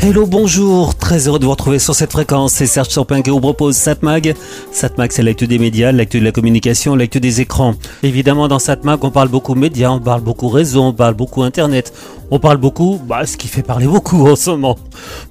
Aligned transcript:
Hello, 0.00 0.26
bonjour, 0.26 0.94
très 0.94 1.26
heureux 1.26 1.40
de 1.40 1.44
vous 1.44 1.50
retrouver 1.50 1.80
sur 1.80 1.92
cette 1.92 2.12
fréquence. 2.12 2.52
C'est 2.52 2.66
Serge 2.66 2.88
Champin 2.88 3.20
qui 3.20 3.30
vous 3.30 3.40
propose 3.40 3.74
Satmag. 3.74 4.36
Satmag, 4.70 5.10
c'est 5.10 5.24
l'actu 5.24 5.48
des 5.48 5.58
médias, 5.58 5.90
l'actu 5.90 6.20
de 6.20 6.24
la 6.24 6.30
communication, 6.30 6.94
l'actu 6.94 7.18
des 7.18 7.40
écrans. 7.40 7.74
Évidemment, 8.04 8.46
dans 8.46 8.60
Satmag, 8.60 9.02
on 9.02 9.10
parle 9.10 9.28
beaucoup 9.28 9.56
médias, 9.56 9.90
on 9.90 9.98
parle 9.98 10.20
beaucoup 10.20 10.48
réseau, 10.48 10.82
on 10.82 10.92
parle 10.92 11.14
beaucoup 11.14 11.42
internet, 11.42 11.92
on 12.30 12.38
parle 12.38 12.58
beaucoup, 12.58 13.00
bah, 13.08 13.26
ce 13.26 13.36
qui 13.36 13.48
fait 13.48 13.64
parler 13.64 13.88
beaucoup 13.88 14.28
en 14.28 14.36
ce 14.36 14.50
moment. 14.50 14.78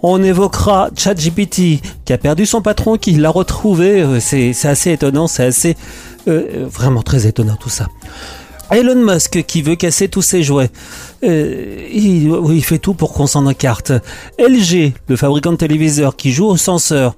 On 0.04 0.22
évoquera 0.22 0.90
ChatGPT, 0.98 1.82
qui 2.04 2.14
a 2.14 2.18
perdu 2.18 2.46
son 2.46 2.62
patron, 2.62 2.98
qui 2.98 3.14
l'a 3.14 3.30
retrouvé. 3.30 4.02
Euh, 4.02 4.20
c'est 4.20 4.54
assez 4.66 4.92
étonnant, 4.92 5.28
c'est 5.28 5.46
assez, 5.46 5.78
euh, 6.28 6.68
vraiment 6.70 7.04
très 7.04 7.26
étonnant 7.26 7.56
tout 7.56 7.70
ça. 7.70 7.88
Elon 8.72 8.96
Musk 8.96 9.44
qui 9.46 9.62
veut 9.62 9.76
casser 9.76 10.10
tous 10.10 10.22
ses 10.22 10.44
jouets. 10.44 10.70
Euh, 11.24 11.88
il, 11.92 12.64
fait 12.64 12.80
tout 12.80 12.94
pour 12.94 13.14
qu'on 13.14 13.28
s'en 13.28 13.48
écarte. 13.50 13.92
LG, 14.40 14.94
le 15.08 15.16
fabricant 15.16 15.52
de 15.52 15.58
téléviseurs 15.58 16.16
qui 16.16 16.32
joue 16.32 16.46
au 16.46 16.58
censeur. 16.58 17.16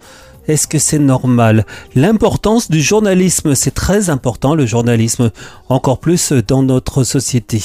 Est-ce 0.47 0.67
que 0.67 0.79
c'est 0.79 0.99
normal? 0.99 1.65
L'importance 1.95 2.71
du 2.71 2.81
journalisme, 2.81 3.53
c'est 3.53 3.73
très 3.73 4.09
important 4.09 4.55
le 4.55 4.65
journalisme, 4.65 5.31
encore 5.69 5.99
plus 5.99 6.31
dans 6.31 6.63
notre 6.63 7.03
société. 7.03 7.61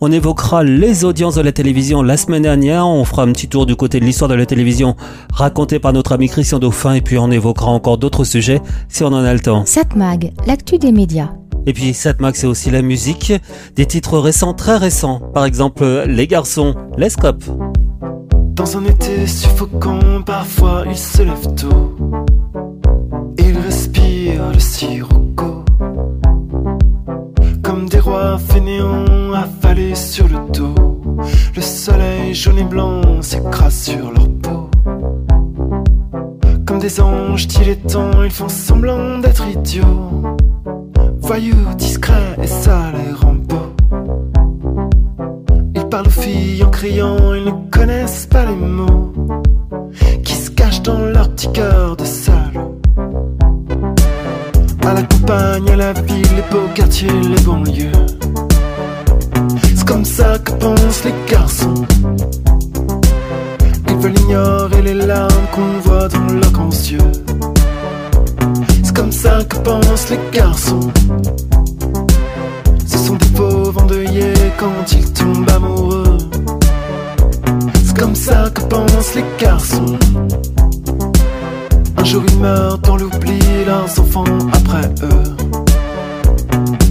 On 0.00 0.12
évoquera 0.12 0.64
les 0.64 1.04
audiences 1.04 1.36
de 1.36 1.40
la 1.40 1.52
télévision 1.52 2.02
la 2.02 2.18
semaine 2.18 2.42
dernière, 2.42 2.86
on 2.86 3.04
fera 3.04 3.22
un 3.22 3.32
petit 3.32 3.48
tour 3.48 3.64
du 3.64 3.74
côté 3.74 4.00
de 4.00 4.04
l'histoire 4.04 4.28
de 4.28 4.34
la 4.34 4.44
télévision 4.44 4.96
racontée 5.32 5.78
par 5.78 5.94
notre 5.94 6.12
ami 6.12 6.28
Christian 6.28 6.58
Dauphin 6.58 6.92
et 6.92 7.00
puis 7.00 7.16
on 7.16 7.30
évoquera 7.30 7.70
encore 7.70 7.96
d'autres 7.96 8.24
sujets 8.24 8.60
si 8.88 9.02
on 9.02 9.08
en 9.08 9.24
a 9.24 9.32
le 9.32 9.40
temps. 9.40 9.64
Satmag, 9.64 10.32
l'actu 10.46 10.76
des 10.76 10.92
médias. 10.92 11.30
Et 11.66 11.72
puis 11.72 11.94
Satmag, 11.94 12.34
c'est 12.34 12.46
aussi 12.46 12.70
la 12.70 12.82
musique, 12.82 13.32
des 13.74 13.86
titres 13.86 14.18
récents, 14.18 14.54
très 14.54 14.76
récents. 14.76 15.20
Par 15.32 15.44
exemple, 15.44 16.04
Les 16.06 16.26
Garçons, 16.26 16.74
Les 16.98 17.08
Scopes. 17.08 17.44
Dans 18.54 18.76
un 18.76 18.84
été 18.84 19.26
suffocant, 19.26 20.22
parfois 20.24 20.84
il 20.88 20.96
se 20.96 21.22
lève 21.22 21.54
tôt. 21.54 21.96
Il 23.38 23.58
respire 23.58 24.52
le 24.52 24.58
sirocco. 24.58 25.64
Comme 27.62 27.88
des 27.88 27.98
rois 27.98 28.38
fainéants 28.38 29.32
affalés 29.32 29.94
sur 29.94 30.28
le 30.28 30.52
dos. 30.52 30.74
Le 31.56 31.62
soleil 31.62 32.34
jaune 32.34 32.58
et 32.58 32.64
blanc 32.64 33.22
s'écrase 33.22 33.84
sur 33.84 34.12
leur 34.12 34.28
peau. 34.42 34.70
Des 36.84 37.00
anges 37.00 37.46
dilettants, 37.46 38.22
ils 38.22 38.30
font 38.30 38.50
semblant 38.50 39.18
d'être 39.18 39.48
idiots. 39.48 40.36
Voyous, 41.22 41.74
discret 41.78 42.36
et 42.42 42.46
sale 42.46 42.96
et 43.08 43.12
rambo. 43.24 43.56
Ils 45.74 45.86
parlent 45.86 46.08
aux 46.08 46.10
filles 46.10 46.62
en 46.62 46.68
criant, 46.68 47.32
ils 47.32 47.46
ne 47.46 47.70
connaissent 47.70 48.26
pas 48.26 48.44
les 48.44 48.54
mots 48.54 49.14
qui 50.24 50.34
se 50.34 50.50
cachent 50.50 50.82
dans 50.82 50.98
leur 50.98 51.30
petit 51.30 51.50
cœur 51.52 51.96
de 51.96 52.04
salauds. 52.04 52.78
À 54.84 54.92
la 54.92 55.02
campagne, 55.04 55.70
à 55.70 55.76
la 55.76 55.92
ville, 55.94 56.36
les 56.36 56.44
beaux 56.50 56.68
quartiers, 56.74 57.08
les 57.08 57.42
banlieues. 57.46 57.92
C'est 59.74 59.86
comme 59.86 60.04
ça 60.04 60.38
que 60.38 60.52
pensent 60.52 61.02
les 61.06 61.14
garçons. 61.32 61.86
Ils 63.94 64.00
veulent 64.00 64.18
ignorer 64.18 64.82
les 64.82 64.94
larmes 64.94 65.46
qu'on 65.52 65.78
voit 65.88 66.08
dans 66.08 66.26
leurs 66.26 66.52
grands 66.52 66.68
yeux 66.68 67.12
comme 68.94 69.12
ça 69.12 69.44
que 69.44 69.56
pensent 69.56 70.08
les 70.10 70.20
garçons. 70.32 70.92
Ce 72.86 72.98
sont 72.98 73.16
des 73.16 73.28
pauvres 73.36 73.82
endeuillés 73.82 74.52
quand 74.56 74.92
ils 74.92 75.12
tombent 75.12 75.50
amoureux. 75.50 76.18
C'est 77.84 77.98
comme 77.98 78.14
ça 78.14 78.50
que 78.54 78.62
pensent 78.62 79.14
les 79.14 79.24
garçons. 79.38 79.98
Un 81.96 82.04
jour 82.04 82.22
ils 82.28 82.38
meurent 82.38 82.78
dans 82.78 82.96
l'oubli, 82.96 83.38
leurs 83.66 84.00
enfants 84.00 84.24
après 84.52 84.88
eux. 85.02 85.36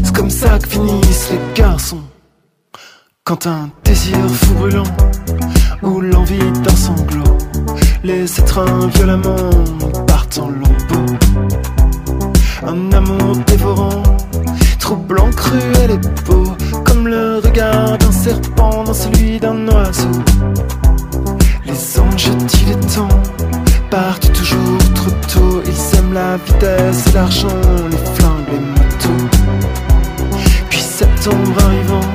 C'est 0.04 0.16
comme 0.16 0.30
ça 0.30 0.60
que 0.60 0.68
finissent 0.68 1.30
les 1.32 1.62
garçons. 1.62 2.04
Quand 3.24 3.48
un 3.48 3.70
désir 3.86 4.18
fou 4.30 4.54
brûlant 4.56 4.84
ou 5.84 6.02
l'envie 6.02 6.52
d'un 6.64 6.76
sanglot 6.76 7.38
les 8.04 8.40
étreint 8.40 8.88
violemment 8.96 9.50
partent 10.06 10.38
en 10.38 10.50
lambeaux. 10.50 11.16
Un 12.68 12.92
amour 12.92 13.38
dévorant, 13.48 14.04
troublant, 14.78 15.30
cruel 15.32 15.92
et 15.92 16.24
beau, 16.26 16.52
comme 16.84 17.08
le 17.08 17.38
regard 17.38 17.98
d'un 17.98 18.12
serpent 18.12 18.84
dans 18.84 18.94
celui 18.94 19.40
d'un 19.40 19.68
oiseau. 19.70 20.12
Les 21.66 22.00
anges 22.00 22.36
dilettants 22.48 23.22
partent 23.90 24.34
toujours 24.34 24.78
trop 24.96 25.12
tôt, 25.34 25.62
ils 25.66 25.98
aiment 25.98 26.14
la 26.14 26.36
vitesse 26.38 27.14
l'argent, 27.14 27.48
les 27.90 27.98
flingues, 28.16 28.52
les 28.52 28.60
motos. 28.60 29.30
Puis 30.70 30.80
septembre 30.80 31.64
arrivant, 31.66 32.10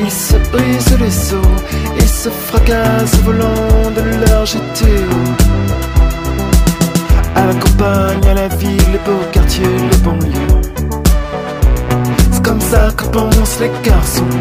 ils 0.00 0.10
se 0.10 0.36
brisent 0.50 0.98
les 0.98 1.34
os 1.34 1.83
se 2.24 2.30
fracassent 2.30 3.18
au 3.18 3.32
volant 3.32 3.90
de 3.94 4.00
leur 4.24 4.44
GTO. 4.46 5.14
À 7.36 7.44
la 7.44 7.54
campagne, 7.54 8.26
à 8.30 8.34
la 8.34 8.48
ville, 8.48 8.92
les 8.92 9.02
beaux 9.04 9.26
quartiers, 9.30 9.76
les 9.90 9.98
banlieues. 9.98 10.62
C'est 12.32 12.42
comme 12.42 12.62
ça 12.62 12.88
que 12.96 13.04
pensent 13.04 13.60
les 13.60 13.70
garçons. 13.82 14.34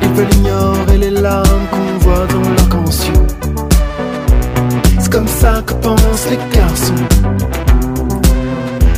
Ils 0.00 0.12
veulent 0.16 0.34
ignorer 0.36 0.96
les 0.96 1.10
larmes 1.10 1.66
qu'on 1.70 1.98
voit 1.98 2.26
dans 2.30 2.90
yeux. 3.06 3.26
C'est 5.00 5.12
comme 5.12 5.28
ça 5.28 5.62
que 5.66 5.74
pensent 5.74 6.28
les 6.30 6.40
garçons. 6.56 7.04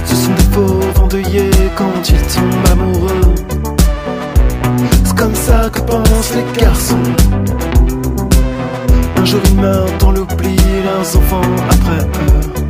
Ce 0.04 0.14
sont 0.14 0.34
des 0.40 0.48
pauvres 0.54 1.02
endeuillés 1.02 1.50
quand 1.74 2.08
ils 2.08 2.26
tombent 2.32 2.70
amoureux. 2.70 3.25
C'est 5.46 5.52
comme 5.52 5.62
ça 5.62 5.70
que 5.70 5.80
pensent 5.80 6.34
les 6.34 6.60
garçons. 6.60 6.96
Un 9.16 9.24
jour 9.24 9.40
ils 9.48 9.60
meurent 9.60 9.98
dans 10.00 10.10
l'oubli, 10.10 10.56
leurs 10.84 11.16
enfants 11.16 11.40
après 11.70 12.00
eux. 12.00 12.66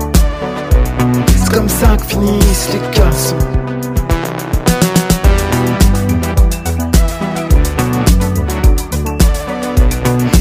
C'est 1.38 1.54
comme 1.54 1.69
ça 1.70 1.97
que 1.97 2.04
finissent 2.04 2.69
les 2.75 2.98
garçons. 2.98 3.37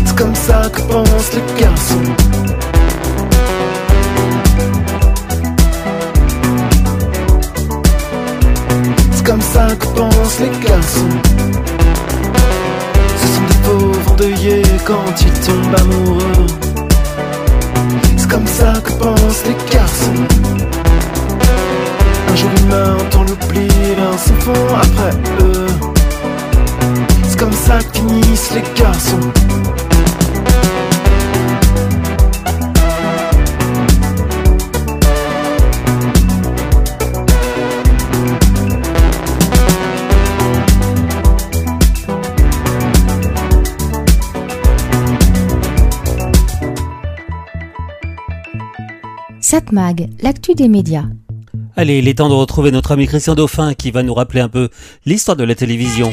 C'est 0.05 0.15
comme 0.17 0.35
ça 0.35 0.61
que 0.73 0.81
pensent 0.81 1.31
les 1.33 1.61
garçons. 1.61 2.03
C'est 9.11 9.25
comme 9.25 9.41
ça 9.41 9.67
que 9.79 9.85
pensent 9.85 10.39
les 10.41 10.67
garçons. 10.67 11.74
Quand 14.17 15.21
ils 15.21 15.39
tombent 15.45 15.75
amoureux. 15.77 16.47
C'est 18.17 18.29
comme 18.29 18.47
ça 18.47 18.73
que 18.81 18.91
pensent 18.93 19.43
les 19.45 19.55
garçons. 19.73 20.13
Un 22.31 22.35
jour 22.35 22.49
ils 22.57 22.65
meurent 22.67 23.09
dans 23.11 23.23
l'oubli, 23.23 23.67
leurs 23.97 24.13
enfants 24.13 24.75
après 24.81 25.17
eux. 25.43 25.67
C'est 27.27 27.37
comme 27.37 27.51
ça 27.51 27.79
que 27.79 28.53
les 28.53 28.63
garçons. 28.81 29.19
Satmag, 49.55 50.09
l'actu 50.21 50.53
des 50.53 50.67
médias. 50.67 51.05
Allez, 51.77 51.99
il 51.99 52.09
est 52.09 52.15
temps 52.15 52.27
de 52.27 52.33
retrouver 52.33 52.71
notre 52.71 52.91
ami 52.91 53.07
Christian 53.07 53.35
Dauphin 53.35 53.73
qui 53.73 53.89
va 53.89 54.03
nous 54.03 54.13
rappeler 54.13 54.41
un 54.41 54.49
peu 54.49 54.67
l'histoire 55.05 55.37
de 55.37 55.45
la 55.45 55.55
télévision. 55.55 56.09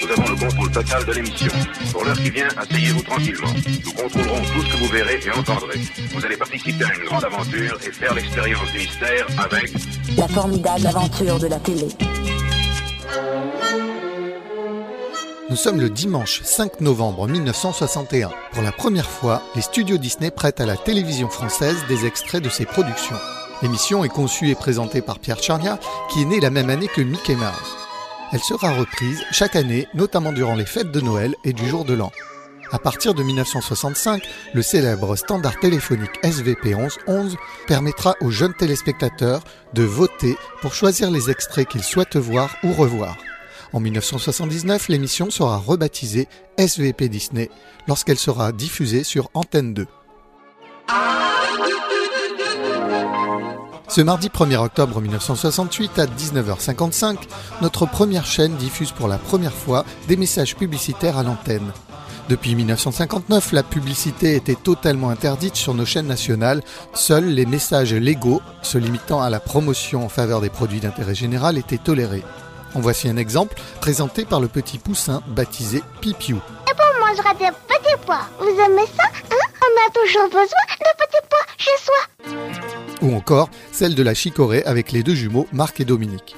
Nous 0.00 0.12
avons 0.12 0.32
le 0.32 0.36
contrôle 0.36 0.70
total 0.70 1.04
de 1.04 1.12
l'émission. 1.12 1.50
Pour 1.90 2.04
l'heure 2.04 2.16
qui 2.16 2.30
vient, 2.30 2.46
asseyez-vous 2.56 3.02
tranquillement. 3.02 3.48
Nous 3.84 3.92
contrôlerons 4.00 4.42
tout 4.54 4.62
ce 4.62 4.72
que 4.72 4.76
vous 4.76 4.92
verrez 4.92 5.18
et 5.26 5.30
entendrez. 5.36 5.80
Vous 6.14 6.24
allez 6.24 6.36
participer 6.36 6.84
à 6.84 6.94
une 6.94 7.04
grande 7.06 7.24
aventure 7.24 7.78
et 7.84 7.90
faire 7.90 8.14
l'expérience 8.14 8.70
du 8.70 8.78
mystère 8.78 9.26
avec 9.44 9.72
La 10.16 10.28
formidable 10.28 10.86
aventure 10.86 11.40
de 11.40 11.48
la 11.48 11.58
télé. 11.58 11.88
Nous 15.50 15.56
sommes 15.56 15.80
le 15.80 15.88
dimanche 15.88 16.42
5 16.42 16.82
novembre 16.82 17.26
1961. 17.26 18.30
Pour 18.52 18.62
la 18.62 18.70
première 18.70 19.08
fois, 19.08 19.42
les 19.54 19.62
studios 19.62 19.96
Disney 19.96 20.30
prêtent 20.30 20.60
à 20.60 20.66
la 20.66 20.76
télévision 20.76 21.30
française 21.30 21.78
des 21.88 22.04
extraits 22.04 22.44
de 22.44 22.50
ses 22.50 22.66
productions. 22.66 23.16
L'émission 23.62 24.04
est 24.04 24.10
conçue 24.10 24.50
et 24.50 24.54
présentée 24.54 25.00
par 25.00 25.20
Pierre 25.20 25.42
Charnia, 25.42 25.78
qui 26.10 26.20
est 26.20 26.26
né 26.26 26.38
la 26.38 26.50
même 26.50 26.68
année 26.68 26.88
que 26.88 27.00
Mickey 27.00 27.34
Mouse. 27.34 27.76
Elle 28.30 28.40
sera 28.40 28.74
reprise 28.74 29.24
chaque 29.32 29.56
année, 29.56 29.88
notamment 29.94 30.32
durant 30.32 30.54
les 30.54 30.66
fêtes 30.66 30.92
de 30.92 31.00
Noël 31.00 31.34
et 31.44 31.54
du 31.54 31.66
jour 31.66 31.86
de 31.86 31.94
l'an. 31.94 32.12
À 32.70 32.78
partir 32.78 33.14
de 33.14 33.22
1965, 33.22 34.22
le 34.52 34.60
célèbre 34.60 35.16
standard 35.16 35.58
téléphonique 35.60 36.20
SVP 36.22 36.74
1111 36.74 37.38
permettra 37.66 38.16
aux 38.20 38.30
jeunes 38.30 38.52
téléspectateurs 38.52 39.42
de 39.72 39.82
voter 39.82 40.36
pour 40.60 40.74
choisir 40.74 41.10
les 41.10 41.30
extraits 41.30 41.66
qu'ils 41.66 41.82
souhaitent 41.82 42.18
voir 42.18 42.54
ou 42.62 42.74
revoir. 42.74 43.16
En 43.72 43.80
1979, 43.80 44.88
l'émission 44.88 45.30
sera 45.30 45.58
rebaptisée 45.58 46.26
SVP 46.56 47.08
Disney 47.08 47.50
lorsqu'elle 47.86 48.18
sera 48.18 48.52
diffusée 48.52 49.04
sur 49.04 49.30
Antenne 49.34 49.74
2. 49.74 49.86
Ce 53.88 54.00
mardi 54.02 54.28
1er 54.28 54.56
octobre 54.56 55.00
1968 55.00 55.98
à 55.98 56.06
19h55, 56.06 57.16
notre 57.62 57.86
première 57.86 58.26
chaîne 58.26 58.54
diffuse 58.56 58.92
pour 58.92 59.08
la 59.08 59.18
première 59.18 59.54
fois 59.54 59.84
des 60.08 60.16
messages 60.16 60.56
publicitaires 60.56 61.18
à 61.18 61.22
l'antenne. 61.22 61.72
Depuis 62.28 62.54
1959, 62.54 63.52
la 63.52 63.62
publicité 63.62 64.36
était 64.36 64.54
totalement 64.54 65.08
interdite 65.08 65.56
sur 65.56 65.72
nos 65.72 65.86
chaînes 65.86 66.06
nationales. 66.06 66.62
Seuls 66.92 67.24
les 67.24 67.46
messages 67.46 67.94
légaux, 67.94 68.42
se 68.60 68.76
limitant 68.76 69.22
à 69.22 69.30
la 69.30 69.40
promotion 69.40 70.04
en 70.04 70.10
faveur 70.10 70.42
des 70.42 70.50
produits 70.50 70.80
d'intérêt 70.80 71.14
général, 71.14 71.56
étaient 71.56 71.78
tolérés. 71.78 72.24
En 72.74 72.80
voici 72.80 73.08
un 73.08 73.16
exemple 73.16 73.56
présenté 73.80 74.24
par 74.24 74.40
le 74.40 74.48
petit 74.48 74.78
poussin 74.78 75.22
baptisé 75.28 75.82
Pipiou. 76.00 76.36
Et 76.70 76.74
pour 76.74 77.06
mangera 77.06 77.34
des 77.34 77.50
petits 77.66 77.96
pois. 78.04 78.20
Vous 78.38 78.48
aimez 78.48 78.86
ça 78.96 79.04
hein? 79.04 79.52
On 79.62 79.88
a 79.88 79.90
toujours 79.92 80.28
besoin 80.28 80.44
de 80.44 80.96
petits 80.98 81.26
pois 81.28 81.46
chez 81.56 81.70
soi. 81.78 83.02
Ou 83.02 83.16
encore 83.16 83.48
celle 83.72 83.94
de 83.94 84.02
la 84.02 84.14
chicorée 84.14 84.62
avec 84.64 84.92
les 84.92 85.02
deux 85.02 85.14
jumeaux 85.14 85.46
Marc 85.52 85.80
et 85.80 85.84
Dominique. 85.84 86.36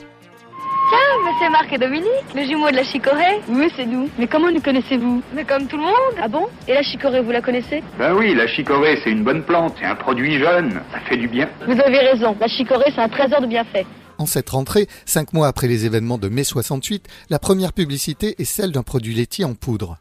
Tiens, 0.91 0.99
mais 1.25 1.31
c'est 1.41 1.51
Marc 1.51 1.73
et 1.73 1.79
Dominique, 1.79 2.35
les 2.35 2.47
jumeaux 2.47 2.71
de 2.71 2.77
la 2.77 2.85
chicorée 2.85 3.41
Oui, 3.49 3.71
c'est 3.77 3.87
nous. 3.87 4.09
Mais 4.19 4.27
comment 4.27 4.51
nous 4.51 4.61
connaissez-vous? 4.61 5.23
Mais 5.35 5.45
comme 5.45 5.67
tout 5.67 5.77
le 5.77 5.85
monde. 5.85 6.17
Ah 6.21 6.29
bon? 6.29 6.49
Et 6.67 6.75
la 6.75 6.83
chicorée, 6.83 7.21
vous 7.21 7.31
la 7.31 7.41
connaissez? 7.43 7.83
Ben 7.99 8.15
oui, 8.15 8.35
la 8.35 8.49
chicorée, 8.49 9.01
c'est 9.05 9.11
une 9.11 9.23
bonne 9.23 9.45
plante, 9.45 9.75
c'est 9.79 9.87
un 9.87 9.95
produit 9.95 10.39
jeune, 10.39 10.81
ça 10.93 10.99
fait 11.09 11.17
du 11.17 11.29
bien. 11.29 11.49
Vous 11.67 11.81
avez 11.81 11.99
raison, 11.99 12.37
la 12.41 12.49
chicorée, 12.49 12.91
c'est 12.95 13.01
un 13.01 13.09
trésor 13.09 13.41
de 13.41 13.47
bienfaits. 13.47 13.87
En 14.21 14.27
cette 14.27 14.51
rentrée, 14.51 14.87
cinq 15.07 15.33
mois 15.33 15.49
après 15.49 15.67
les 15.67 15.87
événements 15.87 16.19
de 16.19 16.29
mai 16.29 16.45
68, 16.45 17.09
la 17.31 17.39
première 17.39 17.73
publicité 17.73 18.35
est 18.39 18.45
celle 18.45 18.71
d'un 18.71 18.83
produit 18.83 19.15
laitier 19.15 19.47
en 19.47 19.55
poudre. 19.55 19.97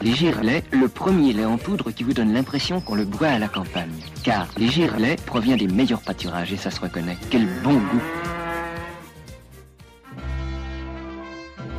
Les 0.00 0.32
lait, 0.42 0.64
le 0.70 0.88
premier 0.88 1.34
lait 1.34 1.44
en 1.44 1.58
poudre 1.58 1.90
qui 1.90 2.02
vous 2.02 2.14
donne 2.14 2.32
l'impression 2.32 2.80
qu'on 2.80 2.94
le 2.94 3.04
boit 3.04 3.28
à 3.28 3.38
la 3.38 3.48
campagne. 3.48 3.92
Car 4.24 4.48
les 4.56 4.70
lait 4.98 5.16
provient 5.26 5.58
des 5.58 5.66
meilleurs 5.66 6.00
pâturages 6.00 6.54
et 6.54 6.56
ça 6.56 6.70
se 6.70 6.80
reconnaît. 6.80 7.18
Quel 7.28 7.46
bon 7.62 7.74
goût 7.74 8.02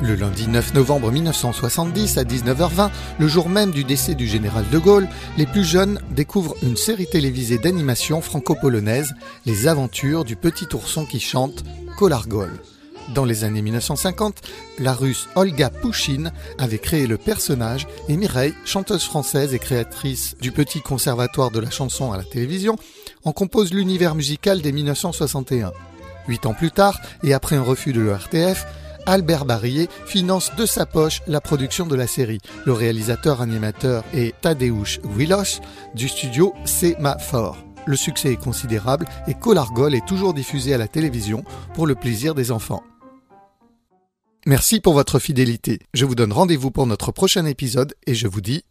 Le 0.02 0.14
lundi 0.14 0.48
9 0.48 0.72
novembre 0.72 1.12
1970 1.12 2.16
à 2.16 2.24
19h20, 2.24 2.90
le 3.18 3.28
jour 3.28 3.50
même 3.50 3.70
du 3.70 3.84
décès 3.84 4.14
du 4.14 4.26
général 4.26 4.64
de 4.70 4.78
Gaulle, 4.78 5.06
les 5.36 5.44
plus 5.44 5.62
jeunes 5.64 6.00
découvrent 6.10 6.56
une 6.62 6.78
série 6.78 7.06
télévisée 7.06 7.58
d'animation 7.58 8.22
franco-polonaise, 8.22 9.14
Les 9.44 9.68
aventures 9.68 10.24
du 10.24 10.36
petit 10.36 10.66
ourson 10.72 11.04
qui 11.04 11.20
chante, 11.20 11.64
Kolargol. 11.98 12.50
Dans 13.14 13.26
les 13.26 13.44
années 13.44 13.60
1950, 13.60 14.40
la 14.78 14.94
russe 14.94 15.28
Olga 15.34 15.68
Pouchine 15.68 16.32
avait 16.58 16.78
créé 16.78 17.06
le 17.06 17.18
personnage 17.18 17.86
et 18.08 18.16
Mireille, 18.16 18.54
chanteuse 18.64 19.04
française 19.04 19.52
et 19.52 19.58
créatrice 19.58 20.34
du 20.40 20.50
petit 20.50 20.80
conservatoire 20.80 21.50
de 21.50 21.60
la 21.60 21.70
chanson 21.70 22.10
à 22.10 22.16
la 22.16 22.24
télévision, 22.24 22.76
en 23.24 23.32
compose 23.32 23.74
l'univers 23.74 24.14
musical 24.14 24.62
dès 24.62 24.72
1961. 24.72 25.72
Huit 26.26 26.46
ans 26.46 26.54
plus 26.54 26.70
tard, 26.70 26.98
et 27.22 27.34
après 27.34 27.56
un 27.56 27.62
refus 27.62 27.92
de 27.92 28.00
l'ERTF, 28.00 28.64
Albert 29.06 29.44
Barillet 29.44 29.88
finance 30.06 30.50
de 30.56 30.66
sa 30.66 30.86
poche 30.86 31.22
la 31.26 31.40
production 31.40 31.86
de 31.86 31.96
la 31.96 32.06
série. 32.06 32.40
Le 32.64 32.72
réalisateur 32.72 33.40
animateur 33.40 34.04
est 34.14 34.38
Tadeusz 34.40 35.00
Wilos 35.16 35.60
du 35.94 36.08
studio 36.08 36.54
Fort. 37.18 37.58
Le 37.86 37.96
succès 37.96 38.32
est 38.32 38.42
considérable 38.42 39.06
et 39.26 39.34
Colargol 39.34 39.94
est 39.94 40.06
toujours 40.06 40.34
diffusé 40.34 40.74
à 40.74 40.78
la 40.78 40.88
télévision 40.88 41.44
pour 41.74 41.86
le 41.86 41.94
plaisir 41.94 42.34
des 42.34 42.52
enfants. 42.52 42.82
Merci 44.46 44.80
pour 44.80 44.94
votre 44.94 45.18
fidélité. 45.18 45.80
Je 45.92 46.04
vous 46.04 46.14
donne 46.14 46.32
rendez-vous 46.32 46.70
pour 46.70 46.86
notre 46.86 47.12
prochain 47.12 47.44
épisode 47.44 47.94
et 48.06 48.14
je 48.14 48.26
vous 48.26 48.40
dis... 48.40 48.64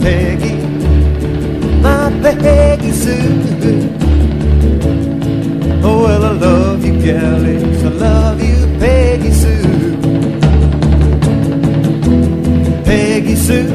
Peggy. 0.00 0.54
My 1.82 2.08
Peggy 2.22 2.92
Sue. 2.92 3.90
Oh, 5.82 6.04
well, 6.04 6.24
I 6.24 6.32
love 6.32 6.84
you, 6.84 6.94
galleys. 7.02 7.84
I 7.84 7.88
love 7.88 8.40
you, 8.40 8.78
Peggy 8.78 9.32
Sue. 9.32 9.96
Peggy 12.84 13.34
Sue, 13.34 13.66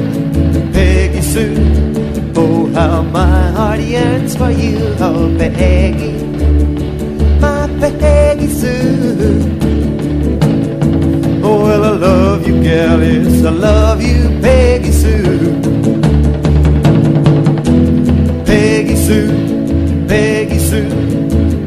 Peggy 0.71 1.21
Sue. 1.21 2.31
Oh, 2.37 2.71
how 2.73 3.01
my 3.01 3.51
heart 3.51 3.81
yearns 3.81 4.33
for 4.37 4.49
you, 4.49 4.77
oh, 5.01 5.35
Peggy. 5.37 6.24
Peggy 7.91 8.47
Sue. 8.47 9.59
Oh, 11.43 11.63
well, 11.63 11.83
I 11.83 11.89
love 11.89 12.47
you, 12.47 12.63
galleys. 12.63 13.45
I 13.45 13.49
love 13.49 14.01
you, 14.01 14.29
Peggy 14.41 14.91
Sue. 14.91 15.61
Peggy 18.45 18.95
Sue, 18.95 20.05
Peggy 20.07 20.59
Sue 20.59 21.15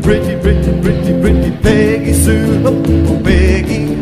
pretty, 0.09 0.41
pretty, 0.41 0.81
pretty, 0.81 1.21
pretty 1.21 1.51
Peggy 1.59 2.15
Sue. 2.15 2.63
Oh, 2.65 2.83
oh, 3.09 3.23
Peggy, 3.23 3.95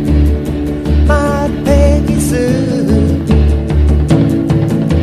my 1.05 1.50
Peggy 1.64 2.21
Sue. 2.21 3.26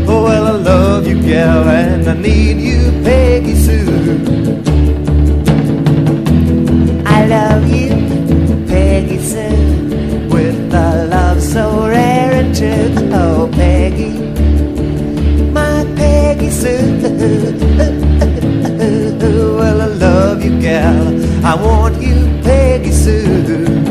Oh, 0.08 0.24
well, 0.24 0.48
I 0.48 0.52
love 0.52 1.06
you, 1.06 1.22
gal, 1.22 1.68
and 1.68 2.08
I 2.08 2.14
need 2.14 2.58
you, 2.62 2.90
Peggy 3.04 3.54
Sue. 3.56 4.73
Love 7.34 7.68
you, 7.68 7.90
Peggy 8.68 9.18
Sue, 9.18 10.30
with 10.30 10.72
a 10.72 11.08
love 11.10 11.42
so 11.42 11.88
rare 11.88 12.32
and 12.32 12.56
true. 12.56 12.94
Oh, 13.12 13.50
Peggy, 13.52 14.12
my 15.52 15.84
Peggy 15.96 16.52
Sue. 16.52 17.02
well, 19.58 19.82
I 19.82 19.88
love 19.88 20.46
you, 20.46 20.62
gal. 20.62 21.08
I 21.44 21.56
want 21.56 22.00
you, 22.00 22.40
Peggy 22.44 22.92
Sue. 22.92 23.83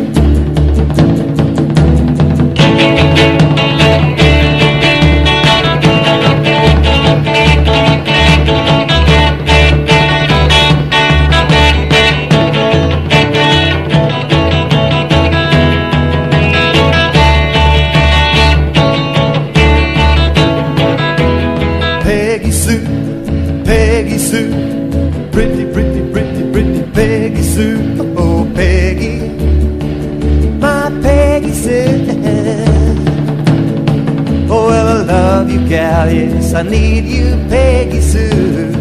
Yes, 36.11 36.55
I 36.55 36.63
need 36.63 37.05
you, 37.05 37.37
Peggy 37.49 38.01
Sue. 38.01 38.73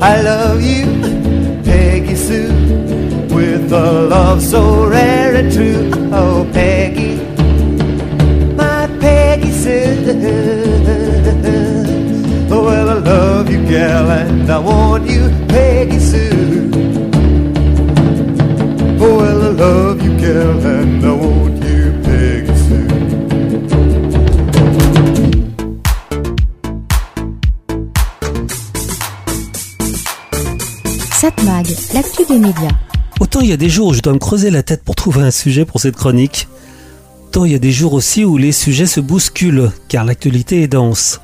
I 0.00 0.20
love 0.20 0.60
you, 0.62 0.86
Peggy 1.64 2.14
Sue, 2.14 2.52
with 3.34 3.72
a 3.72 4.06
love 4.08 4.42
so 4.42 4.86
rare 4.86 5.34
and 5.34 5.52
true. 5.52 5.90
Oh, 6.12 6.48
Peggy, 6.52 7.16
my 8.54 8.86
Peggy 9.00 9.50
Sue. 9.50 9.94
Oh, 12.48 12.64
well, 12.64 12.88
I 12.90 12.94
love 12.94 13.50
you, 13.50 13.60
gal, 13.66 14.10
and 14.10 14.50
I 14.50 14.58
want 14.58 15.08
you, 15.10 15.15
Autant 33.20 33.40
il 33.40 33.48
y 33.48 33.52
a 33.52 33.56
des 33.56 33.68
jours 33.68 33.88
où 33.88 33.94
je 33.94 34.00
dois 34.00 34.12
me 34.12 34.18
creuser 34.18 34.50
la 34.50 34.64
tête 34.64 34.82
pour 34.82 34.96
trouver 34.96 35.22
un 35.22 35.30
sujet 35.30 35.64
pour 35.64 35.80
cette 35.80 35.94
chronique, 35.94 36.48
autant 37.26 37.44
il 37.44 37.52
y 37.52 37.54
a 37.54 37.60
des 37.60 37.70
jours 37.70 37.92
aussi 37.92 38.24
où 38.24 38.36
les 38.36 38.50
sujets 38.50 38.86
se 38.86 38.98
bousculent, 39.00 39.70
car 39.88 40.04
l'actualité 40.04 40.62
est 40.62 40.68
dense. 40.68 41.20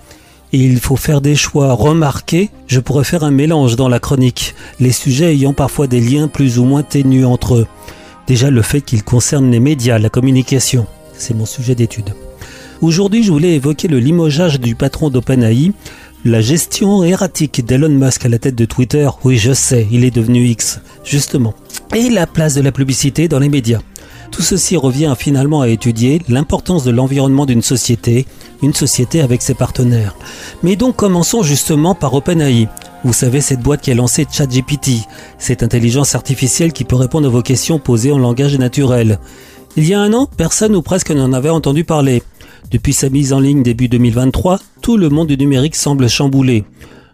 Et 0.53 0.59
il 0.59 0.79
faut 0.79 0.97
faire 0.97 1.21
des 1.21 1.35
choix 1.35 1.73
remarqués, 1.73 2.51
je 2.69 2.79
pourrais 2.79 3.05
faire 3.05 3.25
un 3.25 3.31
mélange 3.33 3.75
dans 3.75 3.89
la 3.89 3.99
chronique, 3.99 4.55
les 4.79 4.93
sujets 4.93 5.33
ayant 5.33 5.55
parfois 5.55 5.89
des 5.89 6.01
liens 6.01 6.29
plus 6.29 6.59
ou 6.59 6.65
moins 6.65 6.83
ténus 6.83 7.27
entre 7.27 7.57
eux. 7.57 7.67
Déjà 8.29 8.51
le 8.51 8.63
fait 8.63 8.81
qu'ils 8.81 9.03
concernent 9.03 9.51
les 9.51 9.61
médias, 9.61 9.99
la 9.99 10.09
communication, 10.09 10.87
c'est 11.15 11.35
mon 11.35 11.47
sujet 11.47 11.75
d'étude. 11.75 12.15
Aujourd'hui, 12.81 13.23
je 13.23 13.33
voulais 13.33 13.55
évoquer 13.55 13.89
le 13.89 13.99
limogeage 13.99 14.61
du 14.61 14.75
patron 14.75 15.09
d'OpenAI, 15.09 15.73
la 16.25 16.41
gestion 16.41 17.03
erratique 17.03 17.65
d'Elon 17.65 17.89
Musk 17.89 18.25
à 18.25 18.29
la 18.29 18.39
tête 18.39 18.55
de 18.55 18.65
Twitter. 18.65 19.09
Oui, 19.25 19.39
je 19.39 19.53
sais, 19.53 19.89
il 19.91 20.05
est 20.05 20.13
devenu 20.13 20.47
X, 20.47 20.81
justement. 21.05 21.55
Et 21.97 22.11
la 22.11 22.27
place 22.27 22.55
de 22.55 22.61
la 22.61 22.71
publicité 22.71 23.27
dans 23.27 23.41
les 23.41 23.49
médias. 23.49 23.81
Tout 24.31 24.43
ceci 24.43 24.77
revient 24.77 25.15
finalement 25.19 25.61
à 25.61 25.69
étudier 25.69 26.23
l'importance 26.29 26.85
de 26.85 26.91
l'environnement 26.91 27.45
d'une 27.45 27.61
société, 27.61 28.27
une 28.63 28.73
société 28.73 29.21
avec 29.21 29.43
ses 29.43 29.55
partenaires. 29.55 30.17
Mais 30.63 30.77
donc 30.77 30.97
commençons 30.97 31.43
justement 31.43 31.95
par 31.95 32.15
OpenAI. 32.15 32.69
Vous 33.05 33.13
savez, 33.13 33.41
cette 33.41 33.61
boîte 33.61 33.83
qui 33.83 33.91
a 33.91 33.95
lancé 33.95 34.27
ChatGPT, 34.31 35.03
cette 35.39 35.65
intelligence 35.65 36.15
artificielle 36.15 36.73
qui 36.73 36.85
peut 36.85 36.97
répondre 36.97 37.27
à 37.27 37.31
vos 37.31 37.43
questions 37.43 37.81
posées 37.81 38.13
en 38.13 38.19
langage 38.19 38.57
naturel. 38.57 39.19
Il 39.77 39.89
y 39.89 39.95
a 39.95 40.01
un 40.01 40.13
an, 40.13 40.29
personne 40.37 40.77
ou 40.77 40.83
presque 40.83 41.11
n'en 41.11 41.33
avait 41.33 41.49
entendu 41.49 41.83
parler. 41.83 42.23
Depuis 42.71 42.93
sa 42.93 43.11
mise 43.11 43.33
en 43.33 43.41
ligne 43.41 43.63
début 43.63 43.89
2023, 43.89 44.59
tout 44.81 44.97
le 44.97 45.09
monde 45.09 45.29
du 45.29 45.37
numérique 45.37 45.77
semble 45.77 46.09
chamboulé. 46.09 46.65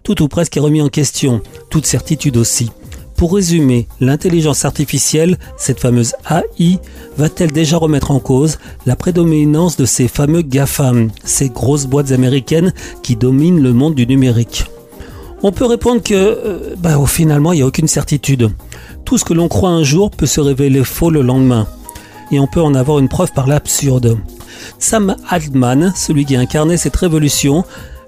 Tout 0.02 0.23
ou 0.23 0.28
presque 0.28 0.57
est 0.57 0.61
remis 0.61 0.83
en 0.83 0.88
question, 0.88 1.40
toute 1.71 1.87
certitude 1.87 2.37
aussi. 2.37 2.71
Pour 3.17 3.35
résumer, 3.35 3.88
l'intelligence 4.00 4.64
artificielle, 4.64 5.38
cette 5.57 5.81
fameuse 5.81 6.14
AI, 6.31 6.78
va-t-elle 7.17 7.50
déjà 7.50 7.76
remettre 7.76 8.12
en 8.12 8.21
cause 8.21 8.59
la 8.87 8.95
prédominance 8.95 9.76
de 9.76 9.87
ces 9.87 10.07
fameux 10.07 10.43
GAFAM, 10.43 11.11
ces 11.25 11.49
grosses 11.49 11.87
boîtes 11.87 12.12
américaines 12.12 12.73
qui 13.02 13.17
dominent 13.17 13.61
le 13.61 13.73
monde 13.73 13.97
du 13.97 14.07
numérique? 14.07 14.67
On 15.43 15.50
peut 15.50 15.67
répondre 15.67 16.00
que, 16.00 16.14
euh, 16.14 16.75
bah, 16.78 16.97
finalement, 17.07 17.52
il 17.52 17.57
n'y 17.57 17.62
a 17.62 17.67
aucune 17.67 17.88
certitude. 17.88 18.50
Tout 19.05 19.19
ce 19.19 19.25
que 19.25 19.35
l'on 19.35 19.49
croit 19.49 19.71
un 19.71 19.83
jour 19.83 20.11
peut 20.12 20.26
se 20.26 20.40
révéler 20.40 20.85
faux 20.85 21.11
le 21.11 21.23
lendemain. 21.23 21.67
Et 22.31 22.38
on 22.38 22.47
peut 22.47 22.62
en 22.62 22.75
avoir 22.75 23.00
une 23.00 23.09
preuve 23.09 23.33
par 23.33 23.49
l'absurde. 23.49 24.17
Sam 24.78 25.17
Altman, 25.28 25.93
celui 25.97 26.25
qui 26.25 26.37
a 26.37 26.40
incarné 26.40 26.76
cette 26.76 26.97
révolution, 26.97 27.64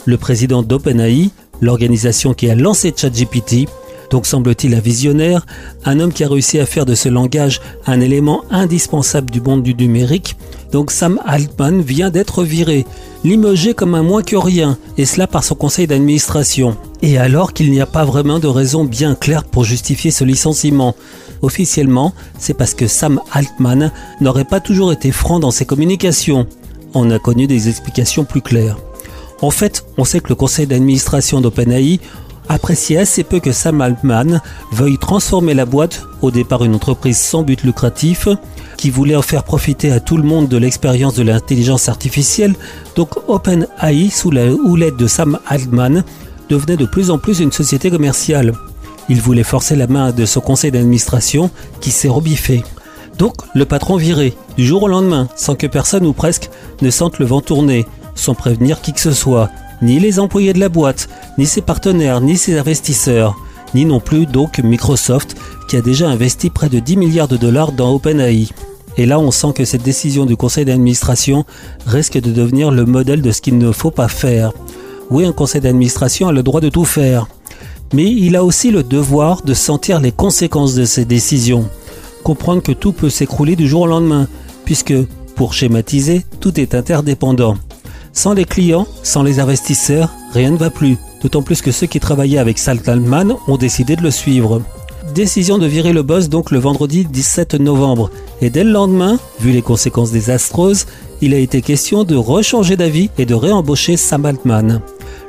le 0.06 0.16
président 0.16 0.62
d'OpenAI, 0.62 1.30
l'organisation 1.60 2.34
qui 2.34 2.50
a 2.50 2.54
lancé 2.54 2.92
ChatGPT, 2.96 3.68
donc 4.10 4.26
semble-t-il 4.26 4.74
un 4.74 4.80
visionnaire, 4.80 5.46
un 5.84 6.00
homme 6.00 6.12
qui 6.12 6.24
a 6.24 6.28
réussi 6.28 6.58
à 6.58 6.66
faire 6.66 6.84
de 6.84 6.94
ce 6.94 7.08
langage 7.08 7.60
un 7.86 8.00
élément 8.00 8.42
indispensable 8.50 9.30
du 9.30 9.40
monde 9.40 9.62
du 9.62 9.74
numérique. 9.74 10.36
Donc 10.72 10.90
Sam 10.90 11.20
Altman 11.24 11.80
vient 11.80 12.10
d'être 12.10 12.42
viré, 12.44 12.84
limogé 13.24 13.72
comme 13.72 13.94
un 13.94 14.02
moins 14.02 14.22
que 14.22 14.36
rien, 14.36 14.78
et 14.98 15.04
cela 15.04 15.26
par 15.26 15.44
son 15.44 15.54
conseil 15.54 15.86
d'administration. 15.86 16.76
Et 17.02 17.18
alors 17.18 17.52
qu'il 17.52 17.70
n'y 17.70 17.80
a 17.80 17.86
pas 17.86 18.04
vraiment 18.04 18.40
de 18.40 18.48
raison 18.48 18.84
bien 18.84 19.14
claire 19.14 19.44
pour 19.44 19.64
justifier 19.64 20.10
ce 20.10 20.24
licenciement. 20.24 20.94
Officiellement, 21.42 22.12
c'est 22.38 22.54
parce 22.54 22.74
que 22.74 22.86
Sam 22.86 23.20
Altman 23.32 23.92
n'aurait 24.20 24.44
pas 24.44 24.60
toujours 24.60 24.92
été 24.92 25.12
franc 25.12 25.40
dans 25.40 25.50
ses 25.50 25.64
communications. 25.64 26.46
On 26.94 27.10
a 27.10 27.18
connu 27.18 27.46
des 27.46 27.68
explications 27.68 28.24
plus 28.24 28.42
claires. 28.42 28.76
En 29.42 29.50
fait, 29.50 29.84
on 29.96 30.04
sait 30.04 30.20
que 30.20 30.28
le 30.28 30.34
conseil 30.34 30.66
d'administration 30.66 31.40
d'OpenAI 31.40 32.00
appréciait 32.50 32.98
assez 32.98 33.22
peu 33.22 33.38
que 33.38 33.52
Sam 33.52 33.80
Altman 33.80 34.42
veuille 34.72 34.98
transformer 34.98 35.54
la 35.54 35.66
boîte, 35.66 36.02
au 36.20 36.32
départ 36.32 36.64
une 36.64 36.74
entreprise 36.74 37.16
sans 37.16 37.44
but 37.44 37.62
lucratif, 37.62 38.28
qui 38.76 38.90
voulait 38.90 39.14
en 39.14 39.22
faire 39.22 39.44
profiter 39.44 39.92
à 39.92 40.00
tout 40.00 40.16
le 40.16 40.24
monde 40.24 40.48
de 40.48 40.56
l'expérience 40.56 41.14
de 41.14 41.22
l'intelligence 41.22 41.88
artificielle, 41.88 42.56
donc 42.96 43.28
OpenAI, 43.28 44.10
sous 44.10 44.32
la 44.32 44.46
houlette 44.50 44.96
de 44.96 45.06
Sam 45.06 45.38
Altman, 45.46 46.02
devenait 46.48 46.76
de 46.76 46.86
plus 46.86 47.10
en 47.10 47.18
plus 47.18 47.38
une 47.38 47.52
société 47.52 47.88
commerciale. 47.88 48.52
Il 49.08 49.20
voulait 49.20 49.44
forcer 49.44 49.76
la 49.76 49.86
main 49.86 50.10
de 50.10 50.26
son 50.26 50.40
conseil 50.40 50.72
d'administration 50.72 51.50
qui 51.80 51.92
s'est 51.92 52.08
rebiffé. 52.08 52.64
Donc 53.16 53.34
le 53.54 53.64
patron 53.64 53.96
viré, 53.96 54.34
du 54.56 54.66
jour 54.66 54.82
au 54.82 54.88
lendemain, 54.88 55.28
sans 55.36 55.54
que 55.54 55.68
personne 55.68 56.04
ou 56.04 56.12
presque 56.12 56.50
ne 56.82 56.90
sente 56.90 57.20
le 57.20 57.26
vent 57.26 57.42
tourner, 57.42 57.86
sans 58.16 58.34
prévenir 58.34 58.80
qui 58.80 58.92
que 58.92 59.00
ce 59.00 59.12
soit, 59.12 59.50
ni 59.82 59.98
les 59.98 60.18
employés 60.18 60.52
de 60.52 60.60
la 60.60 60.68
boîte, 60.68 61.08
ni 61.38 61.46
ses 61.46 61.62
partenaires, 61.62 62.20
ni 62.20 62.36
ses 62.36 62.58
investisseurs, 62.58 63.36
ni 63.74 63.84
non 63.84 64.00
plus 64.00 64.26
donc 64.26 64.58
Microsoft 64.58 65.36
qui 65.68 65.76
a 65.76 65.80
déjà 65.80 66.08
investi 66.08 66.50
près 66.50 66.68
de 66.68 66.80
10 66.80 66.96
milliards 66.96 67.28
de 67.28 67.36
dollars 67.36 67.72
dans 67.72 67.94
OpenAI. 67.94 68.48
Et 68.96 69.06
là, 69.06 69.20
on 69.20 69.30
sent 69.30 69.52
que 69.54 69.64
cette 69.64 69.82
décision 69.82 70.26
du 70.26 70.36
conseil 70.36 70.64
d'administration 70.64 71.44
risque 71.86 72.20
de 72.20 72.32
devenir 72.32 72.70
le 72.70 72.84
modèle 72.84 73.22
de 73.22 73.30
ce 73.30 73.40
qu'il 73.40 73.56
ne 73.56 73.72
faut 73.72 73.92
pas 73.92 74.08
faire. 74.08 74.52
Oui, 75.10 75.24
un 75.24 75.32
conseil 75.32 75.60
d'administration 75.60 76.28
a 76.28 76.32
le 76.32 76.42
droit 76.42 76.60
de 76.60 76.68
tout 76.68 76.84
faire. 76.84 77.28
Mais 77.92 78.04
il 78.04 78.36
a 78.36 78.44
aussi 78.44 78.70
le 78.70 78.82
devoir 78.82 79.42
de 79.42 79.54
sentir 79.54 80.00
les 80.00 80.12
conséquences 80.12 80.74
de 80.74 80.84
ses 80.84 81.04
décisions. 81.04 81.68
Comprendre 82.22 82.62
que 82.62 82.72
tout 82.72 82.92
peut 82.92 83.10
s'écrouler 83.10 83.56
du 83.56 83.66
jour 83.66 83.82
au 83.82 83.86
lendemain, 83.86 84.28
puisque, 84.64 84.94
pour 85.34 85.54
schématiser, 85.54 86.24
tout 86.40 86.60
est 86.60 86.74
interdépendant. 86.74 87.56
Sans 88.12 88.34
les 88.34 88.44
clients, 88.44 88.86
sans 89.02 89.22
les 89.22 89.40
investisseurs, 89.40 90.10
rien 90.32 90.50
ne 90.50 90.56
va 90.56 90.70
plus. 90.70 90.96
D'autant 91.22 91.42
plus 91.42 91.62
que 91.62 91.70
ceux 91.70 91.86
qui 91.86 92.00
travaillaient 92.00 92.38
avec 92.38 92.58
Saltalman 92.58 93.36
ont 93.46 93.56
décidé 93.56 93.96
de 93.96 94.02
le 94.02 94.10
suivre. 94.10 94.62
Décision 95.14 95.58
de 95.58 95.66
virer 95.66 95.92
le 95.92 96.02
boss 96.02 96.28
donc 96.28 96.50
le 96.50 96.58
vendredi 96.58 97.04
17 97.04 97.54
novembre. 97.54 98.10
Et 98.40 98.50
dès 98.50 98.64
le 98.64 98.72
lendemain, 98.72 99.18
vu 99.40 99.52
les 99.52 99.62
conséquences 99.62 100.12
désastreuses, 100.12 100.86
il 101.20 101.34
a 101.34 101.38
été 101.38 101.62
question 101.62 102.04
de 102.04 102.16
rechanger 102.16 102.76
d'avis 102.76 103.10
et 103.18 103.26
de 103.26 103.34
réembaucher 103.34 103.96
Sam 103.96 104.26
Altman. 104.26 104.80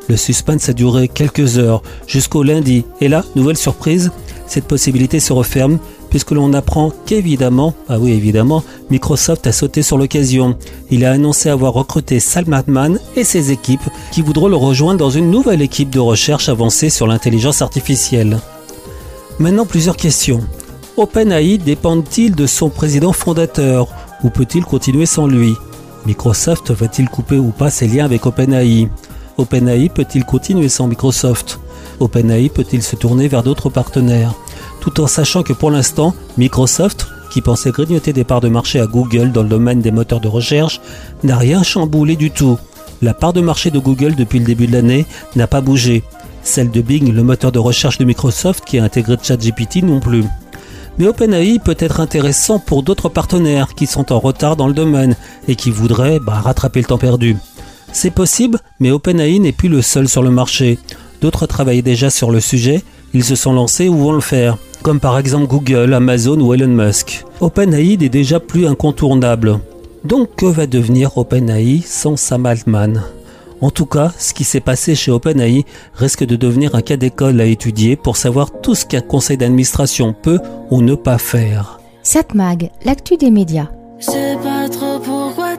Le 0.07 0.17
suspense 0.17 0.69
a 0.69 0.73
duré 0.73 1.07
quelques 1.07 1.57
heures, 1.57 1.83
jusqu'au 2.07 2.43
lundi. 2.43 2.85
Et 2.99 3.07
là, 3.07 3.23
nouvelle 3.35 3.57
surprise, 3.57 4.11
cette 4.47 4.65
possibilité 4.65 5.19
se 5.19 5.33
referme 5.33 5.79
puisque 6.11 6.31
l'on 6.31 6.53
apprend 6.53 6.91
qu'évidemment, 7.07 7.73
ah 7.89 7.97
oui 7.97 8.11
évidemment, 8.11 8.63
Microsoft 8.91 9.47
a 9.47 9.51
sauté 9.51 9.81
sur 9.81 9.97
l'occasion. 9.97 10.55
Il 10.91 11.05
a 11.05 11.11
annoncé 11.11 11.49
avoir 11.49 11.73
recruté 11.73 12.19
Sam 12.19 12.53
Altman 12.53 12.99
et 13.15 13.23
ses 13.23 13.51
équipes 13.51 13.89
qui 14.11 14.21
voudront 14.21 14.49
le 14.49 14.57
rejoindre 14.57 14.99
dans 14.99 15.09
une 15.09 15.31
nouvelle 15.31 15.61
équipe 15.61 15.89
de 15.89 15.99
recherche 15.99 16.49
avancée 16.49 16.89
sur 16.89 17.07
l'intelligence 17.07 17.63
artificielle. 17.63 18.39
Maintenant 19.39 19.65
plusieurs 19.65 19.97
questions. 19.97 20.41
OpenAI 20.97 21.57
dépend-il 21.57 22.35
de 22.35 22.45
son 22.45 22.69
président 22.69 23.13
fondateur 23.13 23.87
ou 24.23 24.29
peut-il 24.29 24.65
continuer 24.65 25.05
sans 25.05 25.25
lui? 25.25 25.55
Microsoft 26.05 26.71
va-t-il 26.71 27.07
couper 27.09 27.37
ou 27.37 27.51
pas 27.51 27.69
ses 27.69 27.87
liens 27.87 28.05
avec 28.05 28.25
OpenAI? 28.25 28.89
OpenAI 29.37 29.87
peut-il 29.87 30.25
continuer 30.25 30.67
sans 30.67 30.87
Microsoft? 30.87 31.59
OpenAI 32.01 32.49
peut-il 32.49 32.83
se 32.83 32.97
tourner 32.97 33.29
vers 33.29 33.43
d'autres 33.43 33.69
partenaires? 33.69 34.33
Tout 34.81 34.99
en 34.99 35.07
sachant 35.07 35.43
que 35.43 35.53
pour 35.53 35.71
l'instant, 35.71 36.13
Microsoft, 36.37 37.07
qui 37.29 37.41
pensait 37.41 37.71
grignoter 37.71 38.13
des 38.13 38.23
parts 38.23 38.41
de 38.41 38.49
marché 38.49 38.79
à 38.79 38.87
Google 38.87 39.31
dans 39.31 39.43
le 39.43 39.49
domaine 39.49 39.79
des 39.79 39.91
moteurs 39.91 40.19
de 40.19 40.27
recherche, 40.27 40.81
n'a 41.23 41.37
rien 41.37 41.63
chamboulé 41.63 42.15
du 42.15 42.31
tout. 42.31 42.57
La 43.01 43.13
part 43.13 43.31
de 43.33 43.41
marché 43.41 43.71
de 43.71 43.79
Google 43.79 44.15
depuis 44.15 44.39
le 44.39 44.45
début 44.45 44.67
de 44.67 44.73
l'année 44.73 45.05
n'a 45.35 45.47
pas 45.47 45.61
bougé. 45.61 46.03
Celle 46.43 46.71
de 46.71 46.81
Bing, 46.81 47.13
le 47.13 47.23
moteur 47.23 47.51
de 47.51 47.59
recherche 47.59 47.99
de 47.99 48.05
Microsoft 48.05 48.65
qui 48.65 48.79
a 48.79 48.83
intégré 48.83 49.17
ChatGPT 49.21 49.83
non 49.83 49.99
plus. 49.99 50.25
Mais 50.97 51.07
OpenAI 51.07 51.59
peut 51.63 51.77
être 51.79 51.99
intéressant 51.99 52.59
pour 52.59 52.83
d'autres 52.83 53.09
partenaires 53.09 53.75
qui 53.75 53.87
sont 53.87 54.11
en 54.11 54.19
retard 54.19 54.55
dans 54.55 54.67
le 54.67 54.73
domaine 54.73 55.15
et 55.47 55.55
qui 55.55 55.71
voudraient 55.71 56.19
bah, 56.19 56.41
rattraper 56.41 56.81
le 56.81 56.87
temps 56.87 56.97
perdu. 56.97 57.37
C'est 57.93 58.11
possible, 58.11 58.59
mais 58.79 58.91
OpenAI 58.91 59.39
n'est 59.39 59.51
plus 59.51 59.69
le 59.69 59.81
seul 59.81 60.09
sur 60.09 60.23
le 60.23 60.31
marché. 60.31 60.79
D'autres 61.21 61.45
travaillent 61.45 61.83
déjà 61.83 62.09
sur 62.09 62.31
le 62.31 62.39
sujet, 62.39 62.83
ils 63.13 63.23
se 63.23 63.35
sont 63.35 63.53
lancés 63.53 63.89
ou 63.89 63.97
vont 63.97 64.13
le 64.13 64.21
faire, 64.21 64.57
comme 64.81 64.99
par 64.99 65.17
exemple 65.17 65.47
Google, 65.47 65.93
Amazon 65.93 66.39
ou 66.39 66.53
Elon 66.53 66.67
Musk. 66.67 67.25
OpenAI 67.39 67.97
n'est 67.97 68.09
déjà 68.09 68.39
plus 68.39 68.67
incontournable. 68.67 69.59
Donc 70.03 70.35
que 70.35 70.45
va 70.45 70.67
devenir 70.67 71.17
OpenAI 71.17 71.81
sans 71.85 72.15
Sam 72.17 72.45
Altman? 72.45 73.03
En 73.61 73.69
tout 73.69 73.85
cas, 73.85 74.11
ce 74.17 74.33
qui 74.33 74.43
s'est 74.43 74.59
passé 74.59 74.95
chez 74.95 75.11
OpenAI 75.11 75.65
risque 75.93 76.25
de 76.25 76.35
devenir 76.35 76.73
un 76.73 76.81
cas 76.81 76.97
d'école 76.97 77.39
à 77.39 77.45
étudier 77.45 77.95
pour 77.95 78.17
savoir 78.17 78.49
tout 78.61 78.73
ce 78.73 78.85
qu'un 78.85 79.01
conseil 79.01 79.37
d'administration 79.37 80.13
peut 80.19 80.39
ou 80.71 80.81
ne 80.81 80.95
pas 80.95 81.19
faire. 81.19 81.79
Satmag, 82.01 82.71
l'actu 82.83 83.17
des 83.17 83.29
médias. 83.29 83.67
pas 84.43 84.67
trop 84.69 84.90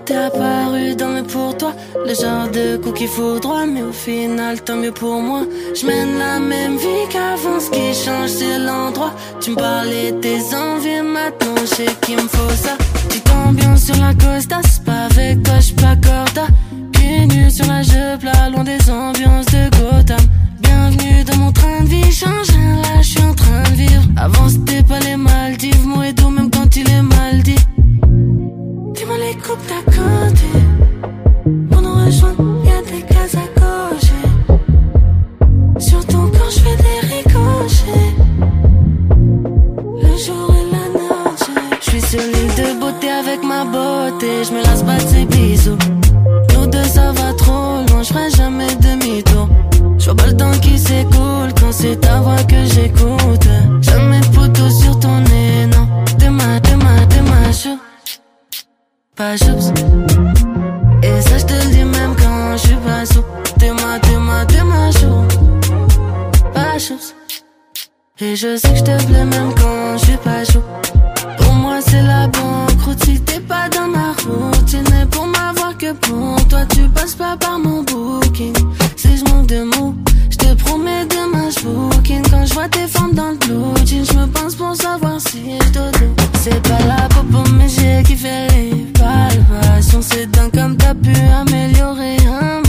t'es 0.04 0.16
apparu 0.16 0.97
dans 0.97 1.09
mes 1.09 1.23
pour 1.23 1.56
toi. 1.56 1.73
Le 2.06 2.14
genre 2.14 2.49
de 2.50 2.76
coup 2.76 2.92
qu'il 2.92 3.09
faut 3.09 3.38
droit, 3.38 3.66
mais 3.66 3.82
au 3.82 3.92
final, 3.92 4.61
tant 4.62 4.76
mieux 4.76 4.92
pour 4.92 5.21
moi. 5.21 5.42
Je 5.75 5.87
mène 5.87 6.18
la 6.18 6.38
même 6.38 6.76
vie 6.76 7.06
qu'avant, 7.11 7.61
ce 7.61 7.71
qui 7.71 7.94
change, 7.94 8.30
c'est 8.30 8.59
l'endroit. 8.59 9.12
Tu 9.40 9.50
me 9.50 9.56
parlais 9.56 10.12
des 10.12 10.54
envies, 10.54 11.02
maintenant, 11.02 11.54
je 11.62 11.75
sais 11.75 11.94
qu'il 12.02 12.16
me 12.16 12.28
faut 12.28 12.56
ça. 12.56 12.76
Tu 13.09 13.21
t'ambiances 13.21 13.85
sur 13.85 13.97
la 13.97 14.14
costa, 14.14 14.61
c'est 14.64 14.85
pas 14.85 15.09
avec 15.11 15.42
toi, 15.42 15.54
je 15.61 15.73
pas 15.75 15.97
corda. 15.97 16.47
Pieds 16.92 17.50
sur 17.50 17.66
la 17.66 17.82
jupe, 17.82 18.23
là, 18.25 18.50
loin 18.50 18.64
des 18.64 18.90
ambiances 18.90 19.47
de 19.47 19.71
Gotham. 19.76 20.25
Bienvenue 20.61 21.25
dans 21.25 21.37
mon 21.37 21.52
train 21.52 21.82
de 21.82 21.88
vie, 21.88 22.12
change 22.12 22.49
là, 22.49 23.00
je 23.00 23.09
suis 23.09 23.23
en 23.23 23.35
train 23.35 23.62
de 23.71 23.76
vivre. 23.76 24.02
Avant, 24.16 24.49
c'était 24.49 24.82
pas 24.82 25.00
les 25.00 25.16
Maldives, 25.16 25.87
moi 25.87 26.06
et 26.06 26.14
même 26.30 26.50
quand 26.50 26.76
il 26.76 26.88
est 26.90 27.02
mal 27.02 27.42
dit. 27.42 27.56
Tu 29.02 29.09
les 29.18 29.35
coupes 29.35 29.66
d'à 29.66 29.82
côté. 29.90 30.50
Pour 31.71 31.82
nous 31.82 32.04
rejoindre, 32.04 32.64
y'a 32.64 32.82
des 32.82 33.02
cases 33.02 33.35
à 33.35 33.49
cocher. 33.59 34.25
Sur 35.80 36.06
ton 36.06 36.28
corps, 36.28 36.50
je 36.50 36.61
fais 36.61 36.76
des 36.76 37.00
ricochets. 37.12 38.12
Le 40.02 40.16
jour 40.25 40.54
et 40.54 40.66
la 40.71 40.85
nuit. 40.97 41.11
Je 41.80 41.90
suis 41.90 42.00
sur 42.00 42.21
l'île 42.21 42.54
de 42.54 42.78
beauté 42.78 43.11
avec 43.11 43.42
ma 43.42 43.64
beauté. 43.64 44.44
Je 44.44 44.52
me 44.52 44.62
lasse 44.62 44.85
pas 44.85 44.99
de 44.99 45.09
ses 45.09 45.25
bisous. 45.25 45.78
Nous 46.54 46.66
deux, 46.68 46.85
ça 46.85 47.11
va 47.11 47.32
trop 47.32 47.82
loin. 47.88 48.02
Je 48.04 48.12
ferai 48.12 48.30
jamais 48.30 48.73
demi-tour. 48.76 49.49
Je 49.99 50.04
vois 50.04 50.14
pas 50.14 50.26
le 50.26 50.37
temps 50.37 50.59
qui 50.61 50.78
s'écoule 50.78 51.52
quand 51.61 51.73
c'est 51.73 51.97
ta 51.97 52.21
voix 52.21 52.44
que 52.44 52.64
j'écoute. 52.66 53.49
Jamais 53.80 54.23
photo 54.32 54.71
Pas 59.14 59.37
choups. 59.37 59.73
Et 61.02 61.21
ça 61.21 61.38
je 61.38 61.45
te 61.45 61.52
le 61.52 61.71
dis 61.71 61.85
même 61.85 62.14
quand 62.16 62.57
je 62.57 62.66
suis 62.66 62.76
pas 62.76 63.04
sous. 63.04 63.23
T'es 63.59 63.71
ma, 63.71 63.99
t'es 64.00 64.16
ma, 64.16 64.47
t'es 64.47 64.64
ma. 64.64 64.90
Pas 66.54 66.78
choups. 66.78 67.14
Et 68.21 68.35
je 68.37 68.57
sais 68.57 68.71
que 68.71 68.76
je 68.76 68.85
te 68.85 69.04
plais 69.04 69.25
même 69.25 69.54
quand 69.54 69.99
je 69.99 70.04
suis 70.04 70.16
pas 70.16 70.45
chaud. 70.45 70.62
Pour 71.38 71.52
moi 71.52 71.81
c'est 71.87 72.02
la 72.02 72.26
banqueroute 72.28 73.04
si 73.04 73.21
t'es 73.21 73.40
pas 73.40 73.69
dans 73.69 73.88
ma 73.88 74.12
routine. 74.12 75.07
Pour 75.11 75.26
m'avoir 75.26 75.76
que 75.76 75.92
pour 75.92 76.49
toi 76.49 76.64
tu 76.75 76.88
passes 76.88 77.14
pas 77.14 77.37
par 77.37 77.59
mon 77.59 77.83
booking. 77.83 78.54
Si 78.97 79.19
je 79.19 79.25
manque 79.25 79.47
de 79.47 79.62
mots, 79.64 79.95
te 80.42 80.54
promets 80.62 81.06
demain 81.06 81.50
je 81.50 81.61
booking. 81.64 82.22
Quand 82.30 82.46
je 82.46 82.54
vois 82.54 82.68
tes 82.68 82.87
femmes 82.87 83.14
dans 83.14 83.30
le 83.30 83.37
blue 83.37 83.87
jean, 83.87 84.04
je 84.04 84.14
me 84.18 84.26
pense 84.26 84.54
pour 84.54 84.75
savoir 84.75 85.20
si 85.20 85.58
je 85.61 85.72
dodo. 85.72 86.06
C'est 86.40 86.62
pas 86.62 86.82
la 86.87 87.08
mes 87.58 87.64
yeux 87.64 88.02
qui 88.04 88.16
fait 88.16 88.49
les 88.49 88.87
palpations. 88.99 90.02
C'est 90.02 90.30
dingue 90.30 90.52
comme 90.52 90.76
t'as 90.76 90.94
pu 90.94 91.14
améliorer 91.40 92.16
un 92.26 92.62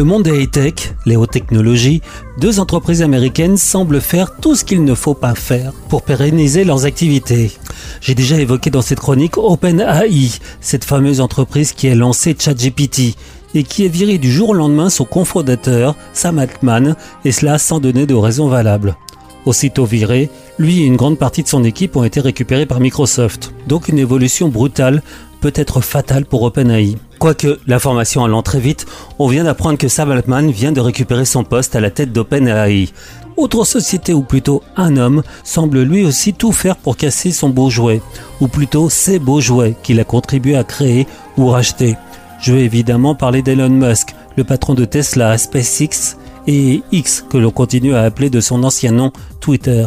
le 0.00 0.04
monde 0.04 0.22
des 0.22 0.44
high-tech, 0.44 0.94
les 1.04 1.14
hautes 1.14 1.32
technologies, 1.32 2.00
deux 2.38 2.58
entreprises 2.58 3.02
américaines 3.02 3.58
semblent 3.58 4.00
faire 4.00 4.34
tout 4.40 4.54
ce 4.54 4.64
qu'il 4.64 4.82
ne 4.82 4.94
faut 4.94 5.12
pas 5.12 5.34
faire 5.34 5.74
pour 5.90 6.00
pérenniser 6.00 6.64
leurs 6.64 6.86
activités. 6.86 7.52
J'ai 8.00 8.14
déjà 8.14 8.40
évoqué 8.40 8.70
dans 8.70 8.80
cette 8.80 9.00
chronique 9.00 9.36
OpenAI, 9.36 10.30
cette 10.62 10.86
fameuse 10.86 11.20
entreprise 11.20 11.72
qui 11.74 11.86
a 11.90 11.94
lancé 11.94 12.34
ChatGPT 12.38 13.14
et 13.54 13.62
qui 13.62 13.84
a 13.84 13.88
viré 13.88 14.16
du 14.16 14.32
jour 14.32 14.48
au 14.48 14.54
lendemain 14.54 14.88
son 14.88 15.04
cofondateur, 15.04 15.94
Sam 16.14 16.38
Altman, 16.38 16.96
et 17.26 17.30
cela 17.30 17.58
sans 17.58 17.78
donner 17.78 18.06
de 18.06 18.14
raison 18.14 18.48
valable. 18.48 18.96
Aussitôt 19.44 19.84
viré, 19.84 20.30
lui 20.58 20.80
et 20.80 20.86
une 20.86 20.96
grande 20.96 21.18
partie 21.18 21.42
de 21.42 21.48
son 21.48 21.62
équipe 21.62 21.94
ont 21.96 22.04
été 22.04 22.20
récupérés 22.20 22.64
par 22.64 22.80
Microsoft. 22.80 23.52
Donc 23.66 23.88
une 23.88 23.98
évolution 23.98 24.48
brutale 24.48 25.02
peut 25.42 25.52
être 25.54 25.82
fatale 25.82 26.24
pour 26.24 26.42
OpenAI. 26.42 26.96
Quoique 27.20 27.60
l'information 27.66 28.24
allant 28.24 28.42
très 28.42 28.60
vite, 28.60 28.86
on 29.18 29.28
vient 29.28 29.44
d'apprendre 29.44 29.76
que 29.76 29.88
Sam 29.88 30.10
Altman 30.10 30.50
vient 30.50 30.72
de 30.72 30.80
récupérer 30.80 31.26
son 31.26 31.44
poste 31.44 31.76
à 31.76 31.80
la 31.80 31.90
tête 31.90 32.14
d'OpenAI. 32.14 32.88
Autre 33.36 33.66
société, 33.66 34.14
ou 34.14 34.22
plutôt 34.22 34.62
un 34.74 34.96
homme, 34.96 35.22
semble 35.44 35.82
lui 35.82 36.02
aussi 36.02 36.32
tout 36.32 36.50
faire 36.50 36.76
pour 36.76 36.96
casser 36.96 37.30
son 37.30 37.50
beau 37.50 37.68
jouet, 37.68 38.00
ou 38.40 38.48
plutôt 38.48 38.88
ses 38.88 39.18
beaux 39.18 39.42
jouets 39.42 39.76
qu'il 39.82 40.00
a 40.00 40.04
contribué 40.04 40.56
à 40.56 40.64
créer 40.64 41.06
ou 41.36 41.48
racheter. 41.48 41.98
Je 42.40 42.54
vais 42.54 42.64
évidemment 42.64 43.14
parler 43.14 43.42
d'Elon 43.42 43.68
Musk, 43.68 44.14
le 44.38 44.44
patron 44.44 44.72
de 44.72 44.86
Tesla, 44.86 45.36
SpaceX 45.36 46.16
et 46.46 46.82
X 46.90 47.26
que 47.28 47.36
l'on 47.36 47.50
continue 47.50 47.94
à 47.94 48.00
appeler 48.00 48.30
de 48.30 48.40
son 48.40 48.64
ancien 48.64 48.92
nom 48.92 49.12
Twitter. 49.40 49.86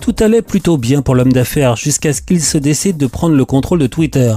Tout 0.00 0.16
allait 0.18 0.42
plutôt 0.42 0.78
bien 0.78 1.00
pour 1.00 1.14
l'homme 1.14 1.32
d'affaires 1.32 1.76
jusqu'à 1.76 2.12
ce 2.12 2.22
qu'il 2.22 2.42
se 2.42 2.58
décide 2.58 2.96
de 2.96 3.06
prendre 3.06 3.36
le 3.36 3.44
contrôle 3.44 3.78
de 3.78 3.86
Twitter. 3.86 4.34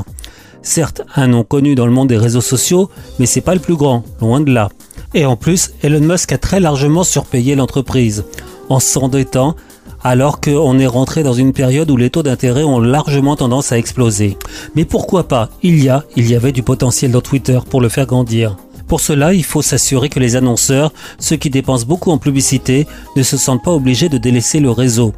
Certes, 0.62 1.02
un 1.16 1.28
nom 1.28 1.44
connu 1.44 1.76
dans 1.76 1.86
le 1.86 1.92
monde 1.92 2.10
des 2.10 2.18
réseaux 2.18 2.42
sociaux, 2.42 2.90
mais 3.18 3.26
c'est 3.26 3.42
pas 3.42 3.54
le 3.54 3.60
plus 3.60 3.76
grand, 3.76 4.04
loin 4.22 4.42
de 4.42 4.52
là. 4.52 4.70
Et 5.14 5.26
en 5.26 5.36
plus, 5.36 5.72
Elon 5.82 6.02
Musk 6.02 6.32
a 6.32 6.38
très 6.38 6.60
largement 6.60 7.04
surpayé 7.04 7.56
l'entreprise, 7.56 8.26
en 8.70 8.80
s'endettant 8.80 9.56
alors 10.04 10.40
qu'on 10.40 10.80
est 10.80 10.88
rentré 10.88 11.24
dans 11.24 11.34
une 11.34 11.54
période 11.54 11.92
où 11.92 11.98
les 11.98 12.10
taux 12.10 12.24
d'intérêt 12.24 12.64
ont 12.64 12.80
largement 12.80 13.36
tendance 13.36 13.72
à 13.72 13.78
exploser. 13.78 14.38
Mais 14.76 14.86
pourquoi 14.86 15.28
pas? 15.28 15.50
Il 15.62 15.84
y 15.84 15.90
a, 15.90 16.06
il 16.16 16.30
y 16.30 16.36
avait 16.36 16.52
du 16.52 16.64
potentiel 16.64 17.12
dans 17.12 17.22
Twitter 17.22 17.60
pour 17.70 17.82
le 17.82 17.90
faire 17.90 18.06
grandir. 18.06 18.56
Pour 18.88 19.02
cela, 19.02 19.34
il 19.34 19.44
faut 19.44 19.62
s'assurer 19.62 20.10
que 20.10 20.20
les 20.20 20.36
annonceurs, 20.36 20.92
ceux 21.20 21.36
qui 21.36 21.50
dépensent 21.50 21.86
beaucoup 21.86 22.12
en 22.12 22.18
publicité, 22.18 22.88
ne 23.16 23.24
se 23.24 23.38
sentent 23.38 23.64
pas 23.64 23.74
obligés 23.74 24.10
de 24.10 24.18
délaisser 24.18 24.60
le 24.60 24.72
réseau. 24.72 25.14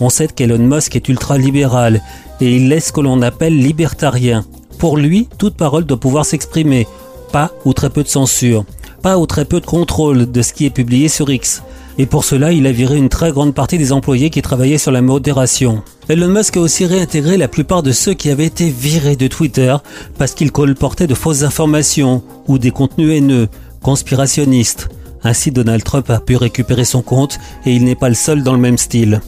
On 0.00 0.08
sait 0.08 0.28
qu'Elon 0.28 0.58
Musk 0.58 0.96
est 0.96 1.08
ultra-libéral 1.08 2.00
et 2.40 2.56
il 2.56 2.68
laisse 2.68 2.86
ce 2.86 2.92
que 2.92 3.00
l'on 3.00 3.22
appelle 3.22 3.56
libertarien. 3.56 4.44
Pour 4.82 4.96
lui, 4.96 5.28
toute 5.38 5.54
parole 5.54 5.84
doit 5.84 6.00
pouvoir 6.00 6.24
s'exprimer, 6.24 6.88
pas 7.30 7.52
ou 7.64 7.72
très 7.72 7.88
peu 7.88 8.02
de 8.02 8.08
censure, 8.08 8.64
pas 9.00 9.16
ou 9.16 9.26
très 9.26 9.44
peu 9.44 9.60
de 9.60 9.64
contrôle 9.64 10.28
de 10.28 10.42
ce 10.42 10.52
qui 10.52 10.66
est 10.66 10.70
publié 10.70 11.06
sur 11.06 11.30
X. 11.30 11.62
Et 11.98 12.06
pour 12.06 12.24
cela, 12.24 12.50
il 12.50 12.66
a 12.66 12.72
viré 12.72 12.96
une 12.96 13.08
très 13.08 13.30
grande 13.30 13.54
partie 13.54 13.78
des 13.78 13.92
employés 13.92 14.28
qui 14.28 14.42
travaillaient 14.42 14.78
sur 14.78 14.90
la 14.90 15.00
modération. 15.00 15.84
Elon 16.08 16.26
Musk 16.26 16.56
a 16.56 16.60
aussi 16.60 16.84
réintégré 16.84 17.36
la 17.36 17.46
plupart 17.46 17.84
de 17.84 17.92
ceux 17.92 18.14
qui 18.14 18.28
avaient 18.28 18.46
été 18.46 18.70
virés 18.70 19.14
de 19.14 19.28
Twitter 19.28 19.76
parce 20.18 20.34
qu'ils 20.34 20.50
colportaient 20.50 21.06
de 21.06 21.14
fausses 21.14 21.44
informations 21.44 22.24
ou 22.48 22.58
des 22.58 22.72
contenus 22.72 23.12
haineux, 23.12 23.46
conspirationnistes. 23.82 24.88
Ainsi, 25.22 25.52
Donald 25.52 25.84
Trump 25.84 26.10
a 26.10 26.18
pu 26.18 26.34
récupérer 26.34 26.84
son 26.84 27.02
compte 27.02 27.38
et 27.64 27.72
il 27.72 27.84
n'est 27.84 27.94
pas 27.94 28.08
le 28.08 28.16
seul 28.16 28.42
dans 28.42 28.52
le 28.52 28.58
même 28.58 28.78
style. 28.78 29.20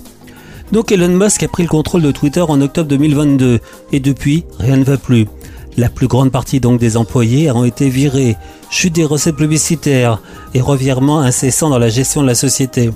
Donc 0.72 0.90
Elon 0.90 1.16
Musk 1.16 1.44
a 1.44 1.48
pris 1.48 1.62
le 1.62 1.68
contrôle 1.68 2.02
de 2.02 2.10
Twitter 2.10 2.40
en 2.40 2.60
octobre 2.60 2.88
2022 2.88 3.60
et 3.92 4.00
depuis, 4.00 4.44
rien 4.58 4.78
ne 4.78 4.82
va 4.82 4.96
plus. 4.96 5.28
La 5.76 5.88
plus 5.88 6.06
grande 6.06 6.30
partie 6.30 6.60
donc 6.60 6.78
des 6.78 6.96
employés 6.96 7.50
ont 7.50 7.64
été 7.64 7.88
virés, 7.88 8.36
chute 8.70 8.94
des 8.94 9.04
recettes 9.04 9.36
publicitaires 9.36 10.20
et 10.54 10.60
revirement 10.60 11.20
incessant 11.20 11.68
dans 11.68 11.78
la 11.78 11.88
gestion 11.88 12.22
de 12.22 12.28
la 12.28 12.36
société. 12.36 12.90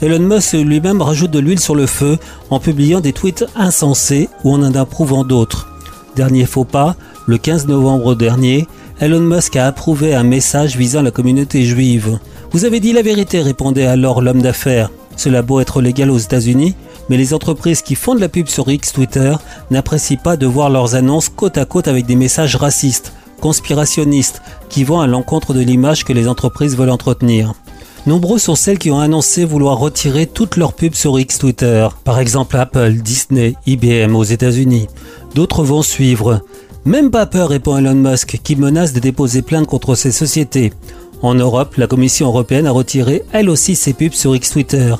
Elon 0.00 0.18
Musk 0.18 0.54
lui-même 0.54 1.00
rajoute 1.00 1.30
de 1.30 1.38
l'huile 1.38 1.60
sur 1.60 1.76
le 1.76 1.86
feu 1.86 2.18
en 2.50 2.58
publiant 2.58 3.00
des 3.00 3.12
tweets 3.12 3.44
insensés 3.54 4.28
ou 4.42 4.52
en 4.52 4.62
en 4.64 4.74
approuvant 4.74 5.22
d'autres. 5.22 5.68
Dernier 6.16 6.44
faux 6.44 6.64
pas, 6.64 6.96
le 7.26 7.38
15 7.38 7.68
novembre 7.68 8.16
dernier, 8.16 8.66
Elon 9.00 9.20
Musk 9.20 9.54
a 9.54 9.68
approuvé 9.68 10.12
un 10.14 10.24
message 10.24 10.76
visant 10.76 11.02
la 11.02 11.12
communauté 11.12 11.62
juive. 11.64 12.18
Vous 12.50 12.64
avez 12.64 12.80
dit 12.80 12.92
la 12.92 13.02
vérité, 13.02 13.42
répondait 13.42 13.86
alors 13.86 14.22
l'homme 14.22 14.42
d'affaires. 14.42 14.90
Cela 15.16 15.38
a 15.38 15.42
beau 15.42 15.60
être 15.60 15.80
légal 15.80 16.10
aux 16.10 16.18
États-Unis, 16.18 16.74
mais 17.08 17.16
les 17.16 17.34
entreprises 17.34 17.82
qui 17.82 17.94
font 17.94 18.14
de 18.14 18.20
la 18.20 18.28
pub 18.28 18.48
sur 18.48 18.70
X 18.70 18.92
Twitter 18.92 19.34
n'apprécient 19.70 20.16
pas 20.22 20.36
de 20.36 20.46
voir 20.46 20.70
leurs 20.70 20.94
annonces 20.94 21.28
côte 21.28 21.58
à 21.58 21.64
côte 21.64 21.88
avec 21.88 22.06
des 22.06 22.16
messages 22.16 22.56
racistes, 22.56 23.12
conspirationnistes, 23.40 24.42
qui 24.68 24.84
vont 24.84 25.00
à 25.00 25.06
l'encontre 25.06 25.54
de 25.54 25.60
l'image 25.60 26.04
que 26.04 26.12
les 26.12 26.28
entreprises 26.28 26.76
veulent 26.76 26.90
entretenir. 26.90 27.54
Nombreux 28.04 28.38
sont 28.38 28.56
celles 28.56 28.78
qui 28.78 28.90
ont 28.90 28.98
annoncé 28.98 29.44
vouloir 29.44 29.78
retirer 29.78 30.26
toutes 30.26 30.56
leurs 30.56 30.72
pubs 30.72 30.94
sur 30.94 31.18
X 31.20 31.38
Twitter, 31.38 31.86
par 32.02 32.18
exemple 32.18 32.56
Apple, 32.56 32.94
Disney, 32.94 33.54
IBM 33.66 34.16
aux 34.16 34.24
États-Unis. 34.24 34.88
D'autres 35.34 35.62
vont 35.62 35.82
suivre. 35.82 36.40
Même 36.84 37.12
pas 37.12 37.26
peur, 37.26 37.50
répond 37.50 37.76
Elon 37.76 37.94
Musk, 37.94 38.40
qui 38.42 38.56
menace 38.56 38.92
de 38.92 38.98
déposer 38.98 39.42
plainte 39.42 39.68
contre 39.68 39.94
ces 39.94 40.10
sociétés. 40.10 40.72
En 41.22 41.34
Europe, 41.34 41.76
la 41.76 41.86
Commission 41.86 42.26
européenne 42.26 42.66
a 42.66 42.72
retiré 42.72 43.22
elle 43.30 43.48
aussi 43.48 43.76
ses 43.76 43.92
pubs 43.92 44.14
sur 44.14 44.34
X 44.34 44.50
Twitter. 44.50 44.94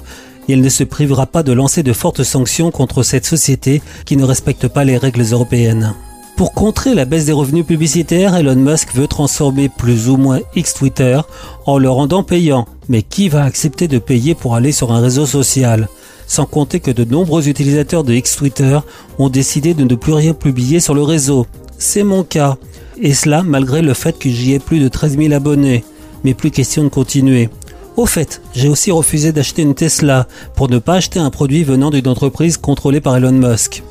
Et 0.48 0.55
elle 0.55 0.61
ne 0.61 0.68
se 0.68 0.85
privera 0.85 1.26
pas 1.26 1.42
de 1.42 1.52
lancer 1.52 1.83
de 1.83 1.92
fortes 1.92 2.22
sanctions 2.22 2.70
contre 2.70 3.02
cette 3.02 3.26
société 3.26 3.83
qui 4.05 4.16
ne 4.16 4.24
respecte 4.24 4.68
pas 4.68 4.85
les 4.85 4.96
règles 4.96 5.24
européennes. 5.31 5.94
Pour 6.37 6.55
contrer 6.55 6.94
la 6.94 7.05
baisse 7.05 7.26
des 7.26 7.33
revenus 7.33 7.66
publicitaires, 7.66 8.35
Elon 8.35 8.57
Musk 8.57 8.94
veut 8.94 9.07
transformer 9.07 9.68
plus 9.68 10.09
ou 10.09 10.16
moins 10.16 10.40
X 10.57 10.74
Twitter 10.74 11.20
en 11.66 11.78
le 11.78 11.90
rendant 11.90 12.22
payant. 12.22 12.66
Mais 12.88 13.02
qui 13.02 13.28
va 13.28 13.44
accepter 13.44 13.87
de 13.87 13.98
payer 13.98 14.35
pour 14.35 14.57
aller 14.57 14.72
sur 14.72 14.92
un 14.92 15.00
réseau 15.00 15.26
social? 15.26 15.88
Sans 16.26 16.46
compter 16.46 16.81
que 16.81 16.90
de 16.90 17.05
nombreux 17.05 17.48
utilisateurs 17.48 18.05
de 18.05 18.14
X 18.14 18.37
Twitter 18.37 18.78
ont 19.18 19.28
décidé 19.28 19.74
de 19.74 19.85
ne 19.85 19.94
plus 19.94 20.14
rien 20.14 20.33
publier 20.33 20.81
sur 20.81 20.94
le 20.94 21.02
réseau. 21.02 21.46
C'est 21.78 22.02
mon 22.02 22.24
cas. 22.24 22.57
Et 23.00 23.14
cela 23.14 23.42
malgré 23.42 23.83
le 23.83 23.94
fait 23.94 24.18
que 24.18 24.31
j'y 24.31 24.52
ai 24.55 24.59
plus 24.59 24.81
de 24.81 24.88
13 24.88 25.18
000 25.18 25.35
abonnés. 25.35 25.85
Mais 26.24 26.35
plus 26.35 26.50
question 26.50 26.85
de 26.85 26.88
continuer. 26.88 27.50
Au 27.96 28.07
fait, 28.07 28.40
j'ai 28.55 28.68
aussi 28.68 28.90
refusé 28.90 29.33
d'acheter 29.33 29.62
une 29.62 29.74
Tesla 29.74 30.26
pour 30.55 30.70
ne 30.70 30.78
pas 30.78 30.94
acheter 30.94 31.20
un 31.20 31.31
produit 31.31 31.62
venant 31.62 31.90
d'une 31.90 32.09
entreprise 32.09 32.57
contrôlée 32.57 33.00
par 33.02 33.16
Elon 33.16 33.33
Musk. 33.33 33.83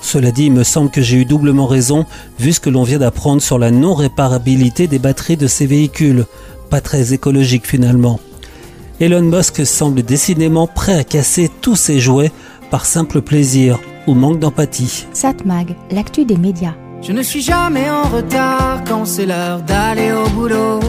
Cela 0.00 0.30
dit, 0.30 0.44
il 0.46 0.52
me 0.52 0.62
semble 0.62 0.90
que 0.90 1.02
j'ai 1.02 1.16
eu 1.16 1.24
doublement 1.24 1.66
raison 1.66 2.06
vu 2.38 2.52
ce 2.52 2.60
que 2.60 2.70
l'on 2.70 2.84
vient 2.84 2.98
d'apprendre 2.98 3.42
sur 3.42 3.58
la 3.58 3.72
non-réparabilité 3.72 4.86
des 4.86 5.00
batteries 5.00 5.36
de 5.36 5.48
ces 5.48 5.66
véhicules. 5.66 6.24
Pas 6.70 6.80
très 6.80 7.12
écologique 7.12 7.66
finalement. 7.66 8.20
Elon 9.00 9.22
Musk 9.22 9.66
semble 9.66 10.02
décidément 10.02 10.68
prêt 10.68 10.94
à 10.94 11.04
casser 11.04 11.50
tous 11.60 11.76
ses 11.76 11.98
jouets 11.98 12.32
par 12.70 12.86
simple 12.86 13.22
plaisir 13.22 13.80
ou 14.06 14.14
manque 14.14 14.38
d'empathie. 14.38 15.06
Satmag, 15.12 15.74
l'actu 15.90 16.24
des 16.24 16.36
médias. 16.36 16.74
Je 17.02 17.12
ne 17.12 17.22
suis 17.22 17.42
jamais 17.42 17.90
en 17.90 18.02
retard 18.02 18.82
quand 18.86 19.04
c'est 19.04 19.26
l'heure 19.26 19.62
d'aller 19.62 20.12
au 20.12 20.28
boulot. 20.30 20.80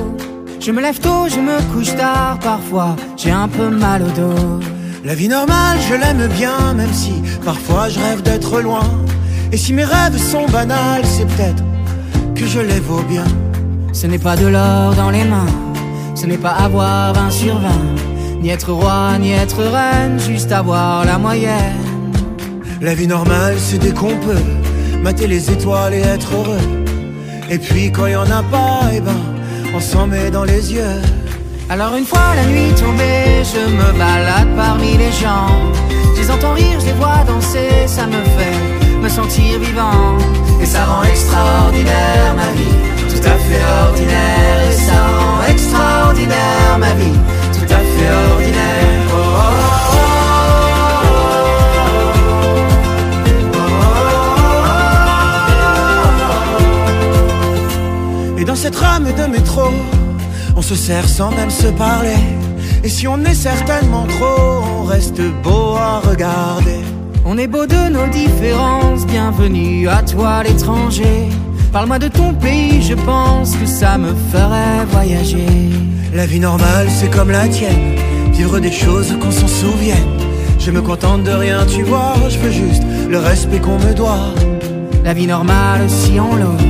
Je 0.61 0.71
me 0.71 0.81
lève 0.81 0.99
tôt, 0.99 1.27
je 1.29 1.39
me 1.39 1.57
couche 1.73 1.95
tard, 1.95 2.37
parfois 2.39 2.97
j'ai 3.15 3.31
un 3.31 3.47
peu 3.47 3.69
mal 3.69 4.03
au 4.03 4.09
dos. 4.09 4.59
La 5.05 5.15
vie 5.15 5.29
normale, 5.29 5.77
je 5.89 5.95
l'aime 5.95 6.27
bien, 6.27 6.73
même 6.73 6.93
si 6.93 7.13
parfois 7.45 7.87
je 7.87 7.97
rêve 7.97 8.21
d'être 8.21 8.59
loin. 8.59 8.83
Et 9.53 9.57
si 9.57 9.71
mes 9.71 9.85
rêves 9.85 10.17
sont 10.17 10.45
banals, 10.47 11.05
c'est 11.05 11.25
peut-être 11.25 11.63
que 12.35 12.45
je 12.45 12.59
les 12.59 12.81
vaux 12.81 13.01
bien. 13.03 13.23
Ce 13.93 14.05
n'est 14.05 14.19
pas 14.19 14.35
de 14.35 14.47
l'or 14.47 14.95
dans 14.95 15.11
les 15.11 15.23
mains, 15.23 15.53
ce 16.13 16.25
n'est 16.25 16.37
pas 16.37 16.51
avoir 16.51 17.13
20 17.13 17.31
sur 17.31 17.57
20, 17.57 17.69
ni 18.41 18.49
être 18.49 18.73
roi, 18.73 19.17
ni 19.17 19.31
être 19.31 19.63
reine, 19.63 20.19
juste 20.19 20.51
avoir 20.51 21.05
la 21.05 21.17
moyenne. 21.17 21.87
La 22.81 22.95
vie 22.95 23.07
normale, 23.07 23.55
c'est 23.57 23.77
dès 23.77 23.91
qu'on 23.91 24.17
peut 24.17 24.43
mater 25.01 25.27
les 25.27 25.51
étoiles 25.51 25.93
et 25.93 26.01
être 26.01 26.33
heureux. 26.33 26.67
Et 27.49 27.57
puis 27.57 27.91
quand 27.93 28.07
il 28.07 28.13
y 28.13 28.15
en 28.17 28.29
a 28.29 28.43
pas, 28.43 28.81
eh 28.93 28.99
ben, 28.99 29.15
on 29.73 29.79
s'en 29.79 30.07
met 30.07 30.29
dans 30.31 30.43
les 30.43 30.73
yeux. 30.73 31.01
Alors 31.69 31.95
une 31.95 32.05
fois 32.05 32.33
la 32.35 32.45
nuit 32.45 32.73
tombée, 32.73 33.43
je 33.43 33.61
me 33.79 33.97
balade 33.97 34.49
parmi 34.55 34.97
les 34.97 35.11
gens. 35.11 35.49
Je 36.15 36.21
les 36.21 36.31
entends 36.31 36.53
rire, 36.53 36.79
je 36.79 36.87
les 36.87 36.93
vois 36.93 37.23
danser, 37.27 37.87
ça 37.87 38.05
me 38.07 38.21
fait 38.37 38.99
me 39.01 39.09
sentir 39.09 39.59
vivant. 39.59 40.17
Et 40.61 40.65
ça 40.65 40.85
rend 40.85 41.03
extraordinaire 41.03 42.33
ma 42.35 42.51
vie, 42.57 42.75
tout 43.09 43.23
à 43.27 43.35
fait 43.45 43.63
ordinaire. 43.87 44.69
Et 44.69 44.73
ça 44.73 44.99
rend 45.17 45.51
extraordinaire 45.53 46.77
ma 46.79 46.93
vie, 46.93 47.17
tout 47.53 47.73
à 47.73 47.77
fait 47.77 48.33
ordinaire. 48.33 48.68
Dans 58.49 58.55
cette 58.55 58.77
rame 58.77 59.05
de 59.15 59.25
métro, 59.31 59.69
on 60.55 60.63
se 60.63 60.73
sert 60.73 61.07
sans 61.07 61.29
même 61.29 61.51
se 61.51 61.67
parler. 61.67 62.17
Et 62.83 62.89
si 62.89 63.07
on 63.07 63.23
est 63.23 63.35
certainement 63.35 64.07
trop, 64.07 64.63
on 64.81 64.83
reste 64.85 65.21
beau 65.43 65.75
à 65.75 65.99
regarder. 65.99 66.79
On 67.25 67.37
est 67.37 67.45
beau 67.45 67.67
de 67.67 67.89
nos 67.89 68.07
différences, 68.07 69.05
bienvenue 69.05 69.87
à 69.87 70.01
toi 70.01 70.41
l'étranger. 70.41 71.29
Parle-moi 71.71 71.99
de 71.99 72.07
ton 72.07 72.33
pays, 72.33 72.81
je 72.81 72.95
pense 72.95 73.55
que 73.55 73.67
ça 73.67 73.99
me 73.99 74.15
ferait 74.31 74.83
voyager. 74.89 75.69
La 76.15 76.25
vie 76.25 76.39
normale, 76.39 76.87
c'est 76.89 77.11
comme 77.11 77.29
la 77.29 77.47
tienne, 77.47 77.97
vivre 78.33 78.57
des 78.57 78.71
choses 78.71 79.15
qu'on 79.21 79.31
s'en 79.31 79.47
souvienne. 79.47 80.17
Je 80.57 80.71
me 80.71 80.81
contente 80.81 81.23
de 81.23 81.31
rien, 81.31 81.67
tu 81.67 81.83
vois, 81.83 82.15
je 82.27 82.39
veux 82.39 82.51
juste 82.51 82.81
le 83.07 83.19
respect 83.19 83.59
qu'on 83.59 83.77
me 83.77 83.93
doit. 83.93 84.33
La 85.03 85.13
vie 85.13 85.27
normale, 85.27 85.87
si 85.87 86.19
on 86.19 86.35
l'ose, 86.35 86.68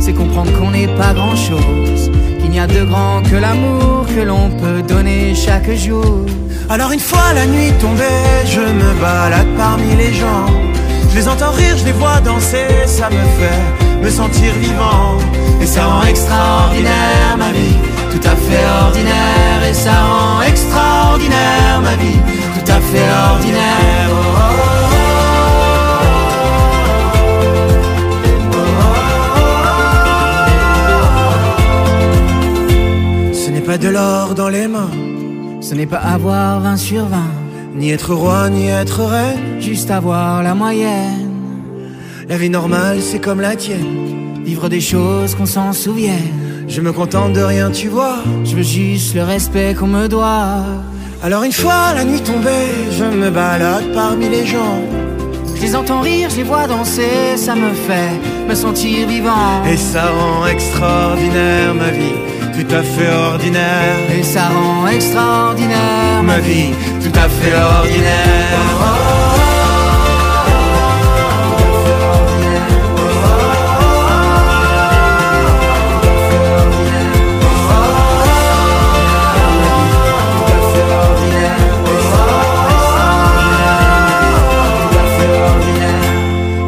c'est 0.00 0.12
comprendre 0.12 0.50
qu'on 0.58 0.70
n'est 0.70 0.88
pas 0.88 1.12
grand-chose. 1.12 2.10
Qu'il 2.40 2.50
n'y 2.50 2.60
a 2.60 2.66
de 2.66 2.84
grand 2.84 3.22
que 3.22 3.36
l'amour 3.36 4.06
que 4.14 4.20
l'on 4.20 4.50
peut 4.50 4.82
donner 4.82 5.34
chaque 5.34 5.70
jour. 5.72 6.26
Alors 6.68 6.92
une 6.92 7.00
fois 7.00 7.32
la 7.34 7.46
nuit 7.46 7.72
tombée, 7.80 8.22
je 8.46 8.60
me 8.60 9.00
balade 9.00 9.48
parmi 9.56 9.94
les 9.96 10.12
gens. 10.12 10.46
Je 11.10 11.16
les 11.16 11.28
entends 11.28 11.52
rire, 11.52 11.76
je 11.78 11.84
les 11.84 11.92
vois 11.92 12.20
danser, 12.20 12.66
ça 12.86 13.08
me 13.08 13.24
fait 13.38 14.02
me 14.02 14.10
sentir 14.10 14.52
vivant. 14.60 15.18
Et 15.60 15.66
ça 15.66 15.86
rend 15.86 16.02
extraordinaire 16.02 17.36
ma 17.38 17.50
vie, 17.52 17.76
tout 18.12 18.28
à 18.28 18.36
fait 18.36 18.66
ordinaire. 18.84 19.60
Et 19.68 19.74
ça 19.74 19.92
rend 19.92 20.42
extraordinaire 20.42 21.80
ma 21.82 21.96
vie, 21.96 22.20
tout 22.54 22.72
à 22.72 22.80
fait 22.80 23.08
ordinaire. 23.32 24.35
De 33.78 33.88
l'or 33.88 34.34
dans 34.34 34.48
les 34.48 34.68
mains. 34.68 34.90
Ce 35.60 35.74
n'est 35.74 35.86
pas 35.86 35.98
avoir 35.98 36.60
20 36.60 36.76
sur 36.76 37.04
20, 37.06 37.16
ni 37.74 37.90
être 37.90 38.14
roi, 38.14 38.48
ni 38.48 38.68
être 38.68 39.02
reine, 39.04 39.60
juste 39.60 39.90
avoir 39.90 40.42
la 40.42 40.54
moyenne. 40.54 41.30
La 42.28 42.36
vie 42.36 42.48
normale, 42.48 43.00
c'est 43.00 43.18
comme 43.18 43.40
la 43.40 43.56
tienne, 43.56 44.42
vivre 44.44 44.68
des 44.68 44.80
choses 44.80 45.34
qu'on 45.34 45.46
s'en 45.46 45.72
souvienne. 45.72 46.66
Je 46.68 46.80
me 46.80 46.92
contente 46.92 47.32
de 47.32 47.40
rien, 47.40 47.70
tu 47.70 47.88
vois. 47.88 48.18
Je 48.44 48.56
veux 48.56 48.62
juste 48.62 49.14
le 49.14 49.22
respect 49.22 49.74
qu'on 49.74 49.88
me 49.88 50.08
doit. 50.08 50.64
Alors 51.22 51.42
une 51.44 51.52
fois 51.52 51.92
la 51.94 52.04
nuit 52.04 52.20
tombée, 52.20 52.70
je 52.90 53.04
me 53.04 53.30
balade 53.30 53.92
parmi 53.94 54.28
les 54.28 54.46
gens. 54.46 54.80
Je 55.54 55.62
les 55.62 55.74
entends 55.74 56.00
rire, 56.00 56.28
je 56.30 56.36
les 56.36 56.42
vois 56.42 56.66
danser, 56.66 57.36
ça 57.36 57.54
me 57.54 57.72
fait 57.72 58.12
me 58.48 58.54
sentir 58.54 59.06
vivant. 59.08 59.64
Et 59.70 59.76
ça 59.76 60.04
rend 60.10 60.46
extraordinaire 60.46 61.74
ma 61.74 61.90
vie 61.90 62.35
tout 62.56 62.74
à 62.74 62.82
fait 62.82 63.12
ordinaire. 63.12 64.10
Et 64.18 64.22
ça 64.22 64.48
rend 64.48 64.86
extraordinaire 64.88 66.22
ma 66.22 66.38
vie, 66.38 66.72
tout 67.02 67.18
à 67.18 67.28
fait 67.28 67.54
ordinaire. 67.54 68.58
Oh, 68.62 68.82
oh, 68.82 69.06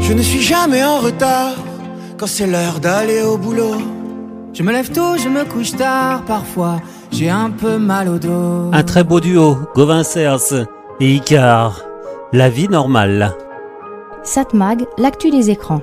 Je 0.02 0.12
ne 0.12 0.22
suis 0.22 0.42
jamais 0.42 0.84
en 0.84 0.98
retard 0.98 1.54
quand 2.18 2.26
c'est 2.26 2.46
l'heure 2.46 2.80
d'aller 2.80 3.22
au 3.22 3.38
boulot. 3.38 3.97
Je 4.58 4.64
me 4.64 4.72
lève 4.72 4.90
tôt, 4.90 5.16
je 5.16 5.28
me 5.28 5.44
couche 5.44 5.70
tard, 5.70 6.24
parfois 6.24 6.82
j'ai 7.12 7.30
un 7.30 7.48
peu 7.48 7.78
mal 7.78 8.08
au 8.08 8.18
dos. 8.18 8.70
Un 8.72 8.82
très 8.82 9.04
beau 9.04 9.20
duo, 9.20 9.56
Gauvin 9.76 10.02
Cers 10.02 10.66
et 10.98 11.14
Icar. 11.14 11.84
La 12.32 12.50
vie 12.50 12.66
normale. 12.66 13.36
Satmag, 14.24 14.84
l'actu 14.98 15.30
des 15.30 15.50
écrans. 15.50 15.80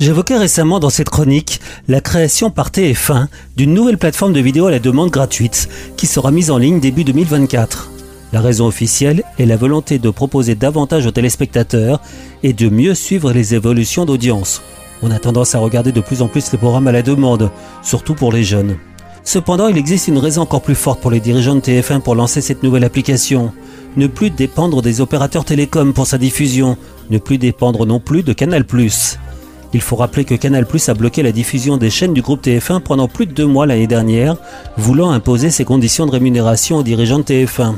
J'évoquais 0.00 0.36
récemment 0.36 0.80
dans 0.80 0.90
cette 0.90 1.10
chronique 1.10 1.60
la 1.86 2.00
création 2.00 2.50
par 2.50 2.70
TF1 2.70 3.28
d'une 3.56 3.72
nouvelle 3.72 3.98
plateforme 3.98 4.32
de 4.32 4.40
vidéo 4.40 4.66
à 4.66 4.72
la 4.72 4.80
demande 4.80 5.10
gratuite 5.10 5.68
qui 5.96 6.08
sera 6.08 6.32
mise 6.32 6.50
en 6.50 6.58
ligne 6.58 6.80
début 6.80 7.04
2024. 7.04 7.88
La 8.32 8.40
raison 8.40 8.66
officielle 8.66 9.22
est 9.38 9.46
la 9.46 9.56
volonté 9.56 10.00
de 10.00 10.10
proposer 10.10 10.56
davantage 10.56 11.06
aux 11.06 11.12
téléspectateurs 11.12 12.00
et 12.42 12.52
de 12.52 12.68
mieux 12.68 12.96
suivre 12.96 13.32
les 13.32 13.54
évolutions 13.54 14.06
d'audience. 14.06 14.60
On 15.02 15.10
a 15.10 15.18
tendance 15.18 15.54
à 15.54 15.58
regarder 15.58 15.92
de 15.92 16.00
plus 16.00 16.22
en 16.22 16.28
plus 16.28 16.50
les 16.52 16.58
programmes 16.58 16.88
à 16.88 16.92
la 16.92 17.02
demande, 17.02 17.50
surtout 17.82 18.14
pour 18.14 18.32
les 18.32 18.44
jeunes. 18.44 18.76
Cependant, 19.24 19.68
il 19.68 19.76
existe 19.76 20.08
une 20.08 20.18
raison 20.18 20.42
encore 20.42 20.62
plus 20.62 20.74
forte 20.74 21.00
pour 21.00 21.10
les 21.10 21.20
dirigeants 21.20 21.54
de 21.54 21.60
TF1 21.60 22.00
pour 22.00 22.14
lancer 22.14 22.40
cette 22.40 22.62
nouvelle 22.62 22.84
application. 22.84 23.52
Ne 23.96 24.06
plus 24.06 24.30
dépendre 24.30 24.80
des 24.80 25.00
opérateurs 25.00 25.44
télécoms 25.44 25.92
pour 25.92 26.06
sa 26.06 26.18
diffusion, 26.18 26.76
ne 27.10 27.18
plus 27.18 27.38
dépendre 27.38 27.84
non 27.84 28.00
plus 28.00 28.22
de 28.22 28.32
Canal+. 28.32 28.64
Il 29.74 29.82
faut 29.82 29.96
rappeler 29.96 30.24
que 30.24 30.34
Canal+ 30.34 30.66
a 30.86 30.94
bloqué 30.94 31.22
la 31.22 31.32
diffusion 31.32 31.76
des 31.76 31.90
chaînes 31.90 32.14
du 32.14 32.22
groupe 32.22 32.42
TF1 32.42 32.80
pendant 32.80 33.06
plus 33.06 33.26
de 33.26 33.32
deux 33.32 33.46
mois 33.46 33.66
l'année 33.66 33.86
dernière, 33.86 34.36
voulant 34.78 35.10
imposer 35.10 35.50
ses 35.50 35.66
conditions 35.66 36.06
de 36.06 36.12
rémunération 36.12 36.78
aux 36.78 36.82
dirigeants 36.82 37.18
de 37.18 37.24
TF1. 37.24 37.74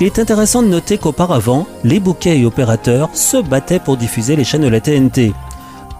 Il 0.00 0.06
est 0.06 0.18
intéressant 0.18 0.62
de 0.62 0.68
noter 0.68 0.98
qu'auparavant, 0.98 1.68
les 1.84 2.00
bouquets 2.00 2.40
et 2.40 2.44
opérateurs 2.44 3.10
se 3.14 3.36
battaient 3.36 3.78
pour 3.78 3.96
diffuser 3.96 4.34
les 4.34 4.42
chaînes 4.42 4.62
de 4.62 4.68
la 4.68 4.80
TNT. 4.80 5.32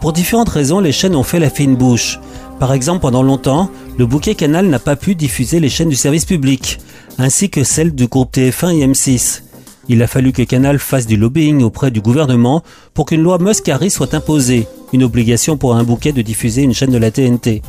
Pour 0.01 0.13
différentes 0.13 0.49
raisons, 0.49 0.81
les 0.81 0.93
chaînes 0.93 1.17
ont 1.17 1.23
fait 1.23 1.39
la 1.39 1.51
fine 1.51 1.77
bouche. 1.77 2.21
Par 2.61 2.73
exemple, 2.73 3.01
pendant 3.01 3.23
longtemps, 3.23 3.71
le 3.99 4.07
bouquet 4.07 4.35
Canal 4.35 4.67
n'a 4.67 4.79
pas 4.79 4.97
pu 4.97 5.15
diffuser 5.15 5.61
les 5.61 5.69
chaînes 5.69 5.89
du 5.89 5.97
service 5.97 6.25
public, 6.25 6.79
ainsi 7.19 7.51
que 7.51 7.65
celles 7.65 7.95
du 7.95 8.07
groupe 8.07 8.35
TF1 8.35 8.79
et 8.79 8.87
M6. 8.87 9.43
Il 9.89 10.03
a 10.03 10.07
fallu 10.07 10.33
que 10.33 10.43
Canal 10.43 10.79
fasse 10.79 11.07
du 11.07 11.17
lobbying 11.17 11.63
auprès 11.63 11.91
du 11.91 12.01
gouvernement 12.01 12.63
pour 12.95 13.07
qu'une 13.07 13.23
loi 13.23 13.39
Muscari 13.39 13.91
soit 13.91 14.15
imposée, 14.15 14.67
une 14.93 15.03
obligation 15.03 15.57
pour 15.57 15.75
un 15.75 15.85
bouquet 15.85 16.13
de 16.13 16.23
diffuser 16.23 16.63
une 16.63 16.73
chaîne 16.75 16.91
de 16.91 16.99
la 16.99 17.11
TNT. 17.11 17.63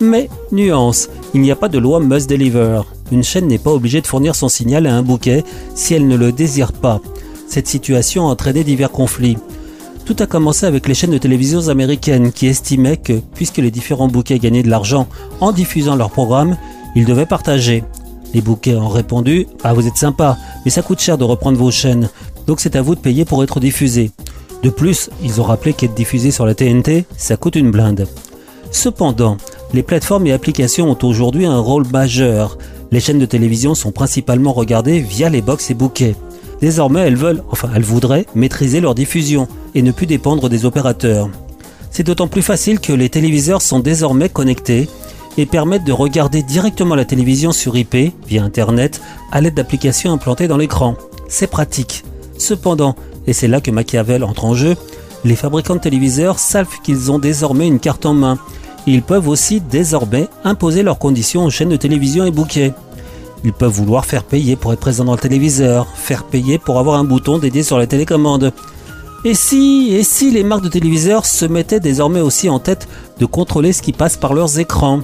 Mais, 0.00 0.30
nuance, 0.52 1.10
il 1.34 1.42
n'y 1.42 1.50
a 1.50 1.56
pas 1.56 1.68
de 1.68 1.78
loi 1.78 2.00
must 2.00 2.28
deliver. 2.30 2.80
Une 3.12 3.22
chaîne 3.22 3.48
n'est 3.48 3.58
pas 3.58 3.72
obligée 3.72 4.00
de 4.00 4.06
fournir 4.06 4.34
son 4.34 4.48
signal 4.48 4.86
à 4.86 4.94
un 4.94 5.02
bouquet 5.02 5.44
si 5.74 5.92
elle 5.92 6.08
ne 6.08 6.16
le 6.16 6.32
désire 6.32 6.72
pas. 6.72 7.00
Cette 7.46 7.66
situation 7.66 8.28
a 8.28 8.30
entraîné 8.30 8.64
divers 8.64 8.90
conflits. 8.90 9.36
Tout 10.10 10.24
a 10.24 10.26
commencé 10.26 10.66
avec 10.66 10.88
les 10.88 10.94
chaînes 10.94 11.12
de 11.12 11.18
télévision 11.18 11.68
américaines 11.68 12.32
qui 12.32 12.48
estimaient 12.48 12.96
que, 12.96 13.20
puisque 13.32 13.58
les 13.58 13.70
différents 13.70 14.08
bouquets 14.08 14.40
gagnaient 14.40 14.64
de 14.64 14.68
l'argent 14.68 15.06
en 15.40 15.52
diffusant 15.52 15.94
leurs 15.94 16.10
programmes, 16.10 16.56
ils 16.96 17.04
devaient 17.04 17.26
partager. 17.26 17.84
Les 18.34 18.40
bouquets 18.40 18.74
ont 18.74 18.88
répondu 18.88 19.46
Ah, 19.62 19.72
vous 19.72 19.86
êtes 19.86 19.96
sympa, 19.96 20.36
mais 20.64 20.72
ça 20.72 20.82
coûte 20.82 20.98
cher 20.98 21.16
de 21.16 21.22
reprendre 21.22 21.58
vos 21.58 21.70
chaînes, 21.70 22.08
donc 22.48 22.58
c'est 22.58 22.74
à 22.74 22.82
vous 22.82 22.96
de 22.96 23.00
payer 23.00 23.24
pour 23.24 23.44
être 23.44 23.60
diffusé. 23.60 24.10
De 24.64 24.70
plus, 24.70 25.10
ils 25.22 25.40
ont 25.40 25.44
rappelé 25.44 25.74
qu'être 25.74 25.94
diffusé 25.94 26.32
sur 26.32 26.44
la 26.44 26.56
TNT, 26.56 27.04
ça 27.16 27.36
coûte 27.36 27.54
une 27.54 27.70
blinde. 27.70 28.08
Cependant, 28.72 29.36
les 29.72 29.84
plateformes 29.84 30.26
et 30.26 30.32
applications 30.32 30.90
ont 30.90 31.06
aujourd'hui 31.06 31.46
un 31.46 31.60
rôle 31.60 31.86
majeur. 31.86 32.58
Les 32.90 32.98
chaînes 32.98 33.20
de 33.20 33.26
télévision 33.26 33.76
sont 33.76 33.92
principalement 33.92 34.52
regardées 34.52 34.98
via 34.98 35.28
les 35.28 35.40
box 35.40 35.70
et 35.70 35.74
bouquets. 35.74 36.16
Désormais, 36.60 37.00
elles 37.00 37.16
veulent, 37.16 37.42
enfin 37.50 37.70
elles 37.74 37.82
voudraient, 37.82 38.26
maîtriser 38.34 38.80
leur 38.80 38.94
diffusion 38.94 39.48
et 39.74 39.82
ne 39.82 39.92
plus 39.92 40.06
dépendre 40.06 40.48
des 40.48 40.64
opérateurs. 40.64 41.28
C'est 41.90 42.02
d'autant 42.02 42.28
plus 42.28 42.42
facile 42.42 42.80
que 42.80 42.92
les 42.92 43.08
téléviseurs 43.08 43.62
sont 43.62 43.80
désormais 43.80 44.28
connectés 44.28 44.88
et 45.38 45.46
permettent 45.46 45.84
de 45.84 45.92
regarder 45.92 46.42
directement 46.42 46.94
la 46.94 47.04
télévision 47.04 47.52
sur 47.52 47.76
IP, 47.76 48.12
via 48.26 48.42
Internet, 48.42 49.00
à 49.32 49.40
l'aide 49.40 49.54
d'applications 49.54 50.12
implantées 50.12 50.48
dans 50.48 50.56
l'écran. 50.56 50.96
C'est 51.28 51.46
pratique. 51.46 52.04
Cependant, 52.38 52.94
et 53.26 53.32
c'est 53.32 53.48
là 53.48 53.60
que 53.60 53.70
Machiavel 53.70 54.24
entre 54.24 54.44
en 54.44 54.54
jeu, 54.54 54.76
les 55.24 55.36
fabricants 55.36 55.76
de 55.76 55.80
téléviseurs 55.80 56.38
savent 56.38 56.80
qu'ils 56.82 57.12
ont 57.12 57.18
désormais 57.18 57.66
une 57.66 57.78
carte 57.78 58.06
en 58.06 58.14
main. 58.14 58.38
Ils 58.86 59.02
peuvent 59.02 59.28
aussi 59.28 59.60
désormais 59.60 60.28
imposer 60.44 60.82
leurs 60.82 60.98
conditions 60.98 61.44
aux 61.44 61.50
chaînes 61.50 61.68
de 61.68 61.76
télévision 61.76 62.24
et 62.24 62.30
bouquets. 62.30 62.72
Ils 63.44 63.52
peuvent 63.52 63.72
vouloir 63.72 64.04
faire 64.04 64.24
payer 64.24 64.56
pour 64.56 64.72
être 64.72 64.80
présent 64.80 65.04
dans 65.04 65.12
le 65.12 65.18
téléviseur, 65.18 65.86
faire 65.94 66.24
payer 66.24 66.58
pour 66.58 66.78
avoir 66.78 66.98
un 66.98 67.04
bouton 67.04 67.38
dédié 67.38 67.62
sur 67.62 67.78
la 67.78 67.86
télécommande. 67.86 68.52
Et 69.24 69.34
si, 69.34 69.90
et 69.92 70.02
si 70.02 70.30
les 70.30 70.44
marques 70.44 70.64
de 70.64 70.68
téléviseurs 70.68 71.26
se 71.26 71.44
mettaient 71.44 71.80
désormais 71.80 72.20
aussi 72.20 72.48
en 72.48 72.58
tête 72.58 72.88
de 73.18 73.26
contrôler 73.26 73.72
ce 73.72 73.82
qui 73.82 73.92
passe 73.92 74.16
par 74.16 74.34
leurs 74.34 74.58
écrans? 74.58 75.00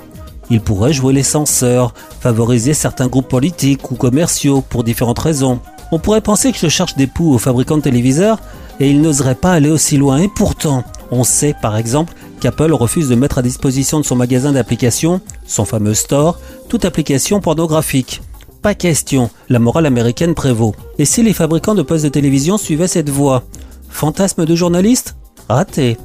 Ils 0.49 0.61
pourraient 0.61 0.92
jouer 0.92 1.12
les 1.12 1.22
censeurs, 1.22 1.92
favoriser 2.20 2.72
certains 2.72 3.09
groupes 3.09 3.29
politiques 3.29 3.90
ou 3.90 3.94
commerciaux 3.94 4.62
pour 4.62 4.85
différentes 4.85 5.18
raisons. 5.18 5.61
On 5.92 5.99
pourrait 5.99 6.20
penser 6.20 6.53
que 6.53 6.59
je 6.59 6.68
cherche 6.68 6.96
des 6.96 7.07
poux 7.07 7.35
aux 7.35 7.38
fabricants 7.38 7.79
de 7.79 7.83
téléviseurs 7.83 8.38
et 8.81 8.90
ils 8.90 9.01
n'oseraient 9.01 9.35
pas 9.35 9.53
aller 9.53 9.70
aussi 9.70 9.96
loin. 9.96 10.18
Et 10.18 10.29
pourtant, 10.29 10.85
on 11.11 11.25
sait 11.25 11.55
par 11.61 11.77
exemple 11.77 12.14
qu'Apple 12.40 12.72
refuse 12.72 13.09
de 13.09 13.14
mettre 13.14 13.38
à 13.38 13.42
disposition 13.42 14.01
de 14.01 14.05
son 14.05 14.16
magasin 14.16 14.53
d'applications, 14.53 15.20
son 15.46 15.64
fameux 15.64 15.94
store, 15.94 16.38
toute 16.68 16.85
application 16.85 17.40
pornographique. 17.40 18.22
Pas 18.62 18.75
question, 18.75 19.31
la 19.49 19.59
morale 19.59 19.87
américaine 19.87 20.35
prévaut. 20.35 20.75
Et 20.99 21.05
si 21.05 21.22
les 21.22 21.33
fabricants 21.33 21.75
de 21.75 21.83
postes 21.83 22.05
de 22.05 22.11
télévision 22.11 22.59
suivaient 22.59 22.88
cette 22.88 23.11
voie? 23.11 23.44
Fantasme 23.88 24.44
de 24.44 24.55
journaliste? 24.55 25.16
Raté. 25.49 25.96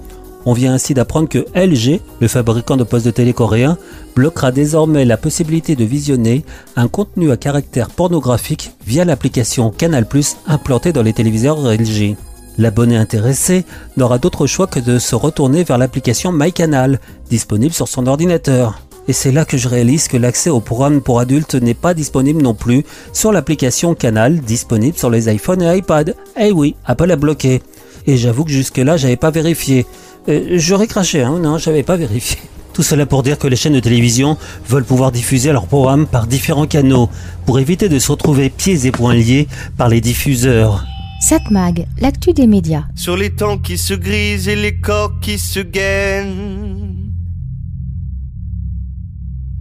On 0.46 0.54
vient 0.54 0.74
ainsi 0.74 0.94
d'apprendre 0.94 1.30
que 1.30 1.46
LG, 1.56 2.02
le 2.20 2.28
fabricant 2.28 2.78
de 2.78 2.84
postes 2.84 3.06
de 3.06 3.12
télé 3.12 3.34
coréen, 3.34 3.78
bloquera 4.16 4.52
désormais 4.52 5.06
la 5.06 5.18
possibilité 5.18 5.76
de 5.76 5.86
visionner 5.86 6.44
un 6.76 6.88
contenu 6.88 7.32
à 7.32 7.38
caractère 7.38 7.90
pornographique 7.90 8.72
via 8.86 9.06
l'application 9.06 9.70
Canal+ 9.70 10.08
implantée 10.48 10.94
dans 10.94 11.04
les 11.04 11.14
téléviseurs 11.14 11.60
LG. 11.62 12.16
L'abonné 12.62 12.96
intéressé 12.96 13.66
n'aura 13.98 14.20
d'autre 14.20 14.46
choix 14.46 14.68
que 14.68 14.80
de 14.80 15.00
se 15.00 15.16
retourner 15.16 15.64
vers 15.64 15.80
l'application 15.80 16.32
MyCanal, 16.32 17.00
disponible 17.28 17.74
sur 17.74 17.88
son 17.88 18.06
ordinateur. 18.06 18.84
Et 19.08 19.14
c'est 19.14 19.32
là 19.32 19.46
que 19.46 19.58
je 19.58 19.68
réalise 19.68 20.08
que 20.08 20.16
l'accès 20.16 20.52
au 20.52 20.60
programme 20.60 21.02
pour 21.02 21.20
adultes 21.20 21.56
n'est 21.56 21.74
pas 21.74 21.96
disponible 21.96 22.40
non 22.40 22.54
plus 22.54 22.86
sur 23.14 23.32
l'application 23.32 23.96
Canal 23.96 24.42
disponible 24.42 24.96
sur 24.96 25.10
les 25.10 25.34
iPhones 25.34 25.64
et 25.64 25.76
iPad. 25.76 26.16
Eh 26.40 26.52
oui, 26.52 26.76
Apple 26.86 27.10
a 27.10 27.16
bloqué. 27.16 27.64
Et 28.06 28.16
j'avoue 28.16 28.44
que 28.44 28.52
jusque-là, 28.52 28.96
j'avais 28.96 29.18
pas 29.18 29.32
vérifié. 29.32 29.88
Euh, 30.30 30.60
J'aurais 30.60 30.86
craché, 30.86 31.24
hein, 31.24 31.40
non, 31.42 31.58
j'avais 31.58 31.82
pas 31.82 31.96
vérifié. 31.96 32.38
Tout 32.74 32.84
cela 32.84 33.08
pour 33.08 33.24
dire 33.24 33.40
que 33.40 33.48
les 33.48 33.56
chaînes 33.56 33.74
de 33.74 33.80
télévision 33.80 34.38
veulent 34.70 34.86
pouvoir 34.86 35.12
diffuser 35.12 35.52
leurs 35.52 35.66
programmes 35.66 36.06
par 36.06 36.28
différents 36.28 36.68
canaux, 36.68 37.10
pour 37.48 37.58
éviter 37.58 37.90
de 37.90 37.98
se 37.98 38.12
retrouver 38.12 38.52
pieds 38.52 38.86
et 38.86 38.92
poings 38.92 39.16
liés 39.16 39.48
par 39.78 39.90
les 39.90 40.00
diffuseurs. 40.00 40.86
Satmag, 41.22 41.86
l'actu 42.00 42.34
des 42.34 42.48
médias. 42.48 42.86
Sur 42.96 43.16
les 43.16 43.30
temps 43.30 43.60
qui 43.60 43.78
se 43.78 43.94
grisent 43.94 44.48
et 44.48 44.56
les 44.56 44.82
corps 44.82 45.20
qui 45.20 45.38
se 45.38 45.60
gainent. 45.60 47.12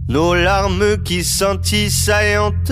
Nos 0.09 0.33
larmes 0.33 0.97
qui 1.03 1.23
sentissent 1.23 2.05
saillantes, 2.05 2.65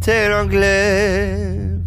tel 0.00 0.32
un 0.32 0.46
glaive. 0.46 1.82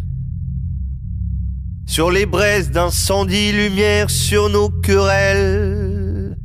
Sur 1.88 2.12
les 2.12 2.28
braises 2.28 2.70
d'incendie, 2.70 3.52
lumière 3.52 4.12
sur 4.12 4.48
nos 4.50 4.70
querelles. 4.70 6.38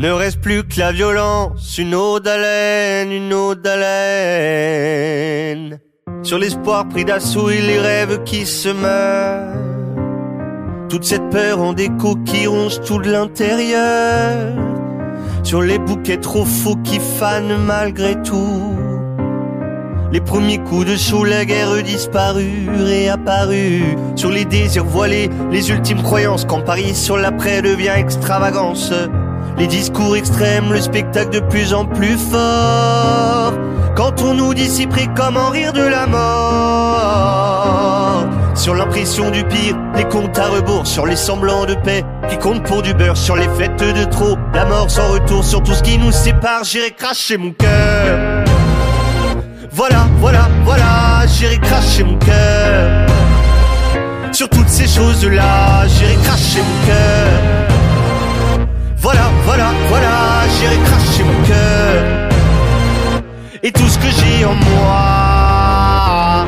Ne 0.00 0.10
reste 0.10 0.40
plus 0.40 0.64
que 0.64 0.80
la 0.80 0.90
violence, 0.90 1.78
une 1.78 1.94
ode 1.94 2.24
d'haleine, 2.24 3.12
une 3.12 3.32
ode 3.32 3.62
d'haleine. 3.62 4.72
Sur 6.22 6.38
l'espoir 6.38 6.88
pris 6.88 7.04
d'assaut 7.04 7.50
et 7.50 7.60
les 7.60 7.80
rêves 7.80 8.22
qui 8.24 8.46
se 8.46 8.68
meurent. 8.68 9.56
Toute 10.88 11.04
cette 11.04 11.28
peur 11.30 11.60
en 11.60 11.72
déco 11.72 12.16
qui 12.24 12.46
ronge 12.46 12.80
tout 12.82 12.98
de 12.98 13.10
l'intérieur. 13.10 14.52
Sur 15.42 15.62
les 15.62 15.78
bouquets 15.78 16.18
trop 16.18 16.44
faux 16.44 16.76
qui 16.84 17.00
fanent 17.00 17.56
malgré 17.66 18.14
tout. 18.22 18.76
Les 20.12 20.20
premiers 20.20 20.58
coups 20.58 20.86
de 20.86 20.96
chaud, 20.96 21.24
la 21.24 21.44
guerre 21.44 21.82
disparue, 21.82 22.68
réapparue. 22.76 23.96
Sur 24.14 24.30
les 24.30 24.44
désirs 24.44 24.84
voilés, 24.84 25.28
les 25.50 25.70
ultimes 25.70 26.02
croyances, 26.02 26.44
quand 26.44 26.60
Paris 26.60 26.94
sur 26.94 27.16
l'après 27.16 27.62
devient 27.62 27.94
extravagance. 27.96 28.92
Les 29.58 29.66
discours 29.66 30.14
extrêmes, 30.14 30.72
le 30.72 30.80
spectacle 30.80 31.30
de 31.30 31.40
plus 31.40 31.74
en 31.74 31.86
plus 31.86 32.16
fort. 32.16 33.54
Quand 33.94 34.22
on 34.22 34.34
nous 34.34 34.54
dit 34.54 34.68
si 34.68 34.86
près 34.86 35.08
rire 35.52 35.72
de 35.72 35.82
la 35.82 36.06
mort. 36.06 37.42
Sur 38.54 38.74
l'impression 38.74 39.30
du 39.30 39.44
pire, 39.44 39.76
les 39.96 40.04
comptes 40.04 40.38
à 40.38 40.48
rebours, 40.48 40.86
sur 40.86 41.04
les 41.04 41.16
semblants 41.16 41.66
de 41.66 41.74
paix 41.74 42.04
qui 42.28 42.38
comptent 42.38 42.62
pour 42.62 42.80
du 42.82 42.94
beurre, 42.94 43.16
sur 43.16 43.36
les 43.36 43.48
fêtes 43.48 43.82
de 43.82 44.04
trop, 44.04 44.38
la 44.54 44.64
mort 44.64 44.90
sans 44.90 45.08
retour, 45.12 45.44
sur 45.44 45.62
tout 45.62 45.74
ce 45.74 45.82
qui 45.82 45.98
nous 45.98 46.12
sépare, 46.12 46.64
j'irai 46.64 46.92
cracher 46.92 47.36
mon 47.36 47.52
cœur. 47.52 48.44
Voilà, 49.72 50.06
voilà, 50.18 50.48
voilà, 50.64 51.26
j'irai 51.26 51.58
cracher 51.58 52.04
mon 52.04 52.16
cœur. 52.18 53.06
Sur 54.32 54.48
toutes 54.48 54.68
ces 54.68 54.86
choses-là, 54.86 55.86
j'irai 55.88 56.14
cracher 56.22 56.60
mon 56.60 56.86
cœur. 56.86 57.28
Voilà, 58.96 59.30
voilà, 59.44 59.72
voilà, 59.88 60.46
j'irai 60.58 60.76
cracher 60.76 61.24
mon 61.24 61.42
cœur. 61.46 62.21
Et 63.64 63.70
tout 63.70 63.86
ce 63.86 63.96
que 63.96 64.08
j'ai 64.08 64.44
en 64.44 64.54
moi. 64.54 66.46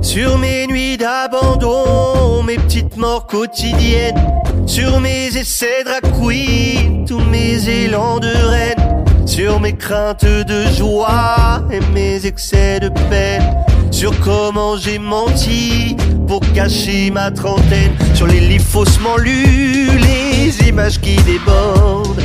Sur 0.00 0.38
mes 0.38 0.66
nuits 0.66 0.96
d'abandon, 0.96 2.42
mes 2.42 2.56
petites 2.56 2.96
morts 2.96 3.26
quotidiennes, 3.26 4.42
sur 4.64 4.98
mes 5.00 5.36
essais 5.36 5.84
drag 5.84 6.10
queen, 6.18 7.04
tous 7.06 7.20
mes 7.20 7.68
élans 7.68 8.18
de 8.18 8.28
reine, 8.28 9.04
sur 9.26 9.60
mes 9.60 9.74
craintes 9.74 10.24
de 10.24 10.64
joie 10.76 11.62
et 11.70 11.80
mes 11.92 12.24
excès 12.24 12.80
de 12.80 12.88
peine, 13.10 13.42
sur 13.90 14.18
comment 14.20 14.76
j'ai 14.76 14.98
menti 14.98 15.96
pour 16.26 16.40
cacher 16.54 17.10
ma 17.10 17.30
trentaine, 17.30 17.92
sur 18.14 18.26
les 18.26 18.40
livres 18.40 18.64
faussement 18.64 19.16
lus, 19.16 19.90
les 19.98 20.68
images 20.68 21.00
qui 21.00 21.16
débordent, 21.16 22.22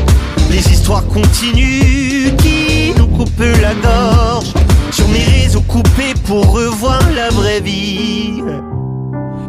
les 0.51 0.71
histoires 0.71 1.05
continues 1.07 2.33
qui 2.37 2.93
nous 2.97 3.07
coupent 3.07 3.59
la 3.61 3.73
gorge, 3.73 4.53
sur 4.91 5.07
mes 5.09 5.23
réseaux 5.23 5.61
coupés 5.61 6.13
pour 6.25 6.51
revoir 6.51 7.01
la 7.15 7.29
vraie 7.29 7.61
vie. 7.61 8.43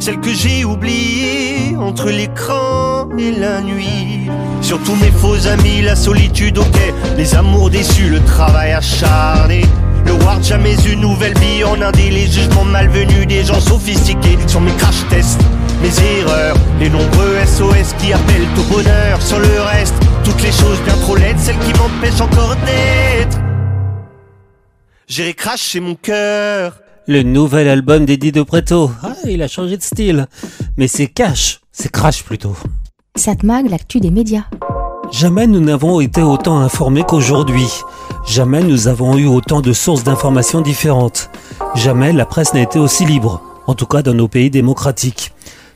Celle 0.05 0.19
que 0.19 0.35
j'ai 0.35 0.65
oubliée 0.65 1.77
entre 1.77 2.11
l'écran 2.11 3.09
et 3.17 3.31
la 3.31 3.61
nuit. 3.61 4.29
Sur 4.61 4.83
tous 4.83 4.97
mes 4.97 5.13
faux 5.13 5.47
amis, 5.47 5.81
la 5.81 5.95
solitude, 5.95 6.59
ok. 6.59 6.93
Les 7.17 7.37
amours 7.37 7.71
déçus, 7.71 8.09
le 8.09 8.19
travail 8.25 8.73
acharné. 8.73 9.65
Le 10.05 10.15
Ward, 10.15 10.43
jamais 10.43 10.75
une 10.91 11.03
nouvelle 11.03 11.39
vie 11.39 11.63
en 11.63 11.81
Inde. 11.81 11.95
Les 11.95 12.27
jugements 12.27 12.65
malvenus 12.65 13.29
des 13.29 13.45
gens 13.45 13.61
sophistiqués 13.61 14.39
sur 14.49 14.61
mes 14.61 14.73
crash 14.73 15.07
tests. 15.09 15.41
Mes 15.83 16.19
erreurs, 16.19 16.57
les 16.81 16.89
nombreux 16.89 17.37
SOS 17.47 17.95
qui 18.01 18.13
appellent 18.13 18.49
au 18.59 18.75
bonheur. 18.75 19.23
Sur 19.23 19.39
le 19.39 19.61
reste, 19.61 19.95
toutes 20.25 20.43
les 20.43 20.51
choses 20.51 20.81
bien 20.85 20.97
trop 20.97 21.15
laides, 21.15 21.39
celles 21.39 21.61
qui 21.61 21.73
m'empêchent 21.75 22.21
encore 22.21 22.57
d'être. 22.67 23.39
J'irai 25.07 25.35
cracher 25.35 25.79
mon 25.79 25.95
cœur. 25.95 26.81
Le 27.09 27.25
nouvel 27.25 27.69
album 27.69 28.05
d'Eddie 28.05 28.31
De 28.31 28.43
Preto. 28.43 28.93
Ah, 29.03 29.17
il 29.27 29.43
a 29.43 29.49
changé 29.49 29.77
de 29.77 29.83
style. 29.83 30.29
Mais 30.77 30.87
c'est 30.87 31.09
cash, 31.09 31.61
c'est 31.73 31.91
crash 31.91 32.23
plutôt. 32.23 32.57
Satmag, 33.17 33.69
l'actu 33.69 33.99
des 33.99 34.13
médias. 34.13 34.45
Jamais 35.11 35.49
nous 35.49 35.59
n'avons 35.59 36.01
été 36.01 36.23
autant 36.23 36.61
informés 36.61 37.03
qu'aujourd'hui. 37.03 37.67
Jamais 38.29 38.63
nous 38.63 38.87
avons 38.87 39.19
eu 39.19 39.27
autant 39.27 39.61
de 39.61 39.73
sources 39.73 40.05
d'informations 40.05 40.61
différentes. 40.61 41.29
Jamais 41.75 42.13
la 42.13 42.25
presse 42.25 42.55
n'a 42.55 42.63
été 42.63 42.79
aussi 42.79 43.05
libre, 43.05 43.43
en 43.67 43.75
tout 43.75 43.87
cas 43.87 44.03
dans 44.03 44.15
nos 44.15 44.29
pays 44.29 44.51
démocratiques. 44.51 45.33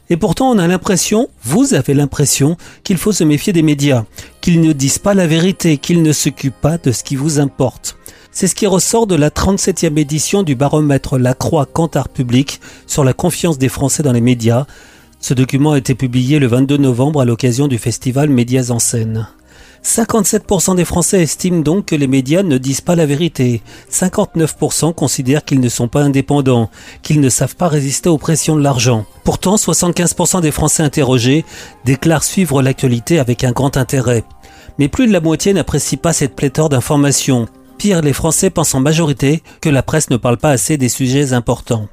Et 0.08 0.16
pourtant, 0.16 0.50
on 0.50 0.58
a 0.58 0.68
l'impression, 0.68 1.28
vous 1.42 1.74
avez 1.74 1.92
l'impression, 1.92 2.56
qu'il 2.84 2.98
faut 2.98 3.10
se 3.10 3.24
méfier 3.24 3.52
des 3.52 3.62
médias, 3.62 4.04
qu'ils 4.40 4.60
ne 4.60 4.72
disent 4.72 5.00
pas 5.00 5.14
la 5.14 5.26
vérité, 5.26 5.78
qu'ils 5.78 6.02
ne 6.02 6.12
s'occupent 6.12 6.60
pas 6.60 6.78
de 6.78 6.92
ce 6.92 7.02
qui 7.02 7.16
vous 7.16 7.40
importe. 7.40 7.96
C'est 8.38 8.48
ce 8.48 8.54
qui 8.54 8.66
ressort 8.66 9.06
de 9.06 9.14
la 9.14 9.30
37e 9.30 9.98
édition 9.98 10.42
du 10.42 10.56
baromètre 10.56 11.16
La 11.16 11.32
Croix 11.32 11.64
Cantar 11.64 12.10
Public 12.10 12.60
sur 12.86 13.02
la 13.02 13.14
confiance 13.14 13.56
des 13.56 13.70
Français 13.70 14.02
dans 14.02 14.12
les 14.12 14.20
médias. 14.20 14.66
Ce 15.20 15.32
document 15.32 15.72
a 15.72 15.78
été 15.78 15.94
publié 15.94 16.38
le 16.38 16.46
22 16.46 16.76
novembre 16.76 17.22
à 17.22 17.24
l'occasion 17.24 17.66
du 17.66 17.78
festival 17.78 18.28
Médias 18.28 18.68
en 18.68 18.78
scène. 18.78 19.26
57% 19.82 20.76
des 20.76 20.84
Français 20.84 21.22
estiment 21.22 21.60
donc 21.60 21.86
que 21.86 21.96
les 21.96 22.08
médias 22.08 22.42
ne 22.42 22.58
disent 22.58 22.82
pas 22.82 22.94
la 22.94 23.06
vérité. 23.06 23.62
59% 23.90 24.92
considèrent 24.92 25.46
qu'ils 25.46 25.60
ne 25.60 25.70
sont 25.70 25.88
pas 25.88 26.02
indépendants, 26.02 26.68
qu'ils 27.00 27.22
ne 27.22 27.30
savent 27.30 27.56
pas 27.56 27.68
résister 27.68 28.10
aux 28.10 28.18
pressions 28.18 28.56
de 28.56 28.62
l'argent. 28.62 29.06
Pourtant, 29.24 29.56
75% 29.56 30.42
des 30.42 30.50
Français 30.50 30.82
interrogés 30.82 31.46
déclarent 31.86 32.22
suivre 32.22 32.60
l'actualité 32.60 33.18
avec 33.18 33.44
un 33.44 33.52
grand 33.52 33.78
intérêt. 33.78 34.24
Mais 34.78 34.88
plus 34.88 35.06
de 35.06 35.12
la 35.14 35.22
moitié 35.22 35.54
n'apprécie 35.54 35.96
pas 35.96 36.12
cette 36.12 36.36
pléthore 36.36 36.68
d'informations. 36.68 37.48
Pire, 37.78 38.00
les 38.02 38.12
Français 38.12 38.50
pensent 38.50 38.74
en 38.74 38.80
majorité 38.80 39.42
que 39.60 39.68
la 39.68 39.82
presse 39.82 40.10
ne 40.10 40.16
parle 40.16 40.38
pas 40.38 40.50
assez 40.50 40.76
des 40.76 40.88
sujets 40.88 41.32
importants. 41.32 41.88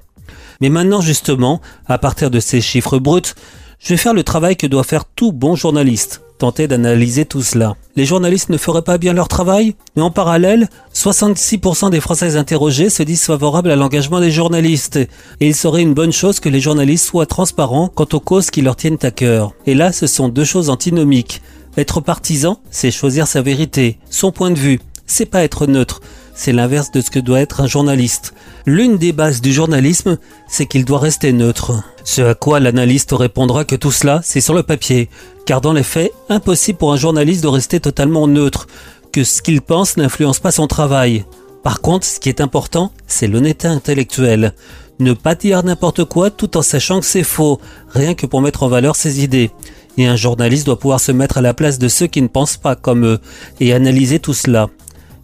Mais 0.61 0.69
maintenant, 0.69 1.01
justement, 1.01 1.61
à 1.87 1.97
partir 1.97 2.31
de 2.31 2.39
ces 2.39 2.61
chiffres 2.61 2.99
bruts, 2.99 3.33
je 3.79 3.89
vais 3.89 3.97
faire 3.97 4.13
le 4.13 4.23
travail 4.23 4.55
que 4.55 4.67
doit 4.67 4.83
faire 4.83 5.05
tout 5.05 5.31
bon 5.33 5.55
journaliste 5.55 6.23
tenter 6.43 6.67
d'analyser 6.67 7.23
tout 7.23 7.41
cela. 7.41 7.77
Les 7.95 8.05
journalistes 8.05 8.49
ne 8.49 8.57
feraient 8.57 8.81
pas 8.81 8.97
bien 8.97 9.13
leur 9.13 9.29
travail, 9.29 9.75
mais 9.95 10.01
en 10.01 10.11
parallèle, 10.11 10.67
66% 10.93 11.89
des 11.89 12.01
Français 12.01 12.35
interrogés 12.35 12.89
se 12.89 13.01
disent 13.01 13.23
favorables 13.23 13.71
à 13.71 13.77
l'engagement 13.77 14.19
des 14.19 14.29
journalistes, 14.29 14.97
et 14.97 15.47
il 15.47 15.55
serait 15.55 15.81
une 15.81 15.93
bonne 15.93 16.11
chose 16.11 16.41
que 16.41 16.49
les 16.49 16.59
journalistes 16.59 17.05
soient 17.05 17.25
transparents 17.25 17.87
quant 17.87 18.07
aux 18.11 18.19
causes 18.19 18.51
qui 18.51 18.61
leur 18.61 18.75
tiennent 18.75 18.97
à 19.03 19.11
cœur. 19.11 19.53
Et 19.65 19.73
là, 19.73 19.93
ce 19.93 20.05
sont 20.05 20.27
deux 20.27 20.43
choses 20.43 20.69
antinomiques. 20.69 21.41
Être 21.77 22.01
partisan, 22.01 22.59
c'est 22.69 22.91
choisir 22.91 23.25
sa 23.25 23.41
vérité, 23.41 23.97
son 24.09 24.33
point 24.33 24.51
de 24.51 24.59
vue. 24.59 24.81
C'est 25.05 25.25
pas 25.25 25.43
être 25.43 25.67
neutre, 25.67 26.01
c'est 26.33 26.53
l'inverse 26.53 26.91
de 26.91 27.01
ce 27.01 27.11
que 27.11 27.19
doit 27.19 27.41
être 27.41 27.61
un 27.61 27.67
journaliste. 27.67 28.33
L'une 28.65 28.97
des 28.97 29.11
bases 29.11 29.41
du 29.41 29.53
journalisme, 29.53 30.17
c'est 30.47 30.65
qu'il 30.65 30.85
doit 30.85 30.99
rester 30.99 31.33
neutre. 31.33 31.83
Ce 32.03 32.21
à 32.21 32.35
quoi 32.35 32.59
l'analyste 32.59 33.11
répondra 33.11 33.65
que 33.65 33.75
tout 33.75 33.91
cela, 33.91 34.21
c'est 34.23 34.41
sur 34.41 34.53
le 34.53 34.63
papier, 34.63 35.09
car 35.45 35.61
dans 35.61 35.73
les 35.73 35.83
faits, 35.83 36.11
impossible 36.29 36.77
pour 36.77 36.93
un 36.93 36.97
journaliste 36.97 37.43
de 37.43 37.49
rester 37.49 37.79
totalement 37.79 38.27
neutre, 38.27 38.67
que 39.11 39.23
ce 39.23 39.41
qu'il 39.41 39.61
pense 39.61 39.97
n'influence 39.97 40.39
pas 40.39 40.51
son 40.51 40.67
travail. 40.67 41.25
Par 41.63 41.81
contre, 41.81 42.05
ce 42.05 42.19
qui 42.19 42.29
est 42.29 42.41
important, 42.41 42.91
c'est 43.07 43.27
l'honnêteté 43.27 43.67
intellectuelle. 43.67 44.53
Ne 44.99 45.13
pas 45.13 45.35
dire 45.35 45.63
n'importe 45.63 46.03
quoi 46.05 46.29
tout 46.29 46.57
en 46.57 46.61
sachant 46.61 46.99
que 46.99 47.05
c'est 47.05 47.23
faux, 47.23 47.59
rien 47.89 48.15
que 48.15 48.25
pour 48.25 48.41
mettre 48.41 48.63
en 48.63 48.67
valeur 48.67 48.95
ses 48.95 49.23
idées. 49.23 49.51
Et 49.97 50.07
un 50.07 50.15
journaliste 50.15 50.65
doit 50.65 50.79
pouvoir 50.79 50.99
se 50.99 51.11
mettre 51.11 51.37
à 51.37 51.41
la 51.41 51.53
place 51.53 51.77
de 51.77 51.87
ceux 51.87 52.07
qui 52.07 52.21
ne 52.21 52.27
pensent 52.27 52.57
pas 52.57 52.75
comme 52.75 53.05
eux 53.05 53.19
et 53.59 53.73
analyser 53.73 54.19
tout 54.19 54.33
cela. 54.33 54.69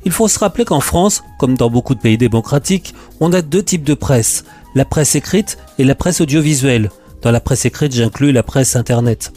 Il 0.06 0.12
faut 0.12 0.28
se 0.28 0.40
rappeler 0.40 0.66
qu'en 0.66 0.80
France, 0.80 1.24
comme 1.40 1.58
dans 1.58 1.70
beaucoup 1.70 1.96
de 1.96 2.00
pays 2.00 2.18
démocratiques, 2.18 2.94
on 3.20 3.34
a 3.34 3.42
deux 3.42 3.64
types 3.64 3.84
de 3.84 3.94
presse, 3.94 4.46
la 4.76 4.86
presse 4.86 5.16
écrite 5.16 5.58
et 5.78 5.84
la 5.84 5.96
presse 5.96 6.22
audiovisuelle. 6.22 6.90
Dans 7.22 7.32
la 7.32 7.42
presse 7.42 7.66
écrite, 7.66 7.94
j'inclus 7.94 8.32
la 8.32 8.44
presse 8.44 8.76
Internet. 8.76 9.34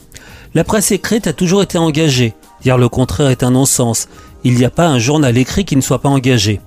La 0.54 0.64
presse 0.64 0.92
écrite 0.92 1.26
a 1.26 1.32
toujours 1.32 1.62
été 1.62 1.78
engagée. 1.78 2.34
Dire 2.62 2.78
le 2.78 2.88
contraire 2.88 3.30
est 3.30 3.42
un 3.42 3.50
non-sens. 3.50 4.08
Il 4.44 4.54
n'y 4.54 4.64
a 4.64 4.70
pas 4.70 4.86
un 4.86 4.98
journal 4.98 5.36
écrit 5.36 5.64
qui 5.64 5.76
ne 5.76 5.80
soit 5.80 6.00
pas 6.00 6.08
engagé. 6.08 6.60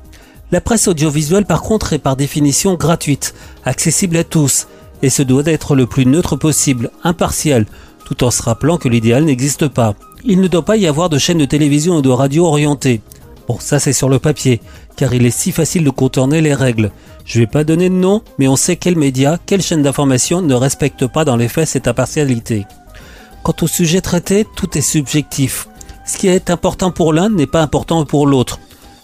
La 0.51 0.61
presse 0.61 0.87
audiovisuelle, 0.87 1.45
par 1.45 1.61
contre, 1.61 1.93
est 1.93 1.99
par 1.99 2.15
définition 2.15 2.75
gratuite, 2.75 3.33
accessible 3.63 4.17
à 4.17 4.23
tous, 4.23 4.67
et 5.01 5.09
se 5.09 5.23
doit 5.23 5.43
d'être 5.43 5.75
le 5.75 5.85
plus 5.85 6.05
neutre 6.05 6.35
possible, 6.35 6.91
impartial, 7.03 7.65
tout 8.05 8.23
en 8.23 8.31
se 8.31 8.41
rappelant 8.41 8.77
que 8.77 8.89
l'idéal 8.89 9.23
n'existe 9.23 9.67
pas. 9.67 9.95
Il 10.23 10.41
ne 10.41 10.47
doit 10.47 10.65
pas 10.65 10.77
y 10.77 10.87
avoir 10.87 11.09
de 11.09 11.17
chaîne 11.17 11.37
de 11.37 11.45
télévision 11.45 11.97
ou 11.97 12.01
de 12.01 12.09
radio 12.09 12.45
orientée. 12.45 13.01
Bon, 13.47 13.57
ça 13.59 13.79
c'est 13.79 13.93
sur 13.93 14.09
le 14.09 14.19
papier, 14.19 14.61
car 14.95 15.13
il 15.13 15.25
est 15.25 15.37
si 15.37 15.51
facile 15.51 15.83
de 15.83 15.89
contourner 15.89 16.41
les 16.41 16.53
règles. 16.53 16.91
Je 17.25 17.39
vais 17.39 17.47
pas 17.47 17.63
donner 17.63 17.89
de 17.89 17.95
nom, 17.95 18.21
mais 18.39 18.47
on 18.47 18.55
sait 18.55 18.75
quels 18.75 18.97
médias, 18.97 19.37
quelle 19.45 19.61
chaîne 19.61 19.83
d'information 19.83 20.41
ne 20.41 20.53
respectent 20.53 21.07
pas 21.07 21.25
dans 21.25 21.35
les 21.35 21.47
faits 21.47 21.67
cette 21.67 21.87
impartialité. 21.87 22.65
Quant 23.43 23.55
au 23.61 23.67
sujet 23.67 24.01
traité, 24.01 24.45
tout 24.55 24.77
est 24.77 24.81
subjectif. 24.81 25.67
Ce 26.05 26.17
qui 26.17 26.27
est 26.27 26.49
important 26.49 26.91
pour 26.91 27.13
l'un 27.13 27.29
n'est 27.29 27.47
pas 27.47 27.61
important 27.61 28.05
pour 28.05 28.25
l'autre. 28.25 28.59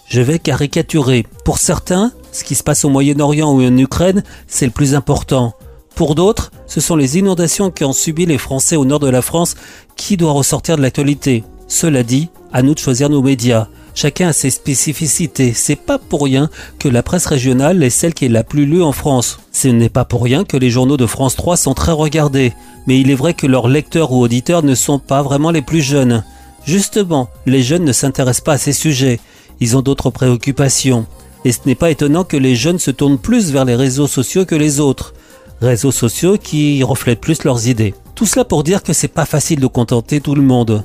Je 0.08 0.20
vais 0.20 0.38
caricaturer. 0.38 1.24
Pour 1.44 1.58
certains, 1.58 2.12
ce 2.32 2.44
qui 2.44 2.54
se 2.54 2.62
passe 2.62 2.84
au 2.84 2.88
Moyen-Orient 2.88 3.52
ou 3.52 3.62
en 3.62 3.76
Ukraine, 3.76 4.24
c'est 4.46 4.66
le 4.66 4.72
plus 4.72 4.94
important. 4.94 5.54
Pour 5.94 6.14
d'autres, 6.14 6.50
ce 6.66 6.80
sont 6.80 6.96
les 6.96 7.18
inondations 7.18 7.70
qu'ont 7.70 7.92
subi 7.92 8.26
les 8.26 8.38
Français 8.38 8.76
au 8.76 8.84
nord 8.84 8.98
de 8.98 9.08
la 9.08 9.22
France 9.22 9.54
qui 9.96 10.16
doit 10.16 10.32
ressortir 10.32 10.76
de 10.76 10.82
l'actualité. 10.82 11.44
Cela 11.68 12.02
dit, 12.02 12.28
à 12.52 12.62
nous 12.62 12.74
de 12.74 12.78
choisir 12.78 13.08
nos 13.08 13.22
médias. 13.22 13.68
Chacun 13.94 14.28
a 14.28 14.32
ses 14.32 14.50
spécificités. 14.50 15.52
C'est 15.54 15.76
pas 15.76 15.98
pour 15.98 16.24
rien 16.24 16.48
que 16.78 16.88
la 16.88 17.02
presse 17.02 17.26
régionale 17.26 17.82
est 17.82 17.90
celle 17.90 18.14
qui 18.14 18.24
est 18.24 18.30
la 18.30 18.42
plus 18.42 18.64
lue 18.64 18.82
en 18.82 18.92
France. 18.92 19.38
Ce 19.52 19.68
n'est 19.68 19.88
pas 19.88 20.04
pour 20.04 20.22
rien 20.22 20.44
que 20.44 20.56
les 20.56 20.70
journaux 20.70 20.96
de 20.96 21.06
France 21.06 21.36
3 21.36 21.56
sont 21.56 21.74
très 21.74 21.92
regardés. 21.92 22.52
Mais 22.86 23.00
il 23.00 23.10
est 23.10 23.14
vrai 23.14 23.34
que 23.34 23.46
leurs 23.46 23.68
lecteurs 23.68 24.12
ou 24.12 24.20
auditeurs 24.20 24.62
ne 24.62 24.74
sont 24.74 24.98
pas 24.98 25.22
vraiment 25.22 25.50
les 25.50 25.62
plus 25.62 25.82
jeunes. 25.82 26.24
Justement, 26.64 27.28
les 27.46 27.62
jeunes 27.62 27.84
ne 27.84 27.92
s'intéressent 27.92 28.44
pas 28.44 28.54
à 28.54 28.58
ces 28.58 28.72
sujets. 28.72 29.20
Ils 29.60 29.76
ont 29.76 29.82
d'autres 29.82 30.10
préoccupations. 30.10 31.06
Et 31.44 31.52
ce 31.52 31.60
n'est 31.66 31.74
pas 31.74 31.90
étonnant 31.90 32.24
que 32.24 32.36
les 32.36 32.56
jeunes 32.56 32.78
se 32.78 32.90
tournent 32.90 33.18
plus 33.18 33.52
vers 33.52 33.64
les 33.64 33.76
réseaux 33.76 34.06
sociaux 34.06 34.46
que 34.46 34.54
les 34.54 34.80
autres. 34.80 35.12
Réseaux 35.60 35.92
sociaux 35.92 36.38
qui 36.38 36.82
reflètent 36.82 37.20
plus 37.20 37.44
leurs 37.44 37.68
idées. 37.68 37.94
Tout 38.14 38.26
cela 38.26 38.44
pour 38.44 38.64
dire 38.64 38.82
que 38.82 38.92
c'est 38.92 39.08
pas 39.08 39.26
facile 39.26 39.60
de 39.60 39.66
contenter 39.66 40.20
tout 40.20 40.34
le 40.34 40.42
monde. 40.42 40.84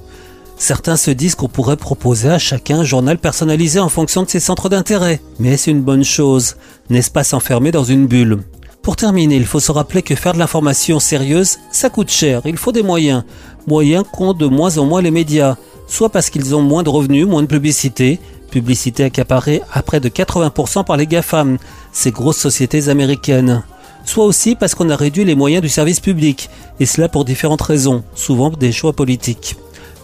Certains 0.58 0.98
se 0.98 1.12
disent 1.12 1.36
qu'on 1.36 1.48
pourrait 1.48 1.78
proposer 1.78 2.30
à 2.30 2.40
chacun 2.40 2.80
un 2.80 2.84
journal 2.84 3.20
personnalisé 3.20 3.80
en 3.80 3.90
fonction 3.90 4.24
de 4.24 4.30
ses 4.30 4.40
centres 4.40 4.70
d'intérêt. 4.70 5.22
Mais 5.40 5.56
c'est 5.56 5.72
une 5.72 5.84
bonne 5.84 6.04
chose, 6.04 6.56
n'est-ce 6.90 7.12
pas 7.12 7.24
s'enfermer 7.24 7.72
dans 7.72 7.84
une 7.84 8.08
bulle? 8.08 8.40
Pour 8.82 8.96
terminer, 8.96 9.36
il 9.36 9.46
faut 9.46 9.60
se 9.60 9.72
rappeler 9.72 10.02
que 10.02 10.16
faire 10.16 10.34
de 10.34 10.40
l'information 10.40 11.00
sérieuse, 11.00 11.58
ça 11.72 11.90
coûte 11.90 12.10
cher, 12.10 12.42
il 12.46 12.58
faut 12.58 12.72
des 12.72 12.84
moyens. 12.84 13.24
Moyens 13.68 14.04
qu'ont 14.12 14.34
de 14.34 14.48
moins 14.48 14.78
en 14.78 14.86
moins 14.86 15.02
les 15.02 15.12
médias, 15.12 15.58
soit 15.88 16.10
parce 16.10 16.30
qu'ils 16.30 16.56
ont 16.56 16.62
moins 16.62 16.84
de 16.84 16.90
revenus, 16.90 17.28
moins 17.28 17.44
de 17.44 17.48
publicité, 17.48 18.20
publicité 18.50 19.04
accaparée 19.04 19.62
à 19.72 19.84
près 19.84 20.00
de 20.00 20.10
80% 20.10 20.86
par 20.86 20.98
les 20.98 21.06
GAFAM, 21.06 21.58
ces 21.92 22.12
grosses 22.12 22.38
sociétés 22.38 22.90
américaines. 22.90 23.64
Soit 24.06 24.26
aussi 24.26 24.56
parce 24.56 24.74
qu'on 24.74 24.90
a 24.90 24.96
réduit 24.96 25.26
les 25.26 25.36
moyens 25.36 25.62
du 25.62 25.70
service 25.70 26.00
public, 26.00 26.50
et 26.80 26.86
cela 26.86 27.10
pour 27.10 27.26
différentes 27.26 27.62
raisons, 27.62 28.04
souvent 28.16 28.50
des 28.50 28.72
choix 28.72 28.94
politiques. 28.94 29.58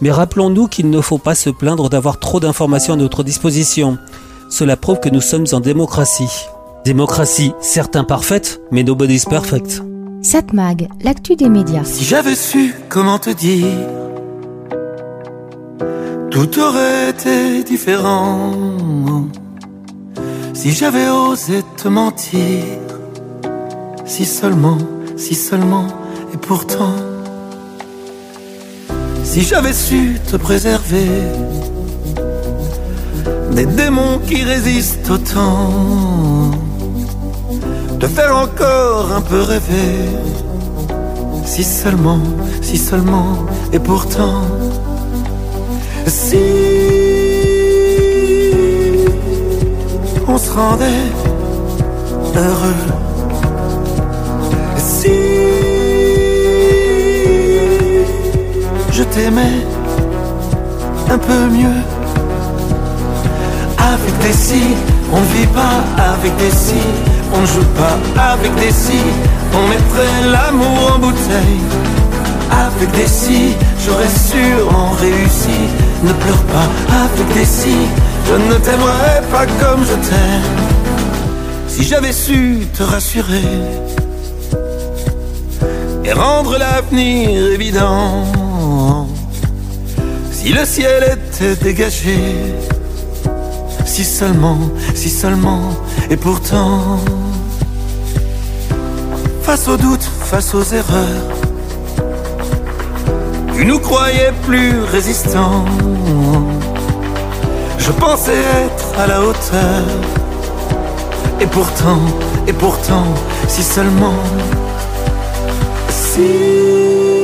Mais 0.04 0.10
rappelons-nous 0.10 0.68
qu'il 0.68 0.90
ne 0.90 1.00
faut 1.00 1.16
pas 1.16 1.34
se 1.34 1.48
plaindre 1.48 1.88
d'avoir 1.88 2.18
trop 2.20 2.38
d'informations 2.38 2.92
à 2.92 2.96
notre 2.98 3.24
disposition. 3.24 3.96
Cela 4.50 4.76
prouve 4.76 5.00
que 5.00 5.08
nous 5.08 5.22
sommes 5.22 5.46
en 5.52 5.60
démocratie. 5.60 6.44
Démocratie, 6.84 7.54
certes 7.62 7.96
imparfaite, 7.96 8.60
mais 8.70 8.82
nobody's 8.82 9.24
perfect. 9.24 9.82
Satmag, 10.20 10.90
l'actu 11.02 11.36
des 11.36 11.48
médias. 11.48 11.84
Si 11.84 12.04
j'avais 12.04 12.34
su 12.34 12.74
comment 12.90 13.18
te 13.18 13.30
dire, 13.30 13.64
tout 16.30 16.58
aurait 16.60 17.08
été 17.08 17.64
différent. 17.64 18.52
Si 20.52 20.72
j'avais 20.72 21.08
osé 21.08 21.62
te 21.82 21.88
mentir, 21.88 22.62
si 24.04 24.26
seulement, 24.26 24.76
si 25.16 25.34
seulement, 25.34 25.86
et 26.34 26.36
pourtant. 26.36 26.92
Si 29.24 29.40
j'avais 29.42 29.72
su 29.72 30.20
te 30.30 30.36
préserver 30.36 31.08
des 33.52 33.66
démons 33.66 34.20
qui 34.28 34.44
résistent 34.44 35.10
au 35.10 35.18
temps, 35.18 36.50
te 37.98 38.06
faire 38.06 38.36
encore 38.36 39.12
un 39.12 39.20
peu 39.20 39.40
rêver. 39.40 39.96
Si 41.44 41.64
seulement, 41.64 42.20
si 42.62 42.78
seulement, 42.78 43.46
et 43.72 43.78
pourtant, 43.78 44.42
si 46.06 46.38
on 50.28 50.38
se 50.38 50.50
rendait 50.50 51.10
heureux. 52.36 52.84
Si 54.78 55.23
je 58.96 59.02
t'aimais 59.02 59.58
un 61.10 61.18
peu 61.18 61.46
mieux, 61.50 61.80
avec 63.76 64.18
des 64.22 64.32
si, 64.32 64.62
on 65.12 65.20
ne 65.20 65.26
vit 65.34 65.46
pas 65.48 65.82
avec 66.12 66.36
des 66.36 66.50
si, 66.50 66.80
on 67.34 67.40
ne 67.40 67.46
joue 67.46 67.68
pas 67.76 67.96
avec 68.32 68.54
des 68.54 68.70
si, 68.70 69.00
on 69.52 69.68
mettrait 69.68 70.30
l'amour 70.30 70.92
en 70.94 70.98
bouteille. 71.00 71.60
Avec 72.52 72.90
des 72.92 73.08
si, 73.08 73.54
j'aurais 73.84 74.14
sûrement 74.30 74.90
réussi. 74.90 75.58
Ne 76.04 76.12
pleure 76.12 76.44
pas 76.54 76.68
avec 77.04 77.34
des 77.34 77.44
si, 77.44 77.76
je 78.28 78.34
ne 78.34 78.58
t'aimerais 78.58 79.22
pas 79.32 79.46
comme 79.60 79.84
je 79.84 79.94
t'aime. 80.08 80.52
Si 81.66 81.82
j'avais 81.82 82.12
su 82.12 82.68
te 82.72 82.84
rassurer 82.84 83.42
et 86.04 86.12
rendre 86.12 86.56
l'avenir 86.58 87.50
évident, 87.50 88.24
si 90.44 90.52
le 90.52 90.66
ciel 90.66 91.02
était 91.04 91.56
dégagé, 91.56 92.18
si 93.86 94.04
seulement, 94.04 94.58
si 94.94 95.08
seulement, 95.08 95.70
et 96.10 96.18
pourtant, 96.18 97.00
face 99.40 99.66
aux 99.68 99.78
doutes, 99.78 100.02
face 100.02 100.54
aux 100.54 100.62
erreurs, 100.62 101.30
tu 103.56 103.64
nous 103.64 103.78
croyais 103.78 104.32
plus 104.42 104.82
résistants. 104.82 105.64
Je 107.78 107.90
pensais 107.92 108.42
être 108.66 109.00
à 109.00 109.06
la 109.06 109.22
hauteur. 109.22 109.82
Et 111.40 111.46
pourtant, 111.46 112.02
et 112.46 112.52
pourtant, 112.52 113.06
si 113.48 113.62
seulement, 113.62 114.20
si 115.88 117.23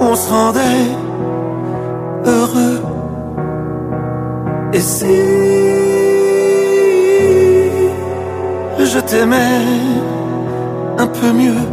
on 0.00 0.14
se 0.14 0.30
rendait 0.30 0.86
heureux. 2.24 2.82
Et 4.72 4.80
si 4.80 5.06
je 8.78 9.00
t'aimais 9.00 9.60
un 10.98 11.06
peu 11.06 11.32
mieux? 11.32 11.64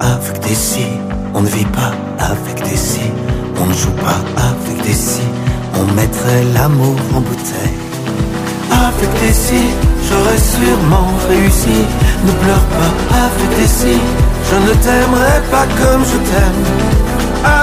Avec 0.00 0.40
des 0.40 0.54
si, 0.54 0.86
on 1.34 1.42
ne 1.42 1.46
vit 1.46 1.66
pas 1.66 1.92
avec 2.18 2.56
des 2.68 2.76
si, 2.76 3.10
on 3.60 3.66
ne 3.66 3.72
joue 3.72 3.92
pas 3.92 4.20
avec 4.50 4.82
des 4.82 4.92
si, 4.92 5.22
on 5.78 5.84
mettrait 5.94 6.44
l'amour 6.54 6.96
en 7.14 7.20
bouteille. 7.20 7.78
Avec 8.70 9.10
des 9.20 9.32
si, 9.32 9.62
j'aurais 10.08 10.38
sûrement 10.38 11.10
réussi. 11.28 11.78
Ne 12.26 12.32
pleure 12.32 12.66
pas 12.78 12.92
avec 13.24 13.58
des 13.58 13.66
si, 13.66 14.00
je 14.54 14.60
ne 14.68 14.74
t'aimerais 14.74 15.42
pas 15.50 15.66
comme 15.80 16.04
je 16.04 16.18
t'aime. 16.30 16.62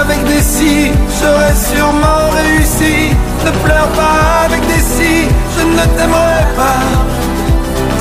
Avec 0.00 0.22
des 0.24 0.42
si, 0.42 0.92
j'aurais 1.18 1.56
sûrement 1.70 2.24
réussi. 2.40 3.16
Ne 3.46 3.50
pleure 3.64 3.88
pas 4.00 4.44
avec 4.46 4.60
des 4.66 4.82
si, 4.94 5.14
je 5.56 5.62
ne 5.64 5.84
t'aimerais 5.96 6.46
pas 6.60 6.82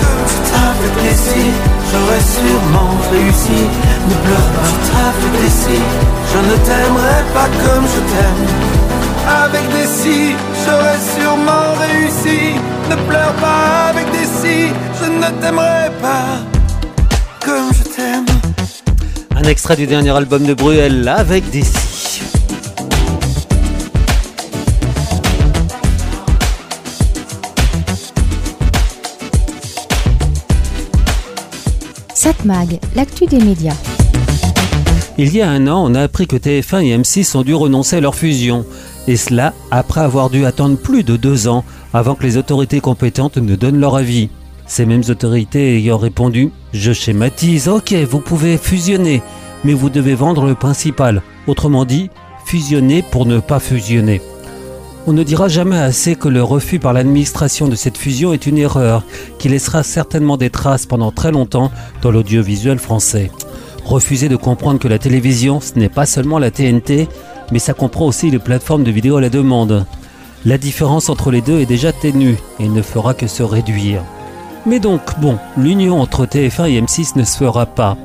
comme 0.01 0.25
je. 0.31 0.41
Avec 0.71 0.93
des 1.03 1.17
si, 1.25 1.43
j'aurais 1.89 2.25
sûrement 2.35 2.93
réussi. 3.11 3.61
Ne 4.09 4.15
pleure 4.25 4.49
pas 4.57 5.07
avec 5.11 5.31
des 5.41 5.53
si, 5.61 5.77
je 6.31 6.39
ne 6.49 6.55
t'aimerais 6.67 7.23
pas 7.33 7.49
comme 7.63 7.85
je 7.93 8.01
t'aime. 8.11 8.43
Avec 9.43 9.65
des 9.75 9.87
si, 9.87 10.35
j'aurais 10.63 11.01
sûrement 11.15 11.67
réussi. 11.85 12.39
Ne 12.89 12.95
pleure 13.07 13.35
pas 13.45 13.89
avec 13.91 14.05
des 14.11 14.27
si, 14.39 14.57
je 14.99 15.07
ne 15.09 15.29
t'aimerais 15.39 15.91
pas 16.01 16.27
comme 17.45 17.71
je. 17.73 17.80
Un 19.43 19.47
extrait 19.47 19.75
du 19.75 19.87
dernier 19.87 20.11
album 20.11 20.45
de 20.45 20.53
Bruel 20.53 21.07
avec 21.07 21.49
des. 21.49 21.63
Satmag, 32.13 32.79
l'actu 32.95 33.25
des 33.25 33.39
médias. 33.39 33.73
Il 35.17 35.33
y 35.33 35.41
a 35.41 35.49
un 35.49 35.65
an, 35.67 35.83
on 35.89 35.95
a 35.95 36.01
appris 36.03 36.27
que 36.27 36.35
TF1 36.35 36.83
et 36.83 36.97
M6 36.99 37.35
ont 37.35 37.41
dû 37.41 37.55
renoncer 37.55 37.95
à 37.95 37.99
leur 37.99 38.13
fusion. 38.13 38.63
Et 39.07 39.17
cela 39.17 39.55
après 39.71 40.01
avoir 40.01 40.29
dû 40.29 40.45
attendre 40.45 40.77
plus 40.77 41.03
de 41.03 41.17
deux 41.17 41.47
ans 41.47 41.65
avant 41.95 42.13
que 42.13 42.21
les 42.21 42.37
autorités 42.37 42.79
compétentes 42.79 43.37
ne 43.37 43.55
donnent 43.55 43.79
leur 43.79 43.95
avis. 43.95 44.29
Ces 44.71 44.85
mêmes 44.85 45.03
autorités 45.09 45.75
ayant 45.75 45.97
répondu 45.97 46.49
Je 46.71 46.93
schématise, 46.93 47.67
ok, 47.67 47.91
vous 48.09 48.21
pouvez 48.21 48.57
fusionner, 48.57 49.21
mais 49.65 49.73
vous 49.73 49.89
devez 49.89 50.15
vendre 50.15 50.45
le 50.45 50.55
principal. 50.55 51.23
Autrement 51.45 51.83
dit, 51.83 52.09
fusionner 52.45 53.01
pour 53.11 53.25
ne 53.25 53.41
pas 53.41 53.59
fusionner. 53.59 54.21
On 55.07 55.11
ne 55.11 55.23
dira 55.23 55.49
jamais 55.49 55.77
assez 55.77 56.15
que 56.15 56.29
le 56.29 56.41
refus 56.41 56.79
par 56.79 56.93
l'administration 56.93 57.67
de 57.67 57.75
cette 57.75 57.97
fusion 57.97 58.31
est 58.31 58.47
une 58.47 58.57
erreur 58.57 59.03
qui 59.39 59.49
laissera 59.49 59.83
certainement 59.83 60.37
des 60.37 60.49
traces 60.49 60.85
pendant 60.85 61.11
très 61.11 61.33
longtemps 61.33 61.69
dans 62.01 62.11
l'audiovisuel 62.11 62.79
français. 62.79 63.29
Refuser 63.83 64.29
de 64.29 64.37
comprendre 64.37 64.79
que 64.79 64.87
la 64.87 64.99
télévision, 64.99 65.59
ce 65.59 65.77
n'est 65.77 65.89
pas 65.89 66.05
seulement 66.05 66.39
la 66.39 66.49
TNT, 66.49 67.09
mais 67.51 67.59
ça 67.59 67.73
comprend 67.73 68.05
aussi 68.05 68.31
les 68.31 68.39
plateformes 68.39 68.85
de 68.85 68.91
vidéo 68.91 69.17
à 69.17 69.21
la 69.21 69.29
demande. 69.29 69.85
La 70.45 70.57
différence 70.57 71.09
entre 71.09 71.29
les 71.29 71.41
deux 71.41 71.59
est 71.59 71.65
déjà 71.65 71.91
ténue 71.91 72.37
et 72.57 72.69
ne 72.69 72.81
fera 72.81 73.13
que 73.13 73.27
se 73.27 73.43
réduire. 73.43 74.01
Mais 74.65 74.79
donc, 74.79 75.01
bon, 75.19 75.37
l'union 75.57 75.99
entre 75.99 76.25
TF1 76.25 76.69
et 76.69 76.81
M6 76.81 77.17
ne 77.17 77.23
se 77.23 77.37
fera 77.37 77.65
pas. 77.65 77.97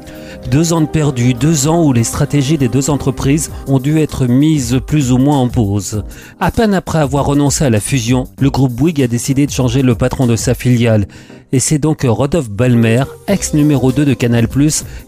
Deux 0.51 0.73
ans 0.73 0.81
de 0.81 0.87
perdu, 0.87 1.35
deux 1.35 1.67
ans 1.67 1.85
où 1.85 1.93
les 1.93 2.05
stratégies 2.05 2.57
des 2.57 2.69
deux 2.69 2.89
entreprises 2.89 3.51
ont 3.67 3.79
dû 3.79 3.99
être 3.99 4.27
mises 4.27 4.81
plus 4.87 5.13
ou 5.13 5.19
moins 5.19 5.39
en 5.39 5.49
pause. 5.49 6.05
À 6.41 6.51
peine 6.51 6.73
après 6.73 6.99
avoir 6.99 7.27
renoncé 7.27 7.65
à 7.65 7.71
la 7.71 7.81
fusion, 7.81 8.25
le 8.39 8.51
groupe 8.51 8.73
Bouygues 8.73 9.03
a 9.03 9.09
décidé 9.09 9.47
de 9.47 9.51
changer 9.51 9.83
le 9.83 9.97
patron 9.97 10.27
de 10.27 10.37
sa 10.37 10.55
filiale. 10.55 11.09
Et 11.53 11.61
c'est 11.61 11.79
donc 11.79 12.07
Rodolphe 12.09 12.51
Balmer, 12.51 13.03
ex 13.29 13.55
numéro 13.55 13.93
2 13.93 14.05
de 14.05 14.15
Canal+, 14.15 14.47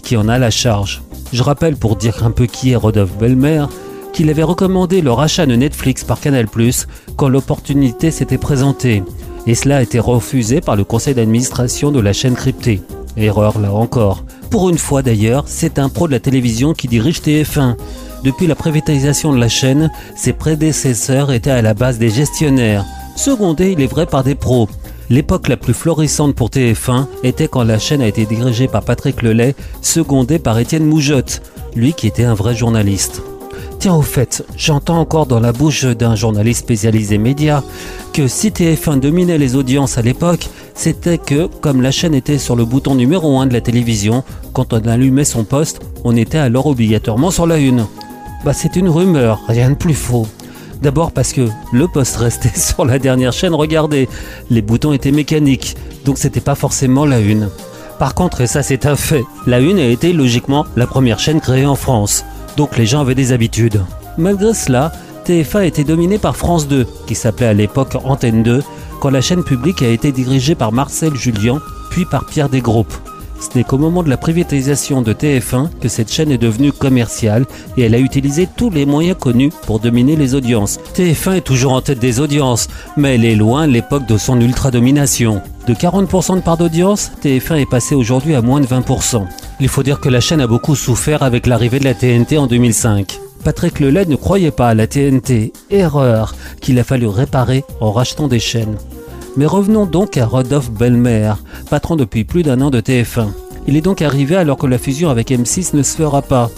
qui 0.02 0.16
en 0.16 0.28
a 0.28 0.38
la 0.38 0.50
charge. 0.50 1.02
Je 1.32 1.42
rappelle 1.42 1.76
pour 1.76 1.96
dire 1.96 2.24
un 2.24 2.30
peu 2.30 2.46
qui 2.46 2.72
est 2.72 2.76
Rodolphe 2.76 3.16
Balmer, 3.18 3.66
qu'il 4.12 4.30
avait 4.30 4.42
recommandé 4.42 5.00
le 5.00 5.12
rachat 5.12 5.46
de 5.46 5.54
Netflix 5.54 6.04
par 6.04 6.20
Canal+, 6.20 6.46
quand 7.16 7.28
l'opportunité 7.28 8.10
s'était 8.10 8.38
présentée. 8.38 9.02
Et 9.46 9.54
cela 9.54 9.78
a 9.78 9.82
été 9.82 9.98
refusé 9.98 10.60
par 10.60 10.76
le 10.76 10.84
conseil 10.84 11.14
d'administration 11.14 11.90
de 11.90 12.00
la 12.00 12.12
chaîne 12.12 12.34
cryptée. 12.34 12.82
Erreur 13.16 13.58
là 13.58 13.72
encore. 13.72 14.24
Pour 14.50 14.68
une 14.68 14.78
fois 14.78 15.02
d'ailleurs, 15.02 15.44
c'est 15.46 15.78
un 15.78 15.88
pro 15.88 16.06
de 16.06 16.12
la 16.12 16.20
télévision 16.20 16.72
qui 16.72 16.88
dirige 16.88 17.20
TF1. 17.20 17.76
Depuis 18.24 18.46
la 18.46 18.54
privatisation 18.54 19.32
de 19.32 19.38
la 19.38 19.48
chaîne, 19.48 19.90
ses 20.16 20.32
prédécesseurs 20.32 21.32
étaient 21.32 21.50
à 21.50 21.62
la 21.62 21.74
base 21.74 21.98
des 21.98 22.10
gestionnaires, 22.10 22.84
secondés 23.16 23.72
il 23.72 23.80
est 23.80 23.86
vrai 23.86 24.06
par 24.06 24.24
des 24.24 24.34
pros. 24.34 24.68
L'époque 25.10 25.48
la 25.48 25.56
plus 25.56 25.74
florissante 25.74 26.34
pour 26.34 26.50
TF1 26.50 27.06
était 27.22 27.48
quand 27.48 27.62
la 27.62 27.78
chaîne 27.78 28.02
a 28.02 28.06
été 28.06 28.26
dirigée 28.26 28.68
par 28.68 28.82
Patrick 28.82 29.22
Lelay, 29.22 29.54
secondé 29.80 30.38
par 30.38 30.58
Étienne 30.58 30.84
Moujotte, 30.84 31.42
lui 31.74 31.94
qui 31.94 32.06
était 32.06 32.24
un 32.24 32.34
vrai 32.34 32.54
journaliste. 32.54 33.22
Tiens, 33.78 33.94
au 33.94 34.02
fait, 34.02 34.44
j'entends 34.56 34.98
encore 34.98 35.26
dans 35.26 35.38
la 35.38 35.52
bouche 35.52 35.84
d'un 35.84 36.16
journaliste 36.16 36.62
spécialisé 36.62 37.16
médias 37.16 37.62
que 38.12 38.26
si 38.26 38.48
TF1 38.50 38.98
dominait 38.98 39.38
les 39.38 39.54
audiences 39.54 39.98
à 39.98 40.02
l'époque, 40.02 40.48
c'était 40.74 41.16
que, 41.16 41.46
comme 41.46 41.80
la 41.80 41.92
chaîne 41.92 42.12
était 42.12 42.38
sur 42.38 42.56
le 42.56 42.64
bouton 42.64 42.96
numéro 42.96 43.38
1 43.38 43.46
de 43.46 43.52
la 43.52 43.60
télévision, 43.60 44.24
quand 44.52 44.72
on 44.72 44.84
allumait 44.84 45.24
son 45.24 45.44
poste, 45.44 45.80
on 46.02 46.16
était 46.16 46.38
alors 46.38 46.66
obligatoirement 46.66 47.30
sur 47.30 47.46
la 47.46 47.58
une. 47.58 47.86
Bah, 48.44 48.52
c'est 48.52 48.74
une 48.74 48.88
rumeur, 48.88 49.42
rien 49.46 49.70
de 49.70 49.76
plus 49.76 49.94
faux. 49.94 50.26
D'abord 50.82 51.12
parce 51.12 51.32
que 51.32 51.48
le 51.72 51.86
poste 51.86 52.16
restait 52.16 52.48
sur 52.58 52.84
la 52.84 52.98
dernière 52.98 53.32
chaîne, 53.32 53.54
regardez, 53.54 54.08
les 54.50 54.62
boutons 54.62 54.92
étaient 54.92 55.12
mécaniques, 55.12 55.76
donc 56.04 56.18
c'était 56.18 56.40
pas 56.40 56.56
forcément 56.56 57.06
la 57.06 57.20
une. 57.20 57.48
Par 58.00 58.16
contre, 58.16 58.40
et 58.40 58.48
ça 58.48 58.64
c'est 58.64 58.86
un 58.86 58.96
fait, 58.96 59.22
la 59.46 59.60
une 59.60 59.78
a 59.78 59.86
été 59.86 60.12
logiquement 60.12 60.66
la 60.74 60.88
première 60.88 61.20
chaîne 61.20 61.40
créée 61.40 61.66
en 61.66 61.76
France 61.76 62.24
donc 62.58 62.76
les 62.76 62.86
gens 62.86 63.00
avaient 63.00 63.14
des 63.14 63.30
habitudes. 63.30 63.80
Malgré 64.18 64.52
cela, 64.52 64.90
TF1 65.24 65.64
était 65.64 65.84
dominé 65.84 66.18
par 66.18 66.36
France 66.36 66.66
2, 66.66 66.86
qui 67.06 67.14
s'appelait 67.14 67.46
à 67.46 67.52
l'époque 67.52 67.96
Antenne 68.04 68.42
2, 68.42 68.64
quand 69.00 69.10
la 69.10 69.20
chaîne 69.20 69.44
publique 69.44 69.80
a 69.80 69.88
été 69.88 70.10
dirigée 70.10 70.56
par 70.56 70.72
Marcel 70.72 71.14
Julien, 71.14 71.60
puis 71.88 72.04
par 72.04 72.26
Pierre 72.26 72.48
Desgroupes. 72.48 72.92
Ce 73.38 73.56
n'est 73.56 73.62
qu'au 73.62 73.78
moment 73.78 74.02
de 74.02 74.10
la 74.10 74.16
privatisation 74.16 75.02
de 75.02 75.12
TF1 75.12 75.68
que 75.80 75.86
cette 75.88 76.12
chaîne 76.12 76.32
est 76.32 76.38
devenue 76.38 76.72
commerciale 76.72 77.46
et 77.76 77.82
elle 77.82 77.94
a 77.94 78.00
utilisé 78.00 78.48
tous 78.56 78.70
les 78.70 78.86
moyens 78.86 79.16
connus 79.16 79.52
pour 79.64 79.78
dominer 79.78 80.16
les 80.16 80.34
audiences. 80.34 80.80
TF1 80.96 81.36
est 81.36 81.42
toujours 81.42 81.74
en 81.74 81.80
tête 81.80 82.00
des 82.00 82.18
audiences, 82.18 82.66
mais 82.96 83.14
elle 83.14 83.24
est 83.24 83.36
loin 83.36 83.68
de 83.68 83.72
l'époque 83.72 84.06
de 84.06 84.18
son 84.18 84.40
ultra-domination. 84.40 85.42
De 85.68 85.74
40% 85.74 86.34
de 86.34 86.40
part 86.40 86.56
d'audience, 86.56 87.12
TF1 87.22 87.60
est 87.60 87.70
passé 87.70 87.94
aujourd'hui 87.94 88.34
à 88.34 88.42
moins 88.42 88.60
de 88.60 88.66
20%. 88.66 89.24
Il 89.60 89.68
faut 89.68 89.82
dire 89.82 89.98
que 89.98 90.08
la 90.08 90.20
chaîne 90.20 90.40
a 90.40 90.46
beaucoup 90.46 90.76
souffert 90.76 91.24
avec 91.24 91.46
l'arrivée 91.48 91.80
de 91.80 91.84
la 91.84 91.94
TNT 91.94 92.38
en 92.38 92.46
2005. 92.46 93.18
Patrick 93.42 93.80
Lelay 93.80 94.06
ne 94.06 94.14
croyait 94.14 94.52
pas 94.52 94.68
à 94.68 94.74
la 94.74 94.86
TNT, 94.86 95.52
erreur 95.70 96.36
qu'il 96.60 96.78
a 96.78 96.84
fallu 96.84 97.08
réparer 97.08 97.64
en 97.80 97.90
rachetant 97.90 98.28
des 98.28 98.38
chaînes. 98.38 98.76
Mais 99.36 99.46
revenons 99.46 99.84
donc 99.84 100.16
à 100.16 100.26
Rodolphe 100.26 100.70
Belmer, 100.70 101.32
patron 101.70 101.96
depuis 101.96 102.24
plus 102.24 102.44
d'un 102.44 102.60
an 102.60 102.70
de 102.70 102.80
TF1. 102.80 103.28
Il 103.66 103.76
est 103.76 103.80
donc 103.80 104.00
arrivé 104.00 104.36
alors 104.36 104.58
que 104.58 104.66
la 104.66 104.78
fusion 104.78 105.10
avec 105.10 105.30
M6 105.30 105.74
ne 105.76 105.82
se 105.82 105.96
fera 105.96 106.22
pas. 106.22 106.50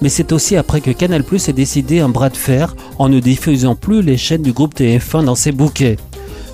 Mais 0.00 0.08
c'est 0.08 0.32
aussi 0.32 0.56
après 0.56 0.80
que 0.80 0.90
Canal 0.90 1.24
Plus 1.24 1.48
ait 1.48 1.54
décidé 1.54 2.00
un 2.00 2.08
bras 2.08 2.30
de 2.30 2.36
fer 2.36 2.74
en 2.98 3.08
ne 3.08 3.20
diffusant 3.20 3.74
plus 3.74 4.02
les 4.02 4.16
chaînes 4.16 4.42
du 4.42 4.52
groupe 4.52 4.74
TF1 4.74 5.24
dans 5.24 5.34
ses 5.34 5.52
bouquets. 5.52 5.96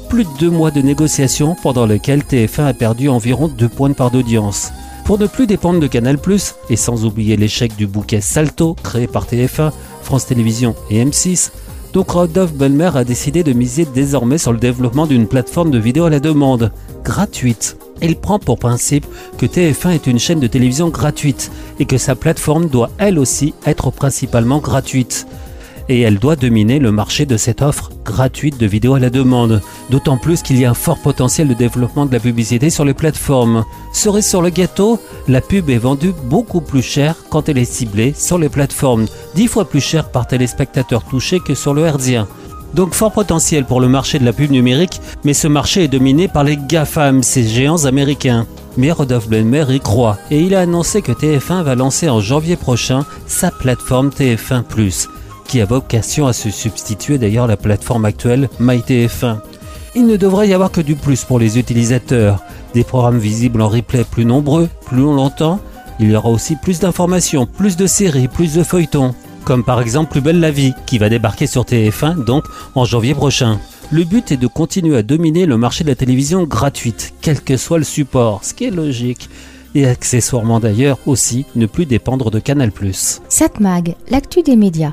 Plus 0.08 0.24
de 0.24 0.38
deux 0.40 0.50
mois 0.50 0.70
de 0.72 0.82
négociations 0.82 1.56
pendant 1.62 1.86
lesquels 1.86 2.22
TF1 2.22 2.66
a 2.66 2.74
perdu 2.74 3.08
environ 3.08 3.46
deux 3.46 3.68
points 3.68 3.88
de 3.88 3.94
part 3.94 4.10
d'audience. 4.10 4.72
Pour 5.04 5.18
ne 5.18 5.26
plus 5.26 5.46
dépendre 5.46 5.80
de 5.80 5.86
Canal+, 5.88 6.16
et 6.70 6.76
sans 6.76 7.04
oublier 7.04 7.36
l'échec 7.36 7.74
du 7.76 7.86
bouquet 7.86 8.20
Salto 8.20 8.76
créé 8.82 9.06
par 9.06 9.26
TF1, 9.26 9.72
France 10.02 10.26
Télévisions 10.26 10.76
et 10.90 11.04
M6, 11.04 11.50
donc 11.92 12.10
Rodolphe 12.10 12.54
Belmer 12.54 12.90
a 12.94 13.04
décidé 13.04 13.42
de 13.42 13.52
miser 13.52 13.84
désormais 13.84 14.38
sur 14.38 14.52
le 14.52 14.58
développement 14.58 15.06
d'une 15.06 15.26
plateforme 15.26 15.70
de 15.70 15.78
vidéo 15.78 16.04
à 16.04 16.10
la 16.10 16.20
demande, 16.20 16.72
gratuite. 17.04 17.76
Il 18.00 18.16
prend 18.16 18.38
pour 18.38 18.58
principe 18.58 19.06
que 19.38 19.46
TF1 19.46 19.90
est 19.90 20.06
une 20.06 20.18
chaîne 20.18 20.40
de 20.40 20.46
télévision 20.46 20.88
gratuite 20.88 21.50
et 21.78 21.84
que 21.84 21.98
sa 21.98 22.14
plateforme 22.14 22.66
doit 22.66 22.90
elle 22.98 23.18
aussi 23.18 23.54
être 23.66 23.90
principalement 23.90 24.58
gratuite. 24.58 25.26
Et 25.88 26.00
elle 26.00 26.18
doit 26.18 26.36
dominer 26.36 26.78
le 26.78 26.92
marché 26.92 27.26
de 27.26 27.36
cette 27.36 27.62
offre 27.62 27.90
gratuite 28.04 28.58
de 28.58 28.66
vidéo 28.66 28.94
à 28.94 29.00
la 29.00 29.10
demande, 29.10 29.60
d'autant 29.90 30.16
plus 30.16 30.42
qu'il 30.42 30.58
y 30.58 30.64
a 30.64 30.70
un 30.70 30.74
fort 30.74 30.98
potentiel 30.98 31.48
de 31.48 31.54
développement 31.54 32.06
de 32.06 32.12
la 32.12 32.20
publicité 32.20 32.70
sur 32.70 32.84
les 32.84 32.94
plateformes. 32.94 33.64
Cerise 33.92 34.26
sur 34.26 34.42
le 34.42 34.50
gâteau, 34.50 35.00
la 35.28 35.40
pub 35.40 35.70
est 35.70 35.78
vendue 35.78 36.14
beaucoup 36.24 36.60
plus 36.60 36.82
cher 36.82 37.16
quand 37.30 37.48
elle 37.48 37.58
est 37.58 37.64
ciblée 37.64 38.14
sur 38.16 38.38
les 38.38 38.48
plateformes, 38.48 39.06
dix 39.34 39.48
fois 39.48 39.68
plus 39.68 39.80
cher 39.80 40.10
par 40.10 40.26
téléspectateur 40.26 41.04
touché 41.04 41.40
que 41.40 41.54
sur 41.54 41.74
le 41.74 41.84
herdien. 41.84 42.26
Donc 42.74 42.94
fort 42.94 43.12
potentiel 43.12 43.64
pour 43.64 43.80
le 43.80 43.88
marché 43.88 44.18
de 44.18 44.24
la 44.24 44.32
pub 44.32 44.50
numérique, 44.50 45.00
mais 45.24 45.34
ce 45.34 45.46
marché 45.46 45.84
est 45.84 45.88
dominé 45.88 46.28
par 46.28 46.44
les 46.44 46.56
GAFAM, 46.56 47.22
ces 47.22 47.44
géants 47.44 47.84
américains. 47.84 48.46
Mais 48.78 48.90
Rodolphe 48.90 49.28
Belmer 49.28 49.66
y 49.68 49.80
croit 49.80 50.16
et 50.30 50.40
il 50.40 50.54
a 50.54 50.60
annoncé 50.60 51.02
que 51.02 51.12
TF1 51.12 51.62
va 51.62 51.74
lancer 51.74 52.08
en 52.08 52.20
janvier 52.20 52.56
prochain 52.56 53.04
sa 53.26 53.50
plateforme 53.50 54.08
TF1+, 54.08 55.08
qui 55.52 55.60
a 55.60 55.66
vocation 55.66 56.26
à 56.26 56.32
se 56.32 56.48
substituer 56.48 57.18
d'ailleurs 57.18 57.46
la 57.46 57.58
plateforme 57.58 58.06
actuelle 58.06 58.48
MyTF1. 58.58 59.36
Il 59.94 60.06
ne 60.06 60.16
devrait 60.16 60.48
y 60.48 60.54
avoir 60.54 60.70
que 60.70 60.80
du 60.80 60.94
plus 60.94 61.26
pour 61.26 61.38
les 61.38 61.58
utilisateurs, 61.58 62.42
des 62.72 62.84
programmes 62.84 63.18
visibles 63.18 63.60
en 63.60 63.68
replay 63.68 64.02
plus 64.04 64.24
nombreux, 64.24 64.70
plus 64.86 65.02
longtemps, 65.02 65.60
il 66.00 66.10
y 66.10 66.16
aura 66.16 66.30
aussi 66.30 66.56
plus 66.56 66.80
d'informations, 66.80 67.44
plus 67.44 67.76
de 67.76 67.86
séries, 67.86 68.28
plus 68.28 68.54
de 68.54 68.62
feuilletons 68.62 69.14
comme 69.44 69.62
par 69.62 69.82
exemple 69.82 70.12
Plus 70.12 70.20
belle 70.22 70.40
la 70.40 70.52
vie, 70.52 70.72
qui 70.86 70.96
va 70.96 71.10
débarquer 71.10 71.46
sur 71.46 71.64
TF1 71.64 72.24
donc 72.24 72.44
en 72.74 72.86
janvier 72.86 73.12
prochain. 73.12 73.58
Le 73.90 74.04
but 74.04 74.32
est 74.32 74.38
de 74.38 74.46
continuer 74.46 74.96
à 74.96 75.02
dominer 75.02 75.44
le 75.44 75.58
marché 75.58 75.84
de 75.84 75.90
la 75.90 75.96
télévision 75.96 76.44
gratuite, 76.44 77.12
quel 77.20 77.42
que 77.42 77.58
soit 77.58 77.76
le 77.76 77.84
support, 77.84 78.42
ce 78.42 78.54
qui 78.54 78.64
est 78.64 78.70
logique. 78.70 79.28
Et 79.74 79.86
accessoirement 79.86 80.60
d'ailleurs 80.60 80.98
aussi 81.06 81.46
ne 81.56 81.66
plus 81.66 81.86
dépendre 81.86 82.30
de 82.30 82.38
Canal+. 82.38 82.72
Satmag, 83.28 83.96
l'actu 84.10 84.42
des 84.42 84.56
médias. 84.56 84.92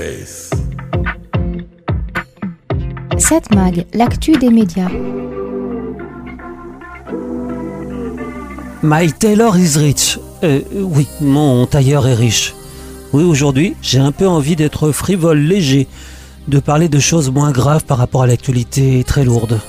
faith. 0.00 0.50
7 3.18 3.54
Mag, 3.54 3.84
l'actu 3.92 4.32
des 4.32 4.48
médias. 4.48 4.88
My 8.82 9.12
tailor 9.12 9.58
is 9.58 9.76
rich. 9.76 10.18
Euh, 10.42 10.60
oui, 10.72 11.06
mon 11.20 11.66
tailleur 11.66 12.06
est 12.06 12.14
riche. 12.14 12.54
Oui, 13.12 13.24
aujourd'hui, 13.24 13.76
j'ai 13.82 13.98
un 13.98 14.12
peu 14.12 14.26
envie 14.26 14.56
d'être 14.56 14.90
frivole, 14.90 15.38
léger, 15.38 15.86
de 16.48 16.60
parler 16.60 16.88
de 16.88 16.98
choses 16.98 17.30
moins 17.30 17.50
graves 17.50 17.84
par 17.84 17.98
rapport 17.98 18.22
à 18.22 18.26
l'actualité 18.26 19.04
très 19.04 19.24
lourde. 19.24 19.60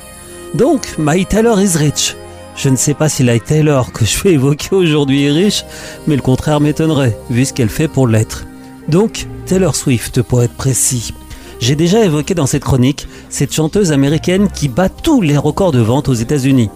Donc, 0.54 0.96
My 0.98 1.26
tailor 1.26 1.60
is 1.60 1.78
rich. 1.78 2.16
Je 2.56 2.70
ne 2.70 2.78
sais 2.78 2.94
pas 2.94 3.10
si 3.10 3.24
la 3.24 3.38
Taylor 3.40 3.92
que 3.92 4.06
je 4.06 4.22
vais 4.22 4.34
évoquer 4.34 4.76
aujourd'hui 4.76 5.26
est 5.26 5.32
riche, 5.32 5.66
mais 6.08 6.16
le 6.16 6.22
contraire 6.22 6.62
m'étonnerait, 6.62 7.18
vu 7.30 7.44
ce 7.44 7.54
qu'elle 7.54 7.70
fait 7.70 7.90
pour 7.90 8.08
l'être. 8.08 8.46
Donc, 8.88 9.28
Taylor 9.46 9.76
Swift, 9.76 10.22
pour 10.22 10.44
être 10.44 10.54
précis. 10.54 11.14
J'ai 11.60 11.76
déjà 11.76 12.04
évoqué 12.04 12.34
dans 12.34 12.48
cette 12.48 12.64
chronique 12.64 13.08
cette 13.30 13.54
chanteuse 13.54 13.92
américaine 13.92 14.50
qui 14.50 14.68
bat 14.68 14.90
tous 14.90 15.22
les 15.22 15.38
records 15.38 15.72
de 15.72 15.80
vente 15.80 16.10
aux 16.10 16.14
États-Unis. 16.14 16.70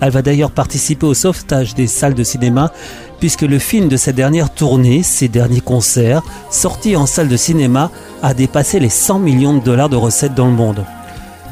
Elle 0.00 0.12
va 0.12 0.22
d'ailleurs 0.22 0.52
participer 0.52 1.04
au 1.04 1.14
sauvetage 1.14 1.74
des 1.74 1.86
salles 1.86 2.14
de 2.14 2.24
cinéma 2.24 2.72
puisque 3.18 3.42
le 3.42 3.58
film 3.58 3.88
de 3.88 3.96
sa 3.96 4.12
dernière 4.12 4.54
tournée, 4.54 5.02
ses 5.02 5.28
derniers 5.28 5.60
concerts, 5.60 6.22
sortis 6.50 6.96
en 6.96 7.06
salle 7.06 7.28
de 7.28 7.36
cinéma, 7.36 7.90
a 8.22 8.32
dépassé 8.32 8.80
les 8.80 8.88
100 8.88 9.18
millions 9.18 9.54
de 9.54 9.62
dollars 9.64 9.90
de 9.90 9.96
recettes 9.96 10.34
dans 10.34 10.46
le 10.46 10.54
monde. 10.54 10.84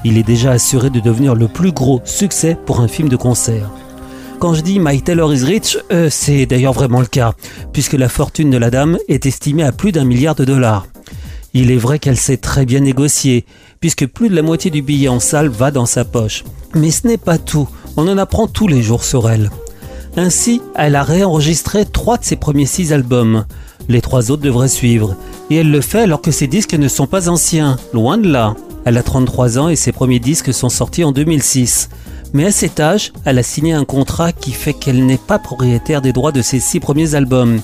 Il 0.05 0.17
est 0.17 0.23
déjà 0.23 0.53
assuré 0.53 0.89
de 0.89 1.01
devenir 1.01 1.35
le 1.35 1.49
plus 1.49 1.73
gros 1.73 2.01
succès 2.05 2.57
pour 2.65 2.81
un 2.81 2.89
film 2.89 3.09
de 3.09 3.17
concert. 3.17 3.69
Quand 4.39 4.55
je 4.55 4.61
dis 4.61 4.79
My 4.79 5.03
Taylor 5.03 5.35
is 5.35 5.43
rich, 5.43 5.79
euh, 5.91 6.09
c'est 6.11 6.47
d'ailleurs 6.47 6.73
vraiment 6.73 7.01
le 7.01 7.07
cas, 7.07 7.35
puisque 7.73 7.95
la 7.95 8.09
fortune 8.09 8.51
de 8.51 8.57
la 8.57 8.71
dame 8.71 8.97
est 9.09 9.27
estimée 9.27 9.65
à 9.65 9.73
plus 9.73 9.91
d'un 9.91 10.05
milliard 10.05 10.37
de 10.37 10.45
dollars. 10.45 10.87
Il 11.55 11.73
est 11.73 11.77
vrai 11.77 11.99
qu'elle 11.99 12.17
sait 12.17 12.37
très 12.37 12.65
bien 12.65 12.79
négocier, 12.79 13.47
puisque 13.81 14.07
plus 14.07 14.29
de 14.29 14.37
la 14.37 14.43
moitié 14.43 14.71
du 14.71 14.81
billet 14.81 15.09
en 15.09 15.19
salle 15.19 15.49
va 15.49 15.73
dans 15.73 15.87
sa 15.87 16.05
poche. 16.05 16.45
Mais 16.77 16.93
ce 16.93 17.09
n'est 17.09 17.19
pas 17.19 17.37
tout, 17.37 17.69
on 17.97 18.07
en 18.07 18.17
apprend 18.17 18.47
tous 18.47 18.69
les 18.69 18.81
jours 18.81 19.03
sur 19.03 19.29
elle. 19.29 19.51
Ainsi, 20.17 20.63
elle 20.77 20.95
a 20.95 21.03
réenregistré 21.03 21.85
trois 21.85 22.17
de 22.17 22.25
ses 22.25 22.37
premiers 22.37 22.67
six 22.67 22.93
albums. 22.93 23.45
Les 23.89 24.01
trois 24.01 24.31
autres 24.31 24.43
devraient 24.43 24.69
suivre. 24.69 25.17
Et 25.51 25.57
elle 25.57 25.71
le 25.73 25.81
fait 25.81 26.03
alors 26.03 26.23
que 26.23 26.31
ses 26.31 26.47
disques 26.47 26.75
ne 26.75 26.89
sont 26.89 27.09
pas 27.09 27.29
anciens, 27.29 27.77
loin 27.93 28.19
de 28.19 28.31
là. 28.31 28.55
Elle 28.85 28.99
a 28.99 29.03
33 29.03 29.59
ans 29.59 29.69
et 29.69 29.77
ses 29.77 29.93
premiers 29.93 30.21
disques 30.21 30.55
sont 30.55 30.69
sortis 30.69 31.05
en 31.05 31.13
2006. 31.13 31.89
Mais 32.33 32.47
à 32.47 32.53
cet 32.53 32.81
âge, 32.81 33.13
elle 33.25 33.39
a 33.39 33.43
signé 33.43 33.73
un 33.73 33.85
contrat 33.85 34.33
qui 34.33 34.53
fait 34.53 34.75
qu'elle 34.75 35.07
n'est 35.07 35.17
pas 35.17 35.39
propriétaire 35.39 36.03
des 36.03 36.13
droits 36.13 36.33
de 36.33 36.43
ses 36.43 36.61
six 36.61 36.81
premiers 36.81 37.15
albums. 37.15 37.61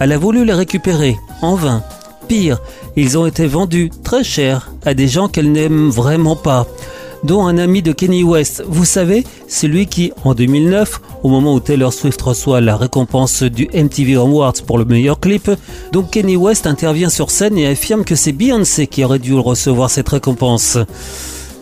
Elle 0.00 0.12
a 0.12 0.18
voulu 0.18 0.44
les 0.44 0.52
récupérer, 0.52 1.16
en 1.42 1.54
vain. 1.54 1.82
Pire, 2.28 2.58
ils 2.96 3.18
ont 3.18 3.26
été 3.26 3.46
vendus 3.46 3.90
très 4.02 4.24
cher 4.24 4.72
à 4.84 4.94
des 4.94 5.06
gens 5.06 5.28
qu'elle 5.28 5.52
n'aime 5.52 5.90
vraiment 5.90 6.36
pas 6.36 6.66
dont 7.24 7.46
un 7.46 7.58
ami 7.58 7.82
de 7.82 7.92
Kenny 7.92 8.22
West. 8.22 8.62
Vous 8.66 8.84
savez, 8.84 9.24
celui 9.48 9.86
qui, 9.86 10.12
en 10.24 10.34
2009, 10.34 11.00
au 11.22 11.28
moment 11.28 11.54
où 11.54 11.60
Taylor 11.60 11.92
Swift 11.92 12.20
reçoit 12.22 12.60
la 12.60 12.76
récompense 12.76 13.42
du 13.42 13.68
MTV 13.74 14.14
Awards 14.14 14.54
pour 14.66 14.78
le 14.78 14.84
meilleur 14.84 15.18
clip, 15.18 15.50
donc 15.92 16.10
Kenny 16.10 16.36
West 16.36 16.66
intervient 16.66 17.10
sur 17.10 17.30
scène 17.30 17.58
et 17.58 17.66
affirme 17.66 18.04
que 18.04 18.14
c'est 18.14 18.32
Beyoncé 18.32 18.86
qui 18.86 19.04
aurait 19.04 19.18
dû 19.18 19.34
recevoir 19.34 19.90
cette 19.90 20.08
récompense. 20.08 20.78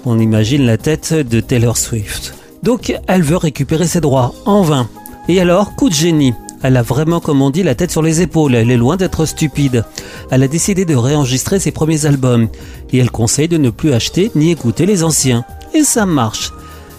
On 0.05 0.19
imagine 0.19 0.67
la 0.67 0.77
tête 0.77 1.15
de 1.15 1.41
Taylor 1.41 1.77
Swift. 1.77 2.35
Donc 2.65 2.99
elle 3.07 3.23
veut 3.23 3.37
récupérer 3.37 3.87
ses 3.87 4.01
droits, 4.01 4.35
en 4.47 4.63
vain. 4.63 4.89
Et 5.29 5.41
alors, 5.41 5.75
coup 5.77 5.89
de 5.89 5.95
génie. 5.95 6.35
Elle 6.63 6.79
a 6.79 6.83
vraiment, 6.83 7.21
comme 7.21 7.43
on 7.43 7.51
dit, 7.51 7.63
la 7.63 7.75
tête 7.75 7.91
sur 7.91 8.01
les 8.01 8.23
épaules. 8.23 8.55
Elle 8.55 8.71
est 8.71 8.79
loin 8.79 8.97
d'être 8.97 9.27
stupide. 9.27 9.85
Elle 10.31 10.43
a 10.43 10.49
décidé 10.49 10.87
de 10.87 10.97
réenregistrer 10.97 11.61
ses 11.61 11.73
premiers 11.73 12.07
albums. 12.07 12.49
Et 12.91 12.99
elle 12.99 13.11
conseille 13.11 13.49
de 13.49 13.59
ne 13.59 13.69
plus 13.69 13.93
acheter 13.93 14.31
ni 14.35 14.51
écouter 14.51 14.87
les 14.87 15.05
anciens. 15.05 15.45
Et 15.75 15.83
ça 15.83 16.07
marche. 16.07 16.53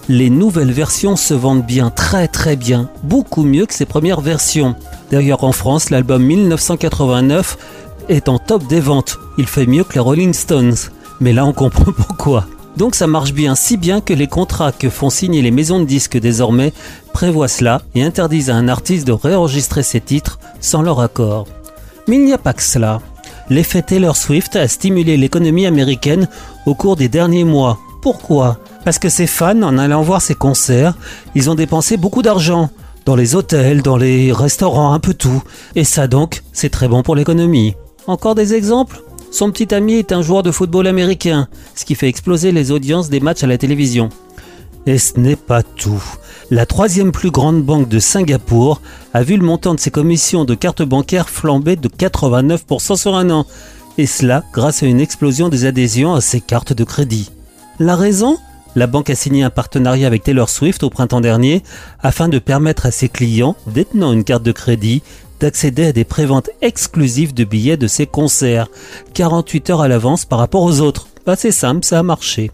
Les 0.08 0.30
nouvelles 0.30 0.72
versions 0.72 1.16
se 1.16 1.34
vendent 1.34 1.66
bien, 1.66 1.90
très 1.90 2.28
très 2.28 2.56
bien. 2.56 2.92
Beaucoup 3.02 3.44
mieux 3.44 3.66
que 3.66 3.74
ses 3.74 3.88
premières 3.88 4.22
versions. 4.22 4.76
D'ailleurs, 5.10 5.44
en 5.44 5.52
France, 5.52 5.90
l'album 5.90 6.22
1989 6.22 7.58
est 8.08 8.30
en 8.30 8.38
top 8.38 8.68
des 8.68 8.80
ventes. 8.80 9.18
Il 9.40 9.48
fait 9.48 9.66
mieux 9.66 9.84
que 9.84 9.96
les 9.96 10.00
Rolling 10.00 10.34
Stones. 10.34 10.76
Mais 11.20 11.34
là, 11.34 11.44
on 11.44 11.54
comprend 11.54 11.92
pourquoi. 11.98 12.46
Donc 12.78 12.96
ça 12.96 13.08
marche 13.08 13.34
bien, 13.34 13.56
si 13.56 13.78
bien 13.78 14.02
que 14.02 14.14
les 14.14 14.28
contrats 14.28 14.72
que 14.72 14.90
font 14.90 15.10
signer 15.10 15.42
les 15.42 15.52
maisons 15.52 15.80
de 15.80 15.86
disques 15.86 16.18
désormais 16.18 16.74
prévoient 17.14 17.48
cela 17.48 17.82
et 17.96 18.04
interdisent 18.04 18.50
à 18.50 18.56
un 18.56 18.68
artiste 18.68 19.08
de 19.08 19.14
réenregistrer 19.14 19.82
ses 19.84 20.02
titres 20.02 20.40
sans 20.60 20.82
leur 20.82 21.00
accord. 21.00 21.48
Mais 22.08 22.18
il 22.18 22.26
n'y 22.26 22.34
a 22.34 22.38
pas 22.38 22.54
que 22.54 22.64
cela. 22.64 23.02
L'effet 23.50 23.82
Taylor 23.82 24.16
Swift 24.16 24.56
a 24.56 24.68
stimulé 24.68 25.18
l'économie 25.18 25.66
américaine 25.66 26.28
au 26.66 26.76
cours 26.76 26.96
des 26.96 27.08
derniers 27.08 27.44
mois. 27.44 27.80
Pourquoi? 28.02 28.60
Parce 28.84 29.00
que 29.00 29.10
ses 29.10 29.28
fans, 29.28 29.62
en 29.62 29.78
allant 29.78 30.02
voir 30.02 30.22
ses 30.22 30.36
concerts, 30.36 30.96
ils 31.34 31.50
ont 31.50 31.56
dépensé 31.56 31.98
beaucoup 31.98 32.22
d'argent. 32.22 32.70
Dans 33.06 33.16
les 33.16 33.36
hôtels, 33.36 33.84
dans 33.84 33.98
les 33.98 34.32
restaurants, 34.32 34.94
un 34.94 35.00
peu 35.00 35.14
tout. 35.14 35.44
Et 35.76 35.84
ça 35.84 36.08
donc, 36.08 36.44
c'est 36.54 36.70
très 36.70 36.88
bon 36.88 37.04
pour 37.04 37.16
l'économie. 37.16 37.76
Encore 38.08 38.36
des 38.36 38.54
exemples? 38.54 39.02
Son 39.36 39.52
petit 39.52 39.76
ami 39.76 39.96
est 39.96 40.14
un 40.14 40.22
joueur 40.22 40.44
de 40.44 40.52
football 40.52 40.88
américain, 40.88 41.50
ce 41.76 41.84
qui 41.84 41.96
fait 41.96 42.08
exploser 42.08 42.54
les 42.54 42.72
audiences 42.72 43.10
des 43.10 43.20
matchs 43.20 43.44
à 43.44 43.48
la 43.48 43.58
télévision. 43.58 44.10
Et 44.86 44.98
ce 44.98 45.20
n'est 45.20 45.36
pas 45.36 45.62
tout. 45.62 46.02
La 46.52 46.66
troisième 46.66 47.12
plus 47.12 47.32
grande 47.32 47.62
banque 47.62 47.90
de 47.90 48.00
Singapour 48.00 48.82
a 49.14 49.24
vu 49.24 49.36
le 49.36 49.44
montant 49.44 49.76
de 49.76 49.80
ses 49.82 49.92
commissions 49.92 50.46
de 50.46 50.56
cartes 50.56 50.84
bancaires 50.84 51.28
flamber 51.28 51.76
de 51.76 51.90
89% 51.90 52.96
sur 52.96 53.16
un 53.16 53.30
an. 53.30 53.46
Et 53.98 54.06
cela 54.06 54.42
grâce 54.54 54.84
à 54.84 54.86
une 54.86 55.02
explosion 55.02 55.50
des 55.50 55.66
adhésions 55.66 56.14
à 56.14 56.22
ses 56.22 56.40
cartes 56.40 56.72
de 56.72 56.86
crédit. 56.86 57.30
La 57.78 57.98
raison? 57.98 58.38
La 58.78 58.88
banque 58.88 59.10
a 59.10 59.16
signé 59.16 59.44
un 59.44 59.50
partenariat 59.50 60.08
avec 60.08 60.24
Taylor 60.24 60.50
Swift 60.50 60.84
au 60.84 60.90
printemps 60.90 61.22
dernier 61.22 61.62
afin 62.02 62.30
de 62.30 62.40
permettre 62.40 62.86
à 62.86 62.92
ses 62.92 63.10
clients 63.10 63.56
détenant 63.68 64.14
une 64.14 64.24
carte 64.24 64.44
de 64.44 64.52
crédit 64.54 65.02
d'accéder 65.46 65.86
à 65.86 65.92
des 65.92 66.06
préventes 66.06 66.50
exclusives 66.64 67.32
de 67.32 67.44
billets 67.44 67.78
de 67.78 67.86
ses 67.86 68.08
concerts, 68.08 68.68
48 69.14 69.70
heures 69.70 69.82
à 69.82 69.88
l'avance 69.88 70.26
par 70.26 70.40
rapport 70.40 70.64
aux 70.64 70.82
autres. 70.82 71.08
Bah, 71.24 71.36
c'est 71.38 71.52
simple, 71.52 71.86
ça 71.86 72.00
a 72.00 72.04
marché. 72.04 72.50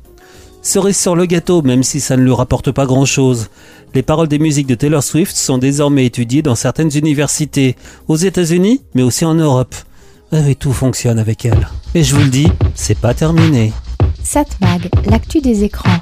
Cerise 0.62 1.00
sur 1.00 1.16
le 1.16 1.26
gâteau, 1.26 1.62
même 1.62 1.84
si 1.84 2.02
ça 2.02 2.18
ne 2.18 2.24
lui 2.24 2.34
rapporte 2.34 2.72
pas 2.72 2.86
grand-chose. 2.86 3.48
Les 3.96 4.02
paroles 4.02 4.28
des 4.28 4.40
musiques 4.40 4.68
de 4.68 4.76
Taylor 4.76 5.04
Swift 5.04 5.34
sont 5.34 5.58
désormais 5.58 6.06
étudiées 6.06 6.42
dans 6.42 6.56
certaines 6.56 6.92
universités, 6.94 7.78
aux 8.10 8.18
États-Unis, 8.18 8.82
mais 8.94 9.04
aussi 9.04 9.24
en 9.24 9.36
Europe. 9.36 9.74
Et 10.34 10.56
tout 10.56 10.74
fonctionne 10.74 11.18
avec 11.18 11.46
elle. 11.46 11.70
Et 11.96 12.04
je 12.04 12.14
vous 12.14 12.24
le 12.24 12.30
dis, 12.30 12.52
c'est 12.76 12.98
pas 12.98 13.14
terminé. 13.14 13.72
Satmag, 14.22 14.90
l'actu 15.06 15.40
des 15.40 15.64
écrans. 15.64 16.02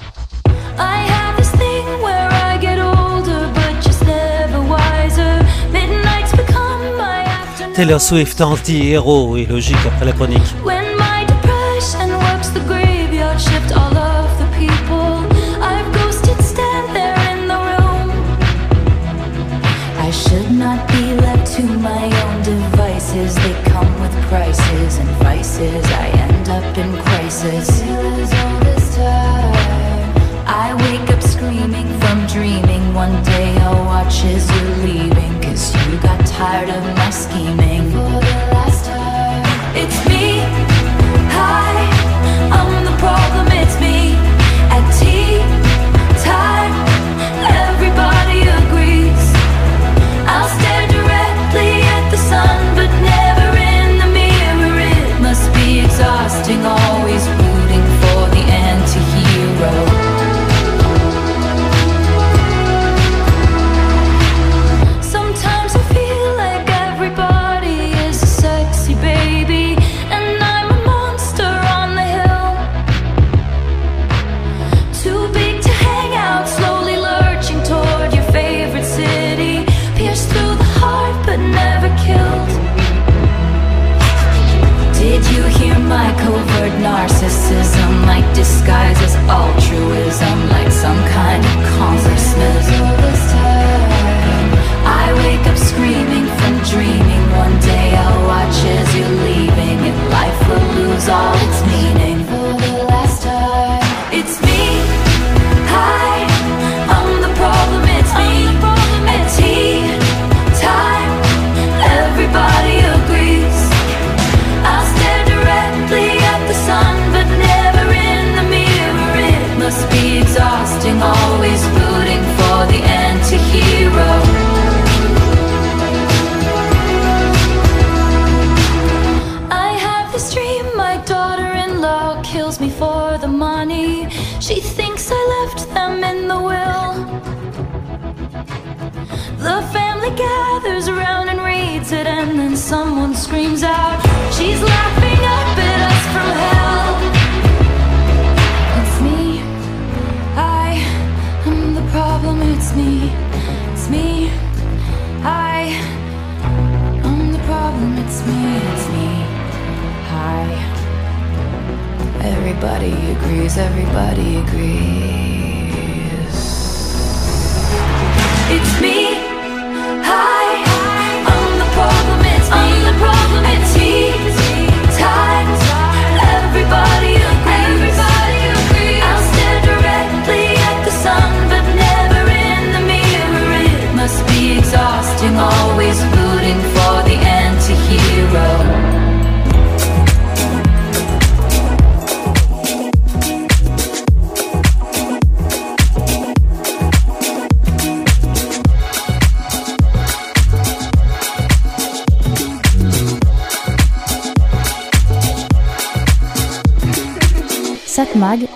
Taylor 7.80 8.02
Swift 8.02 8.42
anti-héros 8.42 9.38
et 9.38 9.46
logique 9.46 9.78
après 9.88 10.06
la 10.06 10.12
chronique. 10.12 10.42
They 23.36 23.54
come 23.72 24.00
with 24.02 24.16
and. 24.30 25.86
I 25.92 26.08
end 26.10 26.50
up 26.50 26.78
in 26.78 26.92
crisis. 27.04 27.89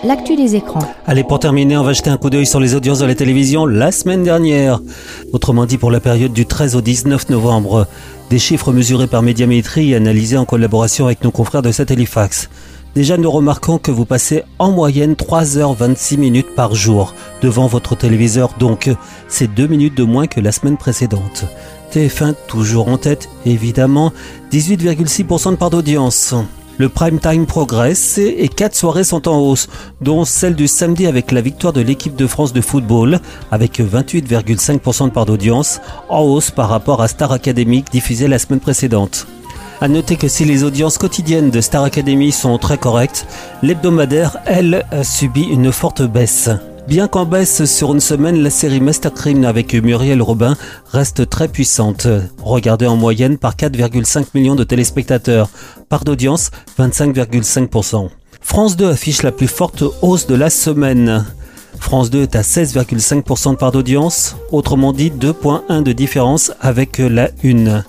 L'actu 0.04 0.36
des 0.36 0.58
écrans. 0.58 0.82
Allez, 1.08 1.24
pour 1.24 1.40
terminer, 1.40 1.78
on 1.78 1.84
va 1.84 1.94
jeter 1.94 2.10
un 2.10 2.18
coup 2.18 2.30
d'œil 2.30 2.46
sur 2.46 2.60
les 2.60 2.76
audiences 2.76 3.00
de 3.00 3.06
la 3.06 3.16
télévision 3.16 3.66
la 3.66 3.94
semaine 3.94 4.22
dernière. 4.24 4.82
Autrement 5.32 5.66
dit, 5.66 5.78
pour 5.78 5.90
la 5.90 6.02
période 6.02 6.34
du 6.34 6.46
13 6.46 6.76
au 6.76 6.82
19 6.82 7.30
novembre. 7.30 7.88
Des 8.30 8.40
chiffres 8.40 8.74
mesurés 8.74 9.08
par 9.08 9.22
Médiamétrie 9.22 9.92
et 9.92 9.96
analysés 9.96 10.38
en 10.38 10.44
collaboration 10.44 11.06
avec 11.06 11.24
nos 11.24 11.32
confrères 11.32 11.62
de 11.62 11.72
Satellifax. 11.72 12.50
Déjà, 12.94 13.16
nous 13.16 13.32
remarquons 13.32 13.78
que 13.78 13.92
vous 13.92 14.06
passez 14.06 14.44
en 14.60 14.72
moyenne 14.72 15.14
3h26 15.14 16.18
minutes 16.18 16.56
par 16.56 16.76
jour 16.76 17.16
devant 17.42 17.68
votre 17.68 17.96
téléviseur, 17.96 18.56
donc 18.60 18.90
c'est 19.30 19.54
2 19.54 19.68
minutes 19.68 19.96
de 19.96 20.04
moins 20.04 20.28
que 20.28 20.42
la 20.42 20.52
semaine 20.52 20.78
précédente. 20.78 21.46
TF1 21.94 22.36
toujours 22.48 22.90
en 22.90 22.98
tête, 22.98 23.30
évidemment, 23.46 24.12
18,6% 24.52 25.52
de 25.52 25.56
part 25.56 25.70
d'audience. 25.70 26.36
Le 26.80 26.90
prime 26.90 27.20
time 27.20 27.46
progresse 27.46 28.18
et 28.18 28.48
quatre 28.48 28.76
soirées 28.76 29.04
sont 29.04 29.28
en 29.28 29.38
hausse, 29.38 29.70
dont 30.02 30.26
celle 30.26 30.56
du 30.56 30.68
samedi 30.68 31.06
avec 31.06 31.32
la 31.32 31.42
victoire 31.42 31.72
de 31.72 31.82
l'équipe 31.82 32.16
de 32.16 32.26
France 32.26 32.52
de 32.52 32.62
football, 32.62 33.20
avec 33.52 33.80
28,5% 33.80 35.06
de 35.06 35.10
part 35.12 35.28
d'audience, 35.28 35.82
en 36.10 36.22
hausse 36.22 36.50
par 36.50 36.70
rapport 36.70 37.02
à 37.04 37.08
Star 37.08 37.32
Academy 37.32 37.86
diffusée 37.92 38.28
la 38.28 38.40
semaine 38.40 38.60
précédente. 38.60 39.28
À 39.82 39.88
noter 39.88 40.16
que 40.16 40.28
si 40.28 40.46
les 40.46 40.64
audiences 40.64 40.98
quotidiennes 40.98 41.52
de 41.52 41.62
Star 41.62 41.84
Academy 41.84 42.32
sont 42.32 42.58
très 42.58 42.80
correctes, 42.80 43.28
l'hebdomadaire, 43.62 44.38
elle, 44.46 44.86
a 44.92 45.04
subi 45.04 45.44
une 45.44 45.72
forte 45.72 46.02
baisse. 46.02 46.50
Bien 46.88 47.08
qu'en 47.08 47.26
baisse 47.26 47.64
sur 47.64 47.94
une 47.94 48.02
semaine, 48.02 48.44
la 48.44 48.50
série 48.50 48.82
Master 48.82 49.14
Crime 49.14 49.46
avec 49.46 49.74
Muriel 49.74 50.22
Robin 50.22 50.58
reste 50.92 51.30
très 51.30 51.48
puissante, 51.48 52.08
regardée 52.44 52.88
en 52.88 52.98
moyenne 52.98 53.38
par 53.38 53.56
4,5 53.56 54.26
millions 54.34 54.56
de 54.56 54.66
téléspectateurs, 54.66 55.50
part 55.88 56.04
d'audience 56.04 56.52
25,5%. 56.78 58.10
France 58.42 58.76
2 58.76 58.90
affiche 58.90 59.24
la 59.24 59.32
plus 59.32 59.48
forte 59.48 59.84
hausse 60.02 60.28
de 60.28 60.36
la 60.36 60.50
semaine. 60.50 61.26
France 61.80 62.10
2 62.10 62.24
est 62.24 62.36
à 62.36 62.42
16,5% 62.42 63.52
de 63.52 63.56
part 63.56 63.72
d'audience, 63.72 64.36
autrement 64.52 64.92
dit 64.92 65.10
2,1 65.10 65.84
de 65.84 65.94
différence 65.94 66.52
avec 66.60 66.98
la 66.98 67.30
1 67.44 67.84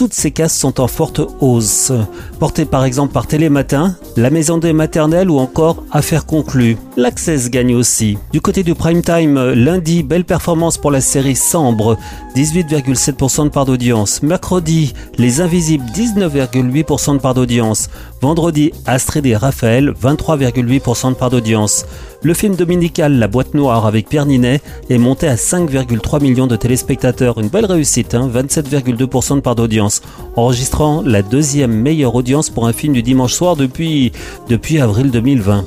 toutes 0.00 0.14
ces 0.14 0.30
cases 0.30 0.56
sont 0.56 0.80
en 0.80 0.86
forte 0.86 1.20
hausse. 1.40 1.92
Portées 2.38 2.64
par 2.64 2.86
exemple 2.86 3.12
par 3.12 3.26
Télématin, 3.26 3.96
La 4.16 4.30
Maison 4.30 4.56
des 4.56 4.72
Maternelles 4.72 5.28
ou 5.28 5.38
encore 5.38 5.84
Affaires 5.92 6.24
conclues. 6.24 6.78
L'Access 6.96 7.50
gagne 7.50 7.74
aussi. 7.74 8.16
Du 8.32 8.40
côté 8.40 8.62
du 8.62 8.74
prime 8.74 9.02
time, 9.02 9.50
lundi, 9.50 10.02
belle 10.02 10.24
performance 10.24 10.78
pour 10.78 10.90
la 10.90 11.02
série 11.02 11.36
Sambre, 11.36 11.98
18,7% 12.34 13.44
de 13.44 13.48
part 13.50 13.66
d'audience. 13.66 14.22
Mercredi, 14.22 14.94
Les 15.18 15.42
Invisibles, 15.42 15.84
19,8% 15.94 17.16
de 17.16 17.18
part 17.18 17.34
d'audience. 17.34 17.90
Vendredi, 18.20 18.70
Astrid 18.84 19.24
et 19.24 19.34
Raphaël, 19.34 19.92
23,8% 19.92 21.10
de 21.10 21.14
part 21.14 21.30
d'audience. 21.30 21.86
Le 22.22 22.34
film 22.34 22.54
dominical 22.54 23.18
La 23.18 23.28
boîte 23.28 23.54
noire 23.54 23.86
avec 23.86 24.10
Pierre 24.10 24.26
Ninet 24.26 24.60
est 24.90 24.98
monté 24.98 25.26
à 25.26 25.36
5,3 25.36 26.20
millions 26.22 26.46
de 26.46 26.56
téléspectateurs. 26.56 27.38
Une 27.38 27.48
belle 27.48 27.64
réussite, 27.64 28.14
hein 28.14 28.30
27,2% 28.30 29.36
de 29.36 29.40
part 29.40 29.54
d'audience, 29.54 30.02
enregistrant 30.36 31.02
la 31.02 31.22
deuxième 31.22 31.72
meilleure 31.72 32.14
audience 32.14 32.50
pour 32.50 32.66
un 32.66 32.74
film 32.74 32.92
du 32.92 33.02
dimanche 33.02 33.32
soir 33.32 33.56
depuis, 33.56 34.12
depuis 34.50 34.80
avril 34.80 35.10
2020. 35.10 35.64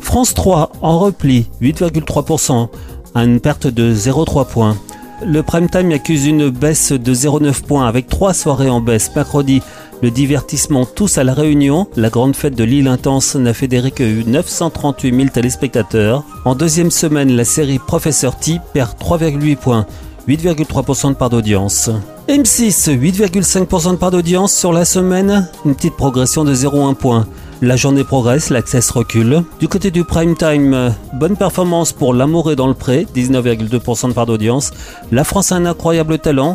France 0.00 0.34
3 0.34 0.72
en 0.82 0.98
repli, 0.98 1.46
8,3%, 1.62 2.68
à 3.14 3.24
une 3.24 3.38
perte 3.38 3.68
de 3.68 3.94
0,3 3.94 4.48
points. 4.48 4.76
Le 5.24 5.44
prime 5.44 5.70
time 5.70 5.92
accuse 5.92 6.26
une 6.26 6.50
baisse 6.50 6.90
de 6.90 7.14
0,9 7.14 7.62
points 7.62 7.86
avec 7.86 8.08
trois 8.08 8.34
soirées 8.34 8.68
en 8.68 8.80
baisse. 8.80 9.14
Mercredi, 9.14 9.62
le 10.02 10.10
divertissement 10.10 10.84
Tous 10.84 11.16
à 11.16 11.24
la 11.24 11.32
Réunion, 11.32 11.86
la 11.96 12.10
grande 12.10 12.34
fête 12.34 12.56
de 12.56 12.64
l'île 12.64 12.88
intense, 12.88 13.36
n'a 13.36 13.54
fédéré 13.54 13.92
que 13.92 14.24
938 14.28 15.14
000 15.14 15.28
téléspectateurs. 15.28 16.24
En 16.44 16.56
deuxième 16.56 16.90
semaine, 16.90 17.30
la 17.32 17.44
série 17.44 17.78
Professeur 17.78 18.36
T 18.36 18.60
perd 18.74 18.98
3,8 18.98 19.56
points, 19.56 19.86
8,3% 20.28 21.10
de 21.10 21.14
part 21.14 21.30
d'audience. 21.30 21.88
M6, 22.28 22.90
8,5% 22.90 23.92
de 23.92 23.96
part 23.96 24.10
d'audience 24.10 24.52
sur 24.52 24.72
la 24.72 24.84
semaine, 24.84 25.48
une 25.64 25.74
petite 25.74 25.96
progression 25.96 26.42
de 26.44 26.54
0,1 26.54 26.94
point. 26.94 27.26
La 27.60 27.76
journée 27.76 28.02
progresse, 28.02 28.50
l'accès 28.50 28.80
recule. 28.92 29.44
Du 29.60 29.68
côté 29.68 29.92
du 29.92 30.02
prime 30.02 30.36
time, 30.36 30.92
bonne 31.14 31.36
performance 31.36 31.92
pour 31.92 32.12
L'amour 32.12 32.50
est 32.50 32.56
dans 32.56 32.66
le 32.66 32.74
pré, 32.74 33.06
19,2% 33.14 34.08
de 34.08 34.12
part 34.12 34.26
d'audience. 34.26 34.72
La 35.12 35.22
France 35.22 35.52
a 35.52 35.56
un 35.56 35.66
incroyable 35.66 36.18
talent, 36.18 36.54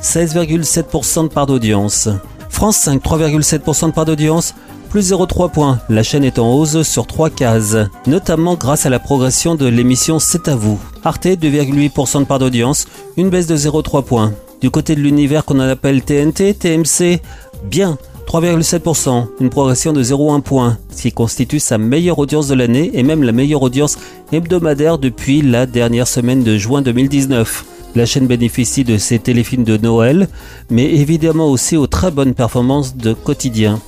16,7% 0.00 1.24
de 1.24 1.28
part 1.28 1.46
d'audience. 1.46 2.08
France 2.54 2.76
5, 2.76 3.02
3,7% 3.02 3.88
de 3.88 3.90
part 3.90 4.04
d'audience, 4.04 4.54
plus 4.88 5.10
0,3 5.10 5.50
points. 5.50 5.80
La 5.88 6.04
chaîne 6.04 6.22
est 6.22 6.38
en 6.38 6.54
hausse 6.54 6.82
sur 6.82 7.04
3 7.04 7.28
cases, 7.28 7.76
notamment 8.06 8.54
grâce 8.54 8.86
à 8.86 8.90
la 8.90 9.00
progression 9.00 9.56
de 9.56 9.66
l'émission 9.66 10.20
C'est 10.20 10.46
à 10.46 10.54
vous. 10.54 10.78
Arte, 11.02 11.26
2,8% 11.26 12.20
de 12.20 12.24
part 12.24 12.38
d'audience, 12.38 12.86
une 13.16 13.28
baisse 13.28 13.48
de 13.48 13.56
0,3 13.56 14.04
points. 14.04 14.32
Du 14.60 14.70
côté 14.70 14.94
de 14.94 15.00
l'univers 15.00 15.44
qu'on 15.44 15.58
appelle 15.58 16.02
TNT, 16.02 16.54
TMC, 16.54 17.20
bien, 17.64 17.98
3,7%, 18.28 19.26
une 19.40 19.50
progression 19.50 19.92
de 19.92 20.04
0,1 20.04 20.40
point, 20.40 20.78
ce 20.94 21.02
qui 21.02 21.12
constitue 21.12 21.58
sa 21.58 21.76
meilleure 21.76 22.20
audience 22.20 22.46
de 22.46 22.54
l'année 22.54 22.92
et 22.94 23.02
même 23.02 23.24
la 23.24 23.32
meilleure 23.32 23.62
audience 23.62 23.98
hebdomadaire 24.30 24.98
depuis 24.98 25.42
la 25.42 25.66
dernière 25.66 26.06
semaine 26.06 26.44
de 26.44 26.56
juin 26.56 26.82
2019. 26.82 27.64
La 27.94 28.06
chaîne 28.06 28.26
bénéficie 28.26 28.82
de 28.82 28.98
ses 28.98 29.20
téléfilms 29.20 29.64
de 29.64 29.76
Noël, 29.76 30.28
mais 30.70 30.84
évidemment 30.84 31.46
aussi 31.46 31.76
aux 31.76 31.86
très 31.86 32.10
bonnes 32.10 32.34
performances 32.34 32.96
de 32.96 33.12
quotidien. 33.12 33.80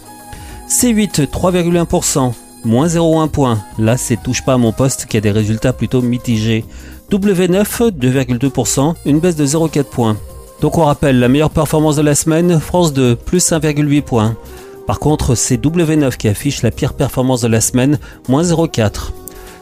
C8, 0.68 1.26
3,1%, 1.26 2.32
moins 2.64 2.86
0,1 2.86 3.28
point. 3.28 3.58
Là, 3.78 3.96
c'est 3.96 4.22
touche 4.22 4.44
pas 4.44 4.54
à 4.54 4.58
mon 4.58 4.72
poste 4.72 5.06
qui 5.06 5.16
a 5.16 5.20
des 5.20 5.30
résultats 5.30 5.72
plutôt 5.72 6.02
mitigés. 6.02 6.64
W9, 7.10 7.90
2,2%, 7.90 8.94
une 9.06 9.20
baisse 9.20 9.36
de 9.36 9.46
0,4 9.46 9.84
points. 9.84 10.16
Donc 10.60 10.78
on 10.78 10.84
rappelle, 10.84 11.20
la 11.20 11.28
meilleure 11.28 11.50
performance 11.50 11.96
de 11.96 12.02
la 12.02 12.14
semaine, 12.14 12.60
France 12.60 12.92
2, 12.92 13.16
plus 13.16 13.50
1,8 13.50 14.02
points. 14.02 14.36
Par 14.86 15.00
contre, 15.00 15.34
c'est 15.34 15.62
W9 15.62 16.16
qui 16.16 16.28
affiche 16.28 16.62
la 16.62 16.70
pire 16.70 16.94
performance 16.94 17.42
de 17.42 17.48
la 17.48 17.60
semaine, 17.60 17.98
moins 18.28 18.42
0,4. 18.42 19.12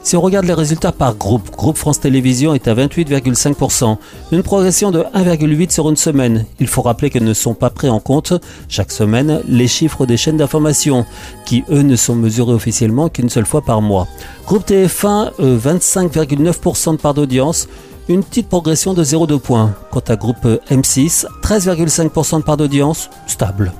Si 0.04 0.16
on 0.16 0.20
regarde 0.20 0.44
les 0.44 0.52
résultats 0.52 0.92
par 0.92 1.14
groupe, 1.14 1.50
Groupe 1.56 1.78
France 1.78 1.98
Télévisions 1.98 2.52
est 2.52 2.68
à 2.68 2.74
28,5%, 2.74 3.96
une 4.32 4.42
progression 4.42 4.90
de 4.90 5.00
1,8 5.14 5.70
sur 5.70 5.88
une 5.88 5.96
semaine. 5.96 6.44
Il 6.60 6.68
faut 6.68 6.82
rappeler 6.82 7.08
que 7.08 7.18
ne 7.18 7.32
sont 7.32 7.54
pas 7.54 7.70
pris 7.70 7.88
en 7.88 8.00
compte 8.00 8.34
chaque 8.68 8.92
semaine 8.92 9.40
les 9.48 9.66
chiffres 9.66 10.04
des 10.04 10.18
chaînes 10.18 10.36
d'information, 10.36 11.06
qui 11.46 11.64
eux 11.70 11.80
ne 11.80 11.96
sont 11.96 12.14
mesurés 12.14 12.52
officiellement 12.52 13.08
qu'une 13.08 13.30
seule 13.30 13.46
fois 13.46 13.62
par 13.62 13.80
mois. 13.80 14.06
Groupe 14.46 14.68
TF1, 14.68 15.30
euh, 15.40 15.58
25,9% 15.58 16.92
de 16.92 16.96
part 16.98 17.14
d'audience, 17.14 17.66
une 18.10 18.22
petite 18.22 18.50
progression 18.50 18.92
de 18.92 19.02
0,2 19.02 19.38
points. 19.38 19.74
Quant 19.90 20.04
à 20.06 20.16
groupe 20.16 20.44
M6, 20.70 21.24
13,5% 21.42 22.40
de 22.40 22.42
part 22.42 22.58
d'audience, 22.58 23.08
stable. 23.26 23.72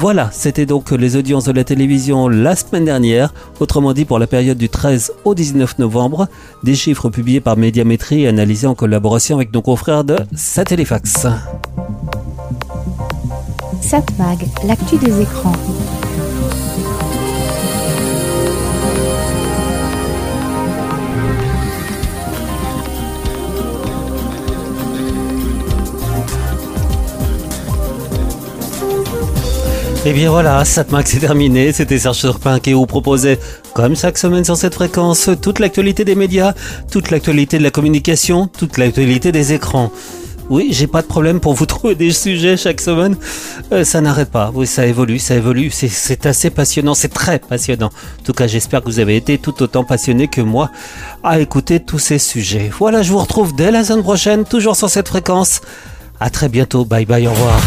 Voilà, 0.00 0.30
c'était 0.32 0.64
donc 0.64 0.92
les 0.92 1.16
audiences 1.16 1.46
de 1.46 1.52
la 1.52 1.64
télévision 1.64 2.28
la 2.28 2.54
semaine 2.54 2.84
dernière, 2.84 3.34
autrement 3.58 3.92
dit 3.92 4.04
pour 4.04 4.20
la 4.20 4.28
période 4.28 4.56
du 4.56 4.68
13 4.68 5.12
au 5.24 5.34
19 5.34 5.80
novembre, 5.80 6.28
des 6.62 6.76
chiffres 6.76 7.10
publiés 7.10 7.40
par 7.40 7.56
Médiamétrie 7.56 8.22
et 8.22 8.28
analysés 8.28 8.68
en 8.68 8.76
collaboration 8.76 9.34
avec 9.34 9.52
nos 9.52 9.60
confrères 9.60 10.04
de 10.04 10.16
Satellifax. 10.36 11.26
Satmag, 13.80 14.46
l'actu 14.64 14.98
des 14.98 15.20
écrans. 15.20 15.52
Et 30.08 30.14
bien 30.14 30.30
voilà, 30.30 30.64
Satmac 30.64 31.06
c'est 31.06 31.18
terminé. 31.18 31.70
C'était 31.70 31.98
Serge 31.98 32.16
Surpin 32.16 32.60
qui 32.60 32.72
vous 32.72 32.86
proposait, 32.86 33.38
comme 33.74 33.94
chaque 33.94 34.16
semaine 34.16 34.42
sur 34.42 34.56
cette 34.56 34.72
fréquence, 34.72 35.28
toute 35.42 35.58
l'actualité 35.58 36.02
des 36.02 36.14
médias, 36.14 36.54
toute 36.90 37.10
l'actualité 37.10 37.58
de 37.58 37.62
la 37.62 37.70
communication, 37.70 38.46
toute 38.46 38.78
l'actualité 38.78 39.32
des 39.32 39.52
écrans. 39.52 39.92
Oui, 40.48 40.68
j'ai 40.70 40.86
pas 40.86 41.02
de 41.02 41.06
problème 41.06 41.40
pour 41.40 41.52
vous 41.52 41.66
trouver 41.74 41.94
des 41.94 42.10
sujets 42.12 42.56
chaque 42.56 42.80
semaine. 42.80 43.16
Euh, 43.70 43.84
ça 43.84 44.00
n'arrête 44.00 44.30
pas. 44.30 44.50
Oui, 44.54 44.66
ça 44.66 44.86
évolue, 44.86 45.18
ça 45.18 45.34
évolue. 45.34 45.70
C'est 45.70 46.24
assez 46.24 46.48
passionnant, 46.48 46.94
c'est 46.94 47.12
très 47.12 47.38
passionnant. 47.38 47.90
En 48.20 48.24
tout 48.24 48.32
cas, 48.32 48.46
j'espère 48.46 48.80
que 48.80 48.86
vous 48.86 49.00
avez 49.00 49.14
été 49.14 49.36
tout 49.36 49.62
autant 49.62 49.84
passionné 49.84 50.26
que 50.26 50.40
moi 50.40 50.70
à 51.22 51.38
écouter 51.38 51.80
tous 51.80 51.98
ces 51.98 52.18
sujets. 52.18 52.70
Voilà, 52.78 53.02
je 53.02 53.12
vous 53.12 53.18
retrouve 53.18 53.54
dès 53.54 53.70
la 53.70 53.84
semaine 53.84 54.02
prochaine, 54.02 54.46
toujours 54.46 54.74
sur 54.74 54.88
cette 54.88 55.08
fréquence. 55.08 55.60
À 56.18 56.30
très 56.30 56.48
bientôt. 56.48 56.86
Bye 56.86 57.04
bye, 57.04 57.26
au 57.26 57.30
revoir. 57.30 57.60